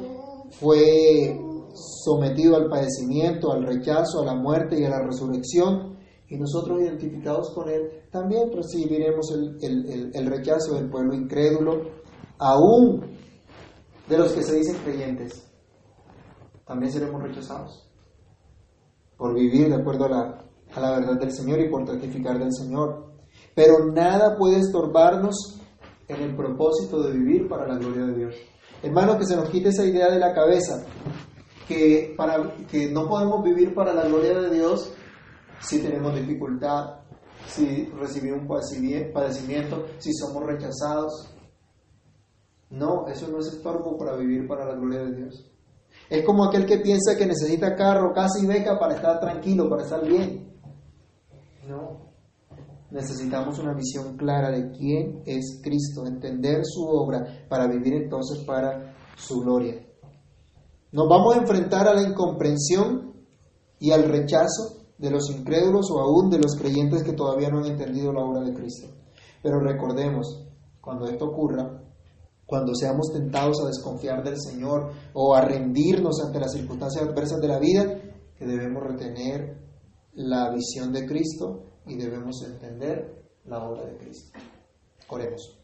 fue 0.51 1.37
sometido 1.75 2.57
al 2.57 2.69
padecimiento, 2.69 3.53
al 3.53 3.67
rechazo, 3.67 4.23
a 4.23 4.27
la 4.27 4.35
muerte 4.35 4.79
y 4.79 4.85
a 4.85 4.91
la 4.91 5.03
resurrección, 5.03 5.99
y 6.29 6.37
nosotros 6.39 6.81
identificados 6.81 7.51
con 7.51 7.69
Él 7.69 8.05
también 8.11 8.51
recibiremos 8.53 9.33
el, 9.33 10.11
el, 10.15 10.27
rechazo 10.27 10.75
del 10.75 10.89
pueblo 10.89 11.15
incrédulo, 11.15 11.91
aún 12.39 13.12
de 14.09 14.19
los 14.19 14.33
que 14.33 14.43
se 14.43 14.57
dicen 14.57 14.77
creyentes. 14.85 15.49
También 16.67 16.93
seremos 16.93 17.23
rechazados 17.23 17.89
por 19.17 19.35
vivir 19.35 19.69
de 19.69 19.77
acuerdo 19.77 20.07
a 20.07 20.09
la, 20.09 20.45
a 20.75 20.81
la 20.81 20.91
verdad 20.99 21.21
del 21.21 21.33
Señor 21.33 21.61
y 21.61 21.71
por 21.71 21.85
testificar 21.85 22.39
del 22.39 22.53
Señor. 22.53 23.13
Pero 23.55 23.87
nada 23.93 24.37
puede 24.37 24.59
estorbarnos 24.59 25.61
en 26.09 26.23
el 26.23 26.37
propósito 26.37 27.03
de 27.03 27.13
vivir 27.13 27.49
para 27.49 27.67
la 27.67 27.77
gloria 27.77 28.07
de 28.07 28.15
Dios. 28.17 28.35
Hermano, 28.83 29.19
que 29.19 29.27
se 29.27 29.37
nos 29.37 29.49
quite 29.49 29.69
esa 29.69 29.85
idea 29.85 30.11
de 30.11 30.19
la 30.19 30.35
cabeza, 30.35 30.85
que, 31.69 32.15
para, 32.17 32.57
que 32.71 32.91
no 32.91 33.09
podemos 33.09 33.43
vivir 33.45 33.75
para 33.75 33.95
la 33.95 34.05
gloria 34.09 34.41
de 34.41 34.51
Dios 34.51 34.93
si 35.61 35.79
tenemos 35.79 36.15
dificultad, 36.15 36.97
si 37.47 37.85
recibimos 37.99 38.41
un 38.41 39.13
padecimiento, 39.13 39.87
si 39.99 40.13
somos 40.15 40.45
rechazados. 40.45 41.32
No, 42.73 43.07
eso 43.07 43.29
no 43.29 43.39
es 43.39 43.49
estorbo 43.49 43.99
para 43.99 44.17
vivir 44.17 44.49
para 44.49 44.65
la 44.65 44.75
gloria 44.75 45.01
de 45.01 45.15
Dios. 45.15 45.53
Es 46.09 46.25
como 46.25 46.45
aquel 46.45 46.65
que 46.65 46.79
piensa 46.79 47.17
que 47.19 47.27
necesita 47.27 47.77
carro, 47.77 48.15
casa 48.15 48.43
y 48.43 48.47
beca 48.47 48.79
para 48.79 48.95
estar 48.95 49.21
tranquilo, 49.21 49.69
para 49.69 49.83
estar 49.83 50.03
bien. 50.07 50.59
No. 51.69 52.13
Necesitamos 52.91 53.59
una 53.59 53.75
visión 53.75 54.17
clara 54.17 54.51
de 54.51 54.71
quién 54.71 55.23
es 55.27 55.61
Cristo, 55.63 56.07
entender 56.07 56.63
su 56.65 56.83
obra 56.87 57.47
para 57.47 57.67
vivir 57.67 57.93
entonces 57.93 58.43
para 58.47 58.95
su 59.17 59.41
gloria. 59.41 59.87
Nos 60.93 61.09
vamos 61.09 61.37
a 61.37 61.41
enfrentar 61.41 61.87
a 61.87 61.95
la 61.95 62.03
incomprensión 62.03 63.13
y 63.79 63.91
al 63.91 64.05
rechazo 64.05 64.87
de 64.97 65.11
los 65.11 65.29
incrédulos 65.31 65.91
o 65.91 66.01
aún 66.01 66.31
de 66.31 66.39
los 66.39 66.57
creyentes 66.57 67.03
que 67.03 67.13
todavía 67.13 67.51
no 67.51 67.59
han 67.59 67.73
entendido 67.73 68.13
la 68.15 68.25
obra 68.25 68.41
de 68.41 68.55
Cristo. 68.55 68.89
Pero 69.43 69.61
recordemos, 69.61 70.47
cuando 70.81 71.07
esto 71.07 71.27
ocurra, 71.27 71.82
cuando 72.47 72.75
seamos 72.75 73.11
tentados 73.13 73.63
a 73.63 73.69
desconfiar 73.69 74.23
del 74.23 74.41
Señor 74.41 74.93
o 75.15 75.35
a 75.35 75.43
rendirnos 75.43 76.23
ante 76.25 76.41
las 76.41 76.53
circunstancias 76.53 77.05
adversas 77.05 77.41
de 77.41 77.49
la 77.49 77.59
vida, 77.59 77.99
que 78.37 78.47
debemos 78.47 78.83
retener 78.83 79.57
la 80.15 80.51
visión 80.51 80.93
de 80.93 81.07
Cristo 81.07 81.65
y 81.87 81.97
debemos 81.97 82.43
entender 82.45 83.23
la 83.45 83.67
obra 83.67 83.85
de 83.87 83.97
Cristo. 83.97 84.39
Oremos. 85.09 85.59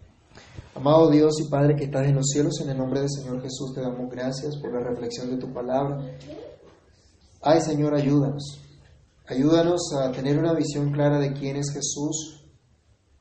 Amado 0.74 1.10
Dios 1.10 1.34
y 1.40 1.50
Padre 1.50 1.74
que 1.74 1.84
estás 1.84 2.06
en 2.06 2.14
los 2.14 2.26
cielos, 2.26 2.60
en 2.60 2.70
el 2.70 2.78
nombre 2.78 3.00
del 3.00 3.10
Señor 3.10 3.42
Jesús 3.42 3.74
te 3.74 3.80
damos 3.80 4.08
gracias 4.10 4.56
por 4.58 4.72
la 4.72 4.80
reflexión 4.80 5.30
de 5.30 5.36
tu 5.36 5.52
palabra. 5.52 5.98
Ay 7.42 7.60
Señor, 7.60 7.94
ayúdanos. 7.94 8.60
Ayúdanos 9.26 9.92
a 10.00 10.10
tener 10.12 10.38
una 10.38 10.54
visión 10.54 10.90
clara 10.92 11.18
de 11.18 11.32
quién 11.32 11.56
es 11.56 11.70
Jesús, 11.72 12.46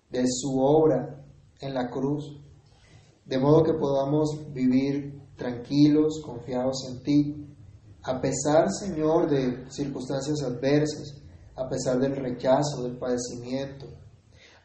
de 0.10 0.24
su 0.28 0.60
obra 0.60 1.26
en 1.60 1.74
la 1.74 1.90
cruz, 1.90 2.42
de 3.28 3.38
modo 3.38 3.64
que 3.64 3.74
podamos 3.74 4.54
vivir 4.54 5.22
tranquilos, 5.36 6.22
confiados 6.26 6.88
en 6.90 7.04
ti, 7.04 7.48
a 8.04 8.22
pesar, 8.22 8.72
Señor, 8.72 9.30
de 9.30 9.70
circunstancias 9.70 10.42
adversas, 10.42 11.22
a 11.56 11.68
pesar 11.68 12.00
del 12.00 12.16
rechazo, 12.16 12.84
del 12.84 12.98
padecimiento. 12.98 13.86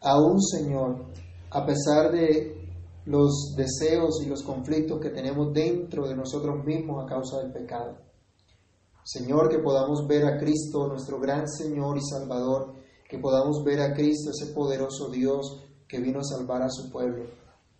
Aún, 0.00 0.40
Señor, 0.40 1.06
a 1.50 1.66
pesar 1.66 2.12
de 2.12 2.62
los 3.04 3.54
deseos 3.56 4.22
y 4.24 4.28
los 4.28 4.44
conflictos 4.44 5.00
que 5.00 5.10
tenemos 5.10 5.52
dentro 5.52 6.06
de 6.06 6.14
nosotros 6.14 6.64
mismos 6.64 7.04
a 7.04 7.08
causa 7.08 7.38
del 7.38 7.52
pecado. 7.52 7.98
Señor, 9.02 9.48
que 9.48 9.58
podamos 9.58 10.06
ver 10.06 10.24
a 10.24 10.38
Cristo, 10.38 10.86
nuestro 10.86 11.18
gran 11.18 11.48
Señor 11.48 11.98
y 11.98 12.02
Salvador, 12.02 12.74
que 13.08 13.18
podamos 13.18 13.64
ver 13.64 13.80
a 13.80 13.92
Cristo, 13.92 14.30
ese 14.30 14.52
poderoso 14.52 15.10
Dios 15.10 15.64
que 15.88 15.98
vino 15.98 16.20
a 16.20 16.24
salvar 16.24 16.62
a 16.62 16.70
su 16.70 16.90
pueblo, 16.90 17.24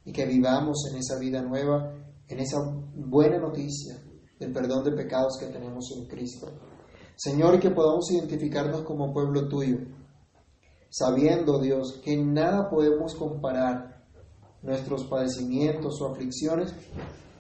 y 0.05 0.13
que 0.13 0.27
vivamos 0.27 0.87
en 0.91 0.99
esa 0.99 1.19
vida 1.19 1.43
nueva, 1.43 1.95
en 2.29 2.39
esa 2.39 2.59
buena 2.95 3.39
noticia 3.39 4.03
del 4.39 4.53
perdón 4.53 4.85
de 4.85 4.93
pecados 4.93 5.39
que 5.39 5.47
tenemos 5.47 5.93
en 5.97 6.07
Cristo. 6.07 6.49
Señor, 7.17 7.61
que 7.61 7.71
podamos 7.71 8.11
identificarnos 8.11 8.83
como 8.83 9.13
pueblo 9.13 9.49
tuyo, 9.49 9.79
sabiendo, 10.89 11.61
Dios, 11.61 12.01
que 12.05 12.17
nada 12.17 12.69
podemos 12.69 13.15
comparar 13.15 14.03
nuestros 14.63 15.05
padecimientos 15.05 16.01
o 16.01 16.09
aflicciones 16.09 16.75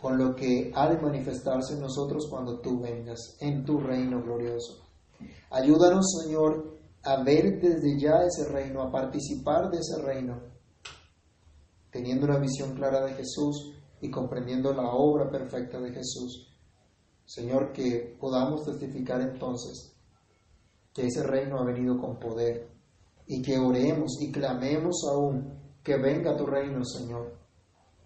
con 0.01 0.19
lo 0.19 0.35
que 0.35 0.73
ha 0.75 0.89
de 0.89 1.01
manifestarse 1.01 1.75
en 1.75 1.81
nosotros 1.81 2.27
cuando 2.29 2.61
tú 2.61 2.81
vengas 2.81 3.37
en 3.41 3.65
tu 3.65 3.79
reino 3.79 4.23
glorioso. 4.23 4.83
Ayúdanos, 5.51 6.07
Señor, 6.23 6.79
a 7.05 7.23
ver 7.23 7.61
desde 7.61 7.99
ya 7.99 8.25
ese 8.25 8.49
reino, 8.49 8.83
a 8.83 8.91
participar 8.91 9.71
de 9.71 9.79
ese 9.79 10.03
reino, 10.03 10.51
teniendo 11.93 12.26
una 12.26 12.38
visión 12.38 12.74
clara 12.74 13.05
de 13.05 13.12
Jesús 13.12 13.74
y 14.01 14.11
comprendiendo 14.11 14.72
la 14.72 14.90
obra 14.93 15.30
perfecta 15.30 15.78
de 15.78 15.93
Jesús. 15.93 16.49
Señor, 17.24 17.72
que 17.72 18.16
podamos 18.18 18.64
testificar 18.64 19.20
entonces 19.20 19.95
que 20.93 21.07
ese 21.07 21.22
reino 21.22 21.59
ha 21.59 21.64
venido 21.64 21.99
con 21.99 22.18
poder 22.18 22.68
y 23.26 23.40
que 23.40 23.59
oremos 23.59 24.20
y 24.20 24.32
clamemos 24.32 25.05
aún 25.11 25.61
que 25.82 25.97
venga 25.97 26.36
tu 26.36 26.47
reino, 26.47 26.84
Señor. 26.84 27.40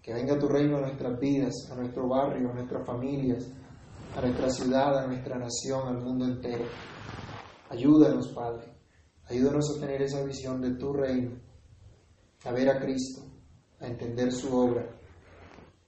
Que 0.01 0.13
venga 0.13 0.39
tu 0.39 0.47
reino 0.47 0.77
a 0.77 0.81
nuestras 0.81 1.19
vidas, 1.19 1.53
a 1.71 1.75
nuestro 1.75 2.07
barrio, 2.07 2.49
a 2.49 2.53
nuestras 2.53 2.85
familias, 2.85 3.45
a 4.15 4.21
nuestra 4.21 4.49
ciudad, 4.49 4.97
a 4.99 5.07
nuestra 5.07 5.37
nación, 5.37 5.87
al 5.87 6.01
mundo 6.01 6.25
entero. 6.25 6.65
Ayúdanos, 7.69 8.29
Padre. 8.29 8.73
Ayúdanos 9.29 9.75
a 9.75 9.79
tener 9.81 10.01
esa 10.01 10.23
visión 10.23 10.61
de 10.61 10.75
tu 10.75 10.93
reino, 10.93 11.31
a 12.45 12.51
ver 12.51 12.69
a 12.69 12.79
Cristo, 12.79 13.26
a 13.79 13.87
entender 13.87 14.31
su 14.31 14.55
obra 14.55 14.87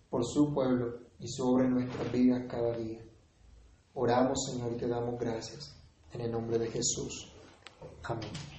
por 0.10 0.26
su 0.26 0.54
pueblo 0.54 1.00
y 1.20 1.28
su 1.28 1.48
obra 1.48 1.66
en 1.66 1.74
nuestras 1.76 2.12
vidas 2.12 2.44
cada 2.48 2.78
día. 2.78 3.02
Oramos, 3.94 4.46
Señor, 4.46 4.72
y 4.74 4.78
te 4.78 4.88
damos 4.88 5.20
gracias. 5.20 5.76
En 6.14 6.22
el 6.22 6.32
nombre 6.32 6.58
de 6.58 6.68
Jesús. 6.68 7.32
Amén. 8.04 8.59